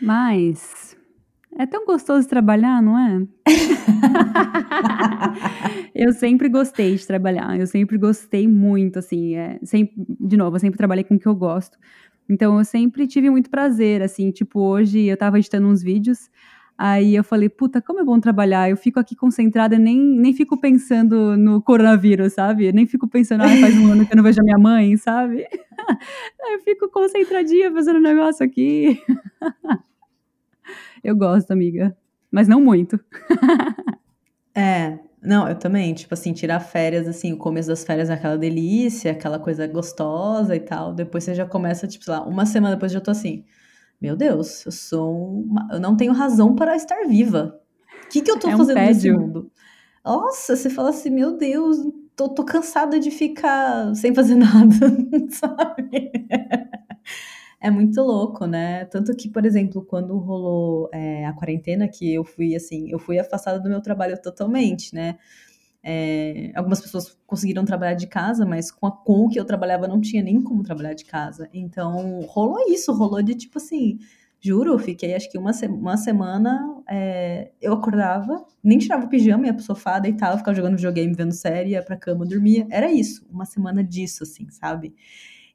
Mas. 0.00 0.96
É 1.58 1.66
tão 1.66 1.84
gostoso 1.84 2.28
trabalhar, 2.28 2.80
não 2.80 2.96
é? 2.96 3.26
eu 5.94 6.12
sempre 6.12 6.48
gostei 6.48 6.94
de 6.94 7.06
trabalhar. 7.06 7.58
Eu 7.58 7.66
sempre 7.66 7.98
gostei 7.98 8.46
muito, 8.46 8.98
assim. 8.98 9.34
É, 9.34 9.58
sempre, 9.64 9.94
de 10.20 10.36
novo, 10.36 10.56
eu 10.56 10.60
sempre 10.60 10.76
trabalhei 10.76 11.02
com 11.02 11.14
o 11.14 11.18
que 11.18 11.26
eu 11.26 11.34
gosto. 11.34 11.76
Então 12.28 12.58
eu 12.58 12.64
sempre 12.64 13.06
tive 13.06 13.30
muito 13.30 13.50
prazer, 13.50 14.02
assim. 14.02 14.30
Tipo, 14.30 14.60
hoje 14.60 15.04
eu 15.04 15.16
tava 15.16 15.38
editando 15.38 15.66
uns 15.66 15.82
vídeos. 15.82 16.30
Aí 16.80 17.16
eu 17.16 17.24
falei, 17.24 17.48
puta, 17.48 17.82
como 17.82 17.98
é 17.98 18.04
bom 18.04 18.20
trabalhar. 18.20 18.70
Eu 18.70 18.76
fico 18.76 19.00
aqui 19.00 19.16
concentrada, 19.16 19.76
nem, 19.76 19.98
nem 19.98 20.32
fico 20.32 20.56
pensando 20.60 21.36
no 21.36 21.60
coronavírus, 21.60 22.34
sabe? 22.34 22.72
Nem 22.72 22.86
fico 22.86 23.08
pensando, 23.08 23.42
ah, 23.42 23.48
faz 23.48 23.76
um 23.76 23.90
ano 23.90 24.06
que 24.06 24.12
eu 24.12 24.16
não 24.16 24.22
vejo 24.22 24.40
a 24.40 24.44
minha 24.44 24.58
mãe, 24.58 24.96
sabe? 24.96 25.44
eu 26.52 26.60
fico 26.60 26.88
concentradinha 26.88 27.72
fazendo 27.72 27.98
um 27.98 28.02
negócio 28.02 28.46
aqui. 28.46 29.02
eu 31.02 31.16
gosto, 31.16 31.50
amiga. 31.50 31.96
Mas 32.30 32.46
não 32.46 32.60
muito. 32.60 33.00
é, 34.54 35.00
não, 35.20 35.48
eu 35.48 35.56
também, 35.56 35.92
tipo 35.94 36.14
assim, 36.14 36.32
tirar 36.32 36.60
férias, 36.60 37.08
assim, 37.08 37.32
o 37.32 37.38
começo 37.38 37.66
das 37.68 37.82
férias 37.82 38.08
é 38.08 38.14
aquela 38.14 38.38
delícia, 38.38 39.10
aquela 39.10 39.40
coisa 39.40 39.66
gostosa 39.66 40.54
e 40.54 40.60
tal. 40.60 40.94
Depois 40.94 41.24
você 41.24 41.34
já 41.34 41.44
começa, 41.44 41.88
tipo, 41.88 42.04
sei 42.04 42.14
lá, 42.14 42.22
uma 42.22 42.46
semana 42.46 42.76
depois 42.76 42.92
eu 42.92 43.00
já 43.00 43.04
tô 43.04 43.10
assim 43.10 43.44
meu 44.00 44.16
Deus, 44.16 44.64
eu 44.64 44.72
sou 44.72 45.42
uma... 45.42 45.68
eu 45.72 45.80
não 45.80 45.96
tenho 45.96 46.12
razão 46.12 46.54
para 46.54 46.76
estar 46.76 47.06
viva. 47.06 47.60
O 48.04 48.08
que, 48.08 48.22
que 48.22 48.30
eu 48.30 48.38
tô 48.38 48.48
é 48.48 48.56
fazendo 48.56 48.78
um 48.78 48.84
nesse 48.84 49.10
mundo? 49.12 49.50
Nossa, 50.04 50.56
você 50.56 50.70
fala 50.70 50.90
assim, 50.90 51.10
meu 51.10 51.36
Deus, 51.36 51.76
tô, 52.16 52.28
tô 52.28 52.44
cansada 52.44 52.98
de 52.98 53.10
ficar 53.10 53.94
sem 53.94 54.14
fazer 54.14 54.34
nada, 54.36 54.86
sabe? 55.30 56.10
É 57.60 57.70
muito 57.70 58.00
louco, 58.00 58.46
né? 58.46 58.84
Tanto 58.86 59.14
que, 59.16 59.28
por 59.28 59.44
exemplo, 59.44 59.84
quando 59.84 60.16
rolou 60.16 60.88
é, 60.92 61.26
a 61.26 61.32
quarentena, 61.32 61.88
que 61.88 62.14
eu 62.14 62.24
fui 62.24 62.54
assim, 62.54 62.90
eu 62.90 62.98
fui 62.98 63.18
afastada 63.18 63.58
do 63.58 63.68
meu 63.68 63.82
trabalho 63.82 64.20
totalmente, 64.22 64.94
né? 64.94 65.18
É, 65.82 66.50
algumas 66.54 66.80
pessoas 66.80 67.16
conseguiram 67.26 67.64
trabalhar 67.64 67.94
de 67.94 68.06
casa, 68.06 68.44
mas 68.44 68.70
com 68.70 68.86
a 68.86 68.90
com 68.92 69.28
que 69.28 69.38
eu 69.38 69.44
trabalhava 69.44 69.86
não 69.86 70.00
tinha 70.00 70.22
nem 70.22 70.42
como 70.42 70.62
trabalhar 70.62 70.94
de 70.94 71.04
casa. 71.04 71.48
Então 71.52 72.20
rolou 72.22 72.60
isso, 72.68 72.92
rolou 72.92 73.22
de 73.22 73.34
tipo 73.34 73.58
assim, 73.58 73.98
juro, 74.40 74.72
eu 74.72 74.78
fiquei 74.78 75.14
acho 75.14 75.30
que 75.30 75.38
uma, 75.38 75.52
se 75.52 75.66
uma 75.66 75.96
semana 75.96 76.82
é, 76.88 77.52
eu 77.60 77.72
acordava, 77.72 78.44
nem 78.62 78.78
tirava 78.78 79.06
o 79.06 79.08
pijama, 79.08 79.46
ia 79.46 79.54
pro 79.54 79.62
sofá, 79.62 79.98
deitava, 79.98 80.38
ficava 80.38 80.56
jogando 80.56 80.76
videogame, 80.76 81.14
vendo 81.14 81.32
série, 81.32 81.70
ia 81.70 81.82
pra 81.82 81.96
cama, 81.96 82.26
dormia. 82.26 82.66
Era 82.70 82.90
isso, 82.92 83.26
uma 83.30 83.44
semana 83.44 83.82
disso, 83.84 84.24
assim, 84.24 84.48
sabe? 84.50 84.94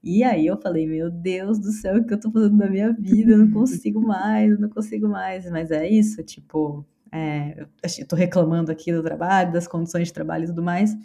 E 0.03 0.21
aí 0.23 0.45
eu 0.45 0.57
falei, 0.57 0.85
meu 0.85 1.09
Deus 1.09 1.57
do 1.59 1.71
céu, 1.71 1.97
o 1.97 2.05
que 2.05 2.13
eu 2.13 2.19
tô 2.19 2.29
fazendo 2.29 2.57
na 2.57 2.69
minha 2.69 2.91
vida? 2.91 3.31
Eu 3.31 3.37
não 3.37 3.51
consigo 3.51 4.01
mais, 4.01 4.59
não 4.59 4.69
consigo 4.69 5.07
mais. 5.07 5.49
Mas 5.49 5.71
é 5.71 5.87
isso, 5.89 6.21
tipo, 6.23 6.85
é, 7.13 7.61
eu 7.61 7.67
estou 7.85 8.17
reclamando 8.17 8.71
aqui 8.71 8.91
do 8.91 9.03
trabalho, 9.03 9.53
das 9.53 9.67
condições 9.67 10.07
de 10.07 10.13
trabalho 10.13 10.45
e 10.45 10.47
tudo 10.47 10.63
mais, 10.63 10.97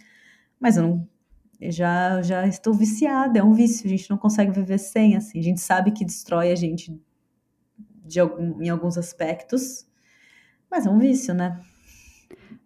mas 0.59 0.76
eu 0.78 0.82
não 0.82 1.09
eu 1.61 1.72
já 1.72 2.22
já 2.22 2.46
estou 2.46 2.72
viciada, 2.72 3.40
é 3.40 3.42
um 3.42 3.52
vício, 3.52 3.84
a 3.84 3.90
gente 3.90 4.09
não 4.09 4.16
consegue 4.16 4.52
viver 4.52 4.78
sem 4.78 5.16
assim. 5.16 5.38
A 5.40 5.42
gente 5.42 5.61
sabe 5.61 5.90
que 5.90 6.04
destrói 6.04 6.52
a 6.52 6.54
gente 6.54 6.98
de 8.06 8.20
algum, 8.20 8.62
em 8.62 8.70
alguns 8.70 8.96
aspectos, 8.96 9.86
mas 10.70 10.86
é 10.86 10.90
um 10.90 10.98
vício, 10.98 11.34
né? 11.34 11.61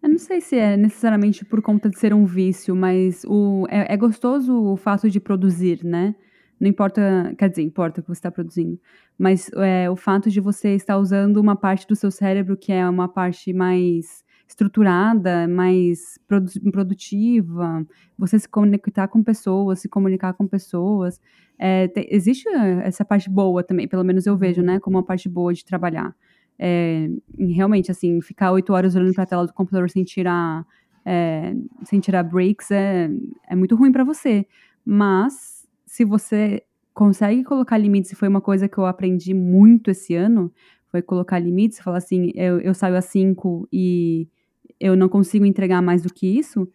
Eu 0.03 0.09
não 0.11 0.19
sei 0.19 0.41
se 0.41 0.57
é 0.57 0.77
necessariamente 0.77 1.45
por 1.45 1.63
conta 1.63 1.89
de 1.89 1.99
ser 1.99 2.13
um 2.13 2.27
vício, 2.27 2.77
mas 2.77 3.25
o, 3.25 3.67
é, 3.71 3.95
é 3.95 3.97
gostoso 3.97 4.55
o 4.55 4.77
fato 4.77 5.11
de 5.11 5.19
produzir, 5.19 5.85
né? 5.85 6.15
Não 6.63 6.69
importa, 6.69 7.35
quer 7.37 7.51
dizer, 7.51 7.63
importa 7.63 7.99
o 7.99 8.05
que 8.05 8.09
você 8.09 8.21
está 8.21 8.31
produzindo, 8.31 8.79
mas 9.19 9.51
é, 9.57 9.91
o 9.91 9.97
fato 9.97 10.31
de 10.31 10.39
você 10.39 10.77
estar 10.77 10.97
usando 10.97 11.39
uma 11.39 11.57
parte 11.57 11.89
do 11.89 11.97
seu 11.97 12.09
cérebro 12.09 12.57
que 12.57 12.71
é 12.71 12.89
uma 12.89 13.09
parte 13.09 13.53
mais 13.53 14.23
estruturada, 14.47 15.49
mais 15.49 16.21
produtiva, 16.71 17.85
você 18.17 18.39
se 18.39 18.49
conectar 18.49 19.09
com 19.09 19.25
pessoas, 19.25 19.81
se 19.81 19.89
comunicar 19.89 20.35
com 20.35 20.47
pessoas. 20.47 21.21
É, 21.59 21.89
te, 21.89 22.07
existe 22.09 22.49
essa 22.85 23.05
parte 23.05 23.29
boa 23.29 23.65
também, 23.65 23.89
pelo 23.89 24.05
menos 24.05 24.25
eu 24.25 24.37
vejo, 24.37 24.63
né, 24.63 24.79
como 24.79 24.97
uma 24.97 25.05
parte 25.05 25.29
boa 25.29 25.53
de 25.53 25.65
trabalhar. 25.65 26.15
É, 26.57 27.09
realmente, 27.37 27.91
assim, 27.91 28.21
ficar 28.21 28.53
oito 28.53 28.73
horas 28.73 28.95
olhando 28.95 29.15
para 29.15 29.25
a 29.25 29.27
tela 29.27 29.47
do 29.49 29.53
computador 29.53 29.91
sem 29.91 30.05
tirar, 30.05 30.65
é, 31.05 31.57
sem 31.83 31.99
tirar 31.99 32.23
breaks 32.23 32.71
é, 32.71 33.11
é 33.49 33.57
muito 33.57 33.75
ruim 33.75 33.91
para 33.91 34.05
você. 34.05 34.47
Mas 34.85 35.62
se 35.93 36.07
você 36.07 36.63
consegue 36.95 37.45
colocar 37.45 37.77
limites, 37.77 38.13
e 38.13 38.17
foi 38.17 38.27
uma 38.27 38.41
coisa 38.41 38.67
que 38.67 38.79
eu 38.79 38.87
aprendi 38.87 39.35
muito 39.35 39.91
esse 39.91 40.15
ano, 40.15 40.51
foi 40.89 41.03
colocar 41.03 41.39
limites, 41.39 41.81
falar 41.81 41.99
assim, 41.99 42.33
eu, 42.35 42.59
eu 42.61 42.73
saio 42.73 42.97
às 42.97 43.05
5 43.05 43.69
e 43.71 44.27
eu 44.81 44.97
não 44.97 45.07
consigo 45.07 45.45
entregar 45.45 45.83
mais 45.83 46.03
do 46.03 46.11
que 46.11 46.27
isso, 46.27 46.67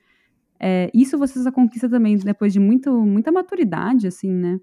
é, 0.59 0.91
isso 0.93 1.18
você 1.18 1.41
só 1.41 1.51
conquista 1.51 1.89
também 1.89 2.15
depois 2.15 2.53
de 2.53 2.59
muito, 2.59 2.91
muita 3.07 3.32
maturidade, 3.32 4.05
assim, 4.05 4.30
né? 4.32 4.59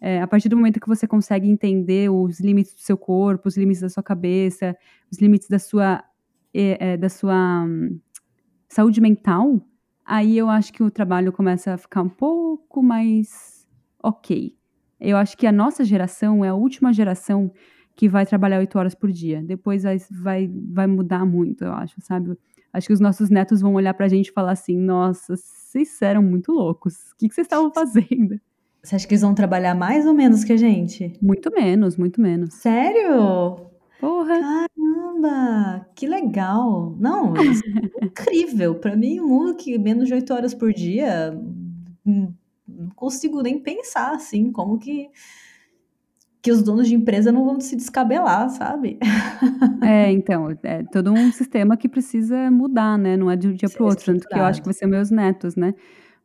É, 0.00 0.22
a 0.22 0.26
partir 0.26 0.48
do 0.48 0.56
momento 0.56 0.80
que 0.80 0.88
você 0.88 1.06
consegue 1.06 1.46
entender 1.46 2.10
os 2.10 2.40
limites 2.40 2.72
do 2.72 2.80
seu 2.80 2.96
corpo, 2.96 3.48
os 3.48 3.56
limites 3.58 3.82
da 3.82 3.90
sua 3.90 4.02
cabeça, 4.02 4.74
os 5.12 5.18
limites 5.18 5.46
da 5.46 5.58
sua, 5.58 6.02
é, 6.54 6.92
é 6.92 6.96
da 6.96 7.10
sua 7.10 7.66
saúde 8.66 8.98
mental, 8.98 9.60
aí 10.06 10.38
eu 10.38 10.48
acho 10.48 10.72
que 10.72 10.82
o 10.82 10.90
trabalho 10.90 11.30
começa 11.34 11.74
a 11.74 11.76
ficar 11.76 12.00
um 12.00 12.08
pouco 12.08 12.82
mais 12.82 13.49
ok. 14.02 14.54
Eu 15.00 15.16
acho 15.16 15.36
que 15.36 15.46
a 15.46 15.52
nossa 15.52 15.84
geração 15.84 16.44
é 16.44 16.48
a 16.48 16.54
última 16.54 16.92
geração 16.92 17.50
que 17.96 18.08
vai 18.08 18.26
trabalhar 18.26 18.58
oito 18.58 18.78
horas 18.78 18.94
por 18.94 19.10
dia. 19.10 19.42
Depois 19.42 19.82
vai, 19.82 19.98
vai, 20.10 20.50
vai 20.72 20.86
mudar 20.86 21.24
muito, 21.24 21.64
eu 21.64 21.72
acho, 21.72 22.00
sabe? 22.00 22.36
Acho 22.72 22.86
que 22.86 22.92
os 22.92 23.00
nossos 23.00 23.30
netos 23.30 23.60
vão 23.60 23.74
olhar 23.74 23.94
pra 23.94 24.08
gente 24.08 24.28
e 24.28 24.32
falar 24.32 24.52
assim: 24.52 24.76
nossa, 24.76 25.36
vocês 25.36 26.00
eram 26.02 26.22
muito 26.22 26.52
loucos. 26.52 26.94
O 27.12 27.16
que, 27.16 27.28
que 27.28 27.34
vocês 27.34 27.46
estavam 27.46 27.72
fazendo? 27.72 28.40
Você 28.82 28.96
acha 28.96 29.06
que 29.06 29.12
eles 29.12 29.22
vão 29.22 29.34
trabalhar 29.34 29.74
mais 29.74 30.06
ou 30.06 30.14
menos 30.14 30.44
que 30.44 30.52
a 30.52 30.56
gente? 30.56 31.12
Muito 31.20 31.50
menos, 31.52 31.96
muito 31.96 32.20
menos. 32.20 32.54
Sério? 32.54 33.68
Porra! 34.00 34.40
Caramba! 34.40 35.86
Que 35.94 36.06
legal! 36.06 36.96
Não, 36.98 37.34
é 37.36 37.40
incrível. 38.06 38.76
Para 38.76 38.96
mim, 38.96 39.20
um 39.20 39.28
mundo 39.28 39.54
que 39.56 39.76
menos 39.78 40.08
de 40.08 40.14
oito 40.14 40.32
horas 40.32 40.54
por 40.54 40.72
dia 40.72 41.38
hum, 42.06 42.32
não 42.78 42.90
consigo 42.90 43.42
nem 43.42 43.58
pensar 43.58 44.14
assim, 44.14 44.50
como 44.52 44.78
que 44.78 45.10
que 46.42 46.50
os 46.50 46.62
donos 46.62 46.88
de 46.88 46.94
empresa 46.94 47.30
não 47.30 47.44
vão 47.44 47.60
se 47.60 47.76
descabelar, 47.76 48.48
sabe? 48.50 48.98
É, 49.82 50.10
então, 50.12 50.48
é 50.62 50.82
todo 50.84 51.12
um 51.12 51.32
sistema 51.32 51.76
que 51.76 51.88
precisa 51.88 52.50
mudar, 52.50 52.98
né? 52.98 53.16
Não 53.16 53.30
é 53.30 53.36
de 53.36 53.48
um 53.48 53.54
dia 53.54 53.68
para 53.68 53.82
o 53.82 53.86
outro, 53.86 54.04
tanto 54.04 54.28
que 54.28 54.38
eu 54.38 54.44
acho 54.44 54.60
que 54.60 54.66
vai 54.66 54.74
ser 54.74 54.86
meus 54.86 55.10
netos, 55.10 55.56
né? 55.56 55.74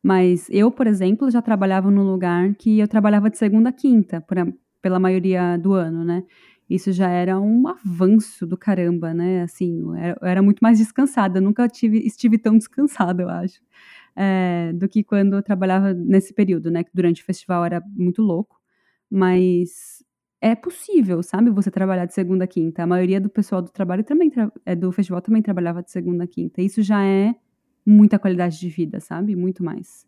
Mas 0.03 0.47
eu, 0.49 0.69
por 0.69 0.87
exemplo, 0.87 1.31
já 1.31 1.41
trabalhava 1.41 1.89
num 1.89 2.03
lugar 2.03 2.53
que 2.55 2.79
eu 2.79 2.87
trabalhava 2.87 3.29
de 3.29 3.37
segunda 3.37 3.69
a 3.69 3.71
quinta, 3.71 4.21
por, 4.21 4.37
pela 4.81 4.99
maioria 4.99 5.57
do 5.57 5.73
ano, 5.73 6.03
né? 6.03 6.23
Isso 6.69 6.91
já 6.91 7.09
era 7.09 7.39
um 7.39 7.67
avanço 7.67 8.45
do 8.45 8.57
caramba, 8.57 9.13
né? 9.13 9.43
Assim, 9.43 9.79
eu 9.81 9.95
era, 9.95 10.17
eu 10.21 10.27
era 10.27 10.41
muito 10.41 10.59
mais 10.59 10.77
descansada, 10.77 11.39
eu 11.39 11.43
nunca 11.43 11.67
tive, 11.67 11.99
estive 11.99 12.37
tão 12.37 12.57
descansada, 12.57 13.23
eu 13.23 13.29
acho 13.29 13.61
é, 14.15 14.71
do 14.73 14.87
que 14.87 15.03
quando 15.03 15.35
eu 15.35 15.43
trabalhava 15.43 15.93
nesse 15.93 16.33
período, 16.33 16.71
né? 16.71 16.83
Que 16.83 16.91
durante 16.93 17.21
o 17.21 17.25
festival 17.25 17.65
era 17.65 17.83
muito 17.95 18.21
louco, 18.21 18.59
mas 19.09 20.03
é 20.41 20.55
possível, 20.55 21.23
sabe? 21.23 21.49
Você 21.49 21.71
trabalhar 21.71 22.05
de 22.05 22.13
segunda 22.13 22.45
a 22.45 22.47
quinta. 22.47 22.83
A 22.83 22.87
maioria 22.87 23.19
do 23.19 23.29
pessoal 23.29 23.61
do 23.61 23.71
trabalho 23.71 24.03
também 24.03 24.31
é, 24.65 24.75
do 24.75 24.91
festival 24.91 25.21
também 25.21 25.41
trabalhava 25.41 25.81
de 25.81 25.91
segunda 25.91 26.23
a 26.25 26.27
quinta. 26.27 26.61
Isso 26.61 26.81
já 26.81 27.03
é 27.03 27.35
muita 27.85 28.19
qualidade 28.19 28.59
de 28.59 28.69
vida, 28.69 28.99
sabe? 28.99 29.35
Muito 29.35 29.63
mais. 29.63 30.07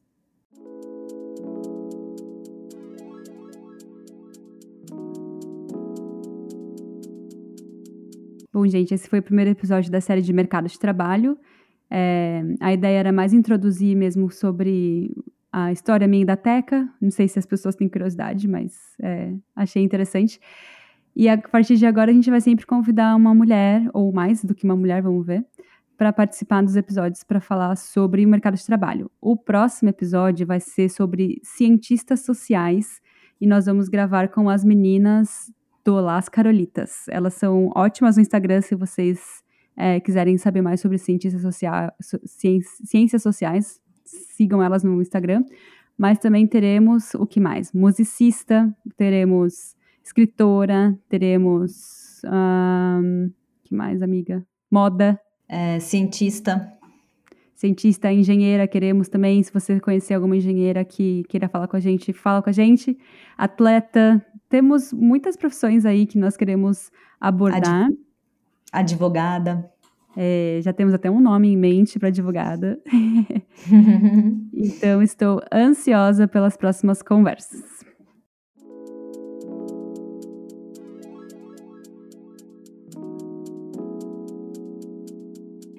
Bom, 8.58 8.66
gente, 8.66 8.92
esse 8.92 9.08
foi 9.08 9.20
o 9.20 9.24
primeiro 9.24 9.52
episódio 9.52 9.92
da 9.92 10.02
série 10.02 10.22
de 10.22 10.34
Mercado 10.34 10.68
de 10.68 10.80
Trabalho. 10.80 11.38
É, 11.90 12.44
a 12.60 12.74
ideia 12.74 13.00
era 13.00 13.12
mais 13.12 13.34
introduzir 13.34 13.96
mesmo 13.96 14.30
sobre 14.32 15.12
a 15.52 15.72
história 15.72 16.08
minha 16.08 16.26
da 16.26 16.36
Teca. 16.36 16.88
Não 17.02 17.12
sei 17.12 17.28
se 17.28 17.40
as 17.40 17.46
pessoas 17.46 17.76
têm 17.76 17.88
curiosidade, 17.88 18.48
mas 18.48 18.74
é, 19.02 19.34
achei 19.56 19.84
interessante. 19.84 20.40
E 21.16 21.28
a 21.28 21.38
partir 21.38 21.78
de 21.78 21.86
agora 21.86 22.12
a 22.12 22.14
gente 22.14 22.30
vai 22.30 22.42
sempre 22.42 22.66
convidar 22.66 23.16
uma 23.16 23.34
mulher, 23.34 23.90
ou 23.94 24.12
mais 24.14 24.44
do 24.44 24.54
que 24.54 24.66
uma 24.66 24.76
mulher, 24.76 25.02
vamos 25.02 25.26
ver, 25.26 25.44
para 25.98 26.14
participar 26.14 26.62
dos 26.62 26.76
episódios 26.76 27.24
para 27.24 27.42
falar 27.42 27.76
sobre 27.76 28.24
o 28.24 28.30
mercado 28.30 28.56
de 28.56 28.64
trabalho. 28.64 29.10
O 29.20 29.36
próximo 29.36 29.90
episódio 29.90 30.46
vai 30.46 30.60
ser 30.60 30.90
sobre 30.90 31.42
cientistas 31.44 32.20
sociais 32.20 33.02
e 33.42 33.48
nós 33.48 33.66
vamos 33.66 33.90
gravar 33.90 34.28
com 34.30 34.48
as 34.48 34.64
meninas 34.64 35.52
do 35.84 35.96
Las 35.96 36.30
Carolitas. 36.30 37.08
Elas 37.10 37.34
são 37.34 37.72
ótimas 37.76 38.16
no 38.16 38.22
Instagram 38.22 38.62
se 38.62 38.76
vocês 38.76 39.42
é, 39.78 40.00
quiserem 40.00 40.38
saber 40.38 40.62
mais 40.62 40.82
sobre 40.82 40.98
cientistas 40.98 41.42
sociais, 41.42 41.92
ciências 42.84 43.22
sociais. 43.22 43.80
Sigam 44.04 44.62
elas 44.64 44.84
no 44.84 45.00
Instagram. 45.02 45.44
Mas 45.98 46.20
também 46.20 46.46
teremos 46.46 47.14
o 47.16 47.26
que 47.26 47.40
mais? 47.40 47.72
Musicista, 47.72 48.74
teremos 48.96 49.76
escritora, 50.04 50.98
teremos. 51.10 52.22
Um, 52.26 53.32
que 53.64 53.76
mais, 53.76 54.02
amiga? 54.02 54.46
Moda, 54.72 55.20
é, 55.48 55.80
cientista. 55.80 56.74
Cientista, 57.56 58.12
engenheira, 58.12 58.68
queremos 58.68 59.10
também. 59.10 59.42
Se 59.42 59.52
você 59.52 59.80
conhecer 59.80 60.14
alguma 60.14 60.38
engenheira 60.38 60.86
que 60.86 61.24
queira 61.28 61.50
falar 61.50 61.68
com 61.68 61.76
a 61.76 61.80
gente, 61.80 62.14
fala 62.14 62.42
com 62.42 62.50
a 62.50 62.54
gente. 62.54 62.96
Atleta, 63.36 64.24
temos 64.48 64.94
muitas 64.94 65.36
profissões 65.36 65.84
aí 65.86 66.06
que 66.06 66.18
nós 66.20 66.38
queremos 66.38 66.92
abordar. 67.20 67.90
Advogada. 68.72 69.70
É, 70.16 70.60
já 70.64 70.74
temos 70.74 70.96
até 70.96 71.12
um 71.12 71.20
nome 71.20 71.50
em 71.50 71.58
mente 71.58 72.00
para 72.00 72.08
advogada. 72.08 72.80
então, 74.52 75.02
estou 75.02 75.42
ansiosa 75.54 76.28
pelas 76.28 76.58
próximas 76.58 77.04
conversas. 77.04 77.78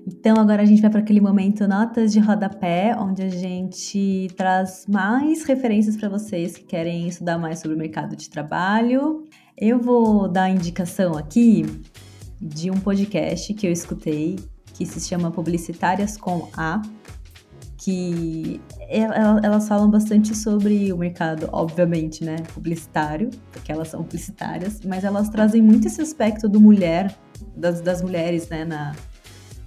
Então 0.07 0.37
agora 0.37 0.63
a 0.63 0.65
gente 0.65 0.83
vai 0.83 0.91
para 0.91 1.01
aquele 1.01 1.21
momento 1.21 1.67
notas 1.67 2.13
de 2.13 2.19
rodapé, 2.19 2.95
onde 2.99 3.23
a 3.23 3.29
gente 3.29 4.29
traz 4.37 4.85
mais 4.89 5.45
referências 5.45 5.97
para 5.97 6.09
vocês 6.09 6.57
que 6.57 6.65
querem 6.65 7.09
estudar 7.09 7.39
mais 7.39 7.61
sobre 7.61 7.77
o 7.77 7.79
mercado 7.79 8.17
de 8.17 8.29
trabalho. 8.29 9.25
Eu 9.57 9.81
vou 9.81 10.29
dar 10.29 10.45
a 10.45 10.51
indicação 10.51 11.17
aqui 11.17 11.65
de 12.41 12.71
um 12.71 12.79
podcast 12.79 13.53
que 13.55 13.67
eu 13.67 13.73
escutei 13.73 14.37
que 14.75 14.87
se 14.87 15.01
chama 15.01 15.31
Publicitárias 15.31 16.17
com 16.17 16.49
A, 16.57 16.81
que 17.79 18.61
elas 18.89 19.69
falam 19.69 19.91
bastante 19.91 20.37
sobre 20.37 20.93
o 20.93 20.97
mercado, 20.97 21.49
obviamente, 21.53 22.25
né, 22.25 22.37
publicitário, 22.55 23.31
porque 23.53 23.73
elas 23.73 23.89
são 23.89 24.03
publicitárias, 24.03 24.81
mas 24.85 25.05
elas 25.05 25.29
trazem 25.29 25.63
muito 25.63 25.87
esse 25.87 26.01
aspecto 26.01 26.49
do 26.49 26.61
mulher, 26.61 27.17
das, 27.57 27.81
das 27.81 28.03
mulheres, 28.03 28.49
né, 28.49 28.65
na, 28.65 28.95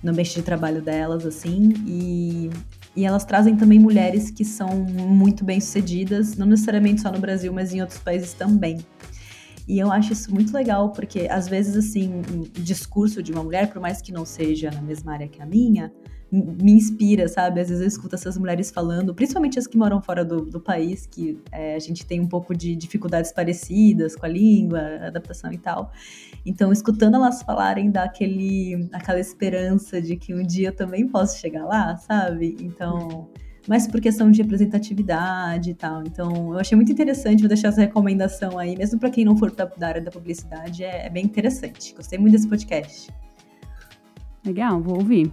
no 0.03 0.11
ambiente 0.11 0.35
de 0.35 0.41
trabalho 0.41 0.81
delas, 0.81 1.25
assim, 1.25 1.73
e, 1.85 2.49
e 2.95 3.05
elas 3.05 3.25
trazem 3.25 3.55
também 3.55 3.79
mulheres 3.79 4.29
que 4.29 4.45
são 4.45 4.75
muito 4.75 5.43
bem 5.43 5.59
sucedidas, 5.59 6.35
não 6.37 6.47
necessariamente 6.47 7.01
só 7.01 7.11
no 7.11 7.19
Brasil, 7.19 7.51
mas 7.51 7.73
em 7.73 7.81
outros 7.81 7.99
países 7.99 8.33
também. 8.33 8.77
E 9.71 9.79
eu 9.79 9.89
acho 9.89 10.11
isso 10.11 10.33
muito 10.33 10.53
legal, 10.53 10.89
porque 10.89 11.29
às 11.29 11.47
vezes, 11.47 11.77
assim, 11.77 12.21
o 12.29 12.61
discurso 12.61 13.23
de 13.23 13.31
uma 13.31 13.41
mulher, 13.41 13.71
por 13.71 13.81
mais 13.81 14.01
que 14.01 14.11
não 14.11 14.25
seja 14.25 14.69
na 14.69 14.81
mesma 14.81 15.13
área 15.13 15.29
que 15.29 15.41
a 15.41 15.45
minha, 15.45 15.89
me 16.29 16.73
inspira, 16.73 17.25
sabe? 17.29 17.61
Às 17.61 17.69
vezes 17.69 17.81
eu 17.81 17.87
escuto 17.87 18.15
essas 18.15 18.37
mulheres 18.37 18.69
falando, 18.69 19.15
principalmente 19.15 19.57
as 19.57 19.67
que 19.67 19.77
moram 19.77 20.01
fora 20.01 20.25
do, 20.25 20.41
do 20.41 20.59
país, 20.59 21.05
que 21.05 21.39
é, 21.53 21.73
a 21.73 21.79
gente 21.79 22.05
tem 22.05 22.19
um 22.19 22.27
pouco 22.27 22.53
de 22.53 22.75
dificuldades 22.75 23.31
parecidas 23.31 24.13
com 24.13 24.25
a 24.25 24.29
língua, 24.29 24.81
adaptação 25.07 25.53
e 25.53 25.57
tal. 25.57 25.89
Então, 26.45 26.73
escutando 26.73 27.15
elas 27.15 27.41
falarem 27.41 27.89
daquele, 27.89 28.89
aquela 28.91 29.21
esperança 29.21 30.01
de 30.01 30.17
que 30.17 30.35
um 30.35 30.43
dia 30.43 30.67
eu 30.67 30.75
também 30.75 31.07
posso 31.07 31.39
chegar 31.39 31.63
lá, 31.63 31.95
sabe? 31.95 32.57
Então, 32.59 33.29
mas 33.67 33.87
por 33.87 34.01
questão 34.01 34.31
de 34.31 34.41
representatividade 34.41 35.71
e 35.71 35.73
tal. 35.73 36.03
Então, 36.03 36.53
eu 36.53 36.59
achei 36.59 36.75
muito 36.75 36.91
interessante, 36.91 37.39
vou 37.39 37.47
deixar 37.47 37.69
essa 37.69 37.81
recomendação 37.81 38.57
aí, 38.57 38.77
mesmo 38.77 38.99
para 38.99 39.09
quem 39.09 39.25
não 39.25 39.37
for 39.37 39.51
da, 39.51 39.65
da 39.65 39.87
área 39.87 40.01
da 40.01 40.11
publicidade, 40.11 40.83
é, 40.83 41.05
é 41.05 41.09
bem 41.09 41.25
interessante. 41.25 41.93
Gostei 41.95 42.17
muito 42.17 42.33
desse 42.33 42.47
podcast. 42.47 43.11
Legal, 44.45 44.81
vou 44.81 44.97
ouvir. 44.97 45.31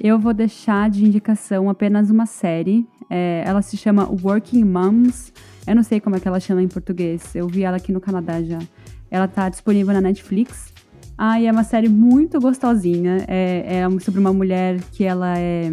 Eu 0.00 0.18
vou 0.18 0.32
deixar 0.32 0.88
de 0.88 1.04
indicação 1.04 1.68
apenas 1.68 2.10
uma 2.10 2.24
série. 2.24 2.86
É, 3.08 3.42
ela 3.44 3.60
se 3.60 3.76
chama 3.76 4.08
Working 4.22 4.64
Moms. 4.64 5.32
Eu 5.66 5.74
não 5.74 5.82
sei 5.82 6.00
como 6.00 6.16
é 6.16 6.20
que 6.20 6.28
ela 6.28 6.40
chama 6.40 6.62
em 6.62 6.68
português. 6.68 7.34
Eu 7.34 7.48
vi 7.48 7.64
ela 7.64 7.76
aqui 7.76 7.92
no 7.92 8.00
Canadá 8.00 8.40
já. 8.42 8.58
Ela 9.10 9.26
tá 9.26 9.48
disponível 9.48 9.92
na 9.92 10.00
Netflix. 10.00 10.72
Ah, 11.18 11.38
e 11.38 11.46
é 11.46 11.52
uma 11.52 11.64
série 11.64 11.88
muito 11.88 12.40
gostosinha. 12.40 13.24
É, 13.28 13.80
é 13.80 14.00
sobre 14.00 14.20
uma 14.20 14.32
mulher 14.32 14.80
que 14.92 15.04
ela 15.04 15.36
é 15.36 15.68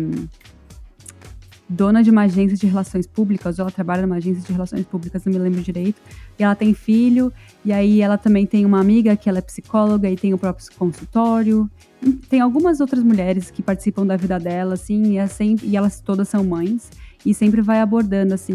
dona 1.69 2.03
de 2.03 2.09
uma 2.09 2.23
agência 2.23 2.57
de 2.57 2.65
relações 2.65 3.05
públicas, 3.05 3.59
ou 3.59 3.63
ela 3.63 3.71
trabalha 3.71 4.03
numa 4.03 4.17
agência 4.17 4.41
de 4.41 4.51
relações 4.51 4.85
públicas, 4.85 5.23
não 5.25 5.33
me 5.33 5.39
lembro 5.39 5.61
direito. 5.61 6.01
E 6.39 6.43
ela 6.43 6.55
tem 6.55 6.73
filho, 6.73 7.31
e 7.65 7.73
aí 7.73 8.01
ela 8.01 8.17
também 8.17 8.45
tem 8.45 8.65
uma 8.65 8.79
amiga 8.79 9.15
que 9.15 9.27
ela 9.27 9.39
é 9.39 9.41
psicóloga 9.41 10.09
e 10.09 10.15
tem 10.15 10.33
o 10.33 10.37
próprio 10.37 10.65
consultório 10.77 11.69
tem 12.29 12.39
algumas 12.39 12.79
outras 12.79 13.03
mulheres 13.03 13.49
que 13.49 13.63
participam 13.63 14.05
da 14.05 14.15
vida 14.15 14.39
dela, 14.39 14.75
assim, 14.75 15.13
e, 15.13 15.17
é 15.17 15.27
sempre, 15.27 15.67
e 15.67 15.75
elas 15.75 15.99
todas 15.99 16.29
são 16.29 16.43
mães 16.43 16.89
e 17.25 17.33
sempre 17.33 17.61
vai 17.61 17.81
abordando 17.81 18.33
assim 18.33 18.53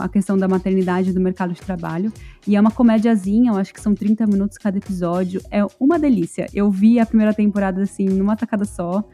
a 0.00 0.08
questão 0.08 0.36
da 0.36 0.48
maternidade 0.48 1.12
do 1.12 1.20
mercado 1.20 1.52
de 1.52 1.60
trabalho. 1.60 2.12
E 2.46 2.56
é 2.56 2.60
uma 2.60 2.70
comédiazinha, 2.70 3.52
eu 3.52 3.56
acho 3.56 3.72
que 3.72 3.80
são 3.80 3.94
30 3.94 4.26
minutos 4.26 4.56
cada 4.58 4.78
episódio. 4.78 5.40
É 5.50 5.64
uma 5.78 5.98
delícia. 5.98 6.46
Eu 6.52 6.70
vi 6.70 6.98
a 6.98 7.06
primeira 7.06 7.34
temporada 7.34 7.82
assim 7.82 8.06
numa 8.06 8.34
tacada 8.34 8.64
só. 8.64 9.04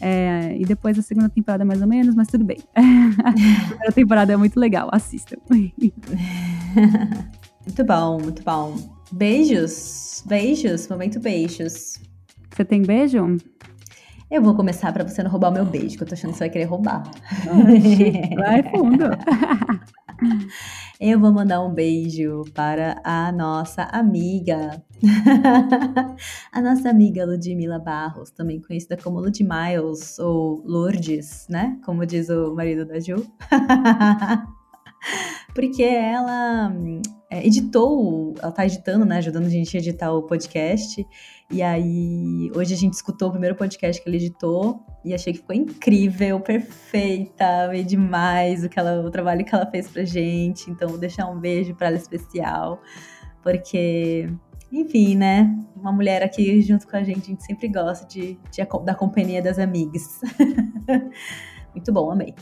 É, 0.00 0.56
e 0.56 0.64
depois 0.64 0.98
a 0.98 1.02
segunda 1.02 1.28
temporada 1.28 1.64
mais 1.64 1.80
ou 1.82 1.88
menos, 1.88 2.14
mas 2.14 2.28
tudo 2.28 2.44
bem. 2.44 2.58
a 2.76 3.32
primeira 3.62 3.92
temporada 3.92 4.32
é 4.32 4.36
muito 4.36 4.58
legal, 4.58 4.88
assistam. 4.92 5.36
muito 5.50 5.74
bom, 7.84 8.20
muito 8.20 8.42
bom. 8.42 8.76
Beijos, 9.10 10.22
beijos, 10.26 10.88
momento 10.88 11.18
beijos. 11.18 12.00
Você 12.54 12.64
tem 12.64 12.82
beijo? 12.82 13.36
Eu 14.30 14.42
vou 14.42 14.54
começar 14.54 14.92
para 14.92 15.08
você 15.08 15.22
não 15.22 15.30
roubar 15.30 15.50
o 15.50 15.54
meu 15.54 15.64
beijo, 15.64 15.96
que 15.96 16.02
eu 16.02 16.06
tô 16.06 16.14
achando 16.14 16.32
que 16.32 16.36
você 16.36 16.44
vai 16.44 16.50
querer 16.50 16.64
roubar. 16.64 17.02
vai 18.36 18.62
fundo. 18.70 19.04
Eu 21.00 21.20
vou 21.20 21.32
mandar 21.32 21.60
um 21.60 21.72
beijo 21.72 22.42
para 22.52 23.00
a 23.04 23.30
nossa 23.30 23.84
amiga, 23.84 24.82
a 26.50 26.60
nossa 26.60 26.90
amiga 26.90 27.24
Ludmila 27.24 27.78
Barros, 27.78 28.32
também 28.32 28.60
conhecida 28.60 28.96
como 28.96 29.20
Lud 29.20 29.44
Miles 29.44 30.18
ou 30.18 30.60
Lourdes, 30.66 31.46
né? 31.48 31.78
Como 31.84 32.04
diz 32.04 32.28
o 32.30 32.52
marido 32.52 32.84
da 32.84 32.98
Ju. 32.98 33.24
Porque 35.54 35.84
ela 35.84 36.68
é, 37.30 37.46
editou, 37.46 38.34
ela 38.40 38.50
tá 38.50 38.64
editando, 38.64 39.04
né? 39.04 39.18
Ajudando 39.18 39.46
a 39.46 39.50
gente 39.50 39.76
a 39.76 39.80
editar 39.80 40.12
o 40.12 40.22
podcast. 40.22 41.06
E 41.50 41.62
aí, 41.62 42.50
hoje 42.54 42.72
a 42.72 42.76
gente 42.76 42.94
escutou 42.94 43.28
o 43.28 43.30
primeiro 43.30 43.54
podcast 43.54 44.02
que 44.02 44.08
ela 44.08 44.16
editou 44.16 44.82
e 45.04 45.12
achei 45.12 45.32
que 45.34 45.40
ficou 45.40 45.54
incrível, 45.54 46.40
perfeita, 46.40 47.64
amei 47.64 47.84
demais 47.84 48.64
o, 48.64 48.68
que 48.68 48.78
ela, 48.78 49.00
o 49.06 49.10
trabalho 49.10 49.44
que 49.44 49.54
ela 49.54 49.66
fez 49.70 49.88
pra 49.88 50.04
gente. 50.04 50.70
Então, 50.70 50.88
vou 50.88 50.98
deixar 50.98 51.26
um 51.26 51.38
beijo 51.38 51.74
para 51.74 51.88
ela 51.88 51.96
especial, 51.96 52.80
porque, 53.42 54.26
enfim, 54.72 55.14
né? 55.14 55.54
Uma 55.76 55.92
mulher 55.92 56.22
aqui 56.22 56.62
junto 56.62 56.88
com 56.88 56.96
a 56.96 57.02
gente, 57.02 57.20
a 57.20 57.26
gente 57.26 57.44
sempre 57.44 57.68
gosta 57.68 58.06
de, 58.06 58.38
de 58.50 58.64
da 58.84 58.94
companhia 58.94 59.42
das 59.42 59.58
amigas. 59.58 60.20
Muito 61.74 61.92
bom, 61.92 62.10
amei. 62.10 62.34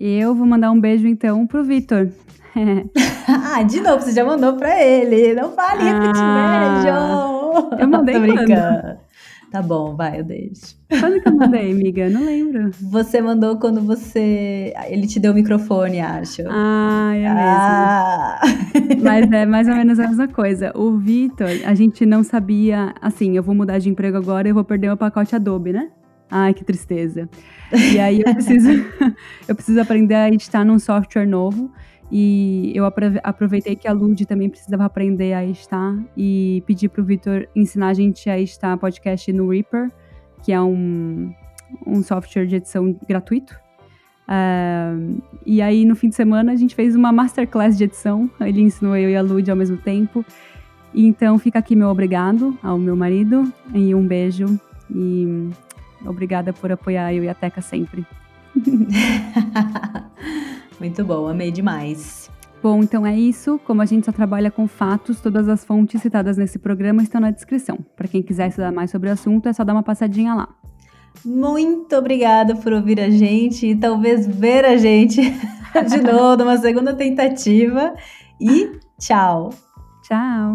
Eu 0.00 0.34
vou 0.34 0.46
mandar 0.46 0.70
um 0.70 0.80
beijo 0.80 1.06
então 1.06 1.46
pro 1.46 1.64
Vitor. 1.64 2.08
ah, 3.28 3.62
de 3.62 3.80
novo, 3.80 4.02
você 4.02 4.12
já 4.12 4.24
mandou 4.24 4.54
pra 4.54 4.82
ele. 4.82 5.34
Não 5.34 5.52
fale 5.52 5.88
ah, 5.88 6.00
que 6.00 6.12
te 6.12 7.72
beijo. 7.72 7.82
Eu 7.82 7.88
mandei 7.88 8.14
Tô 8.14 8.20
brincando. 8.20 8.98
Tá 9.50 9.62
bom, 9.62 9.96
vai, 9.96 10.20
eu 10.20 10.24
deixo. 10.24 10.76
Quando 11.00 11.22
que 11.22 11.28
eu 11.28 11.34
mandei, 11.34 11.72
amiga? 11.72 12.10
Não 12.10 12.22
lembro. 12.22 12.70
Você 12.90 13.18
mandou 13.22 13.56
quando 13.56 13.80
você. 13.80 14.74
Ele 14.88 15.06
te 15.06 15.18
deu 15.18 15.32
o 15.32 15.34
microfone, 15.34 16.00
acho. 16.00 16.42
Ah, 16.48 17.12
é 17.14 17.22
mesmo. 17.22 17.38
Ah. 17.40 18.40
Mas 19.02 19.32
é 19.32 19.46
mais 19.46 19.66
ou 19.66 19.74
menos 19.74 19.98
a 19.98 20.06
mesma 20.06 20.28
coisa. 20.28 20.70
O 20.74 20.98
Vitor, 20.98 21.48
a 21.64 21.74
gente 21.74 22.04
não 22.04 22.22
sabia. 22.22 22.94
Assim, 23.00 23.36
eu 23.36 23.42
vou 23.42 23.54
mudar 23.54 23.78
de 23.78 23.88
emprego 23.88 24.18
agora 24.18 24.46
e 24.46 24.50
eu 24.50 24.54
vou 24.54 24.64
perder 24.64 24.88
meu 24.88 24.98
pacote 24.98 25.34
Adobe, 25.34 25.72
né? 25.72 25.88
Ai, 26.30 26.52
que 26.52 26.64
tristeza. 26.64 27.28
E 27.72 27.98
aí 27.98 28.20
eu 28.24 28.34
preciso, 28.34 28.68
eu 29.48 29.54
preciso 29.54 29.80
aprender 29.80 30.14
a 30.14 30.28
editar 30.28 30.64
num 30.64 30.78
software 30.78 31.26
novo. 31.26 31.70
E 32.10 32.72
eu 32.74 32.86
aproveitei 33.22 33.76
que 33.76 33.86
a 33.86 33.92
Lud 33.92 34.24
também 34.24 34.48
precisava 34.48 34.84
aprender 34.86 35.34
a 35.34 35.44
estar 35.44 35.94
e 36.16 36.62
pedi 36.66 36.88
para 36.88 37.02
o 37.02 37.04
Vitor 37.04 37.46
ensinar 37.54 37.88
a 37.88 37.94
gente 37.94 38.30
a 38.30 38.38
estar 38.38 38.78
podcast 38.78 39.30
no 39.30 39.50
Reaper, 39.50 39.90
que 40.42 40.50
é 40.50 40.60
um, 40.60 41.34
um 41.86 42.02
software 42.02 42.46
de 42.46 42.56
edição 42.56 42.98
gratuito. 43.06 43.54
Uh, 44.26 45.22
e 45.44 45.60
aí, 45.60 45.84
no 45.84 45.94
fim 45.94 46.08
de 46.08 46.14
semana, 46.14 46.52
a 46.52 46.56
gente 46.56 46.74
fez 46.74 46.96
uma 46.96 47.12
masterclass 47.12 47.76
de 47.76 47.84
edição. 47.84 48.30
Ele 48.40 48.62
ensinou 48.62 48.96
eu 48.96 49.10
e 49.10 49.16
a 49.16 49.22
Lud 49.22 49.50
ao 49.50 49.56
mesmo 49.56 49.76
tempo. 49.76 50.24
Então, 50.94 51.38
fica 51.38 51.58
aqui 51.58 51.76
meu 51.76 51.88
obrigado 51.88 52.58
ao 52.62 52.78
meu 52.78 52.96
marido 52.96 53.52
e 53.74 53.94
um 53.94 54.06
beijo. 54.06 54.46
E 54.90 55.50
Obrigada 56.04 56.52
por 56.52 56.70
apoiar 56.70 57.12
eu 57.12 57.24
e 57.24 57.28
a 57.28 57.34
Teca 57.34 57.60
sempre. 57.60 58.06
Muito 60.78 61.04
bom, 61.04 61.28
amei 61.28 61.50
demais. 61.50 62.30
Bom, 62.62 62.82
então 62.82 63.06
é 63.06 63.16
isso. 63.16 63.60
Como 63.64 63.82
a 63.82 63.86
gente 63.86 64.06
só 64.06 64.12
trabalha 64.12 64.50
com 64.50 64.66
fatos, 64.66 65.20
todas 65.20 65.48
as 65.48 65.64
fontes 65.64 66.02
citadas 66.02 66.36
nesse 66.36 66.58
programa 66.58 67.02
estão 67.02 67.20
na 67.20 67.30
descrição. 67.30 67.78
Para 67.96 68.08
quem 68.08 68.22
quiser 68.22 68.48
estudar 68.48 68.72
mais 68.72 68.90
sobre 68.90 69.08
o 69.08 69.12
assunto, 69.12 69.48
é 69.48 69.52
só 69.52 69.64
dar 69.64 69.74
uma 69.74 69.82
passadinha 69.82 70.34
lá. 70.34 70.48
Muito 71.24 71.96
obrigada 71.96 72.54
por 72.56 72.72
ouvir 72.72 73.00
a 73.00 73.10
gente 73.10 73.66
e 73.66 73.76
talvez 73.76 74.26
ver 74.26 74.64
a 74.64 74.76
gente 74.76 75.20
de 75.88 76.00
novo 76.00 76.44
numa 76.44 76.56
segunda 76.56 76.94
tentativa. 76.94 77.94
E 78.40 78.78
tchau! 78.98 79.50
Tchau! 80.02 80.54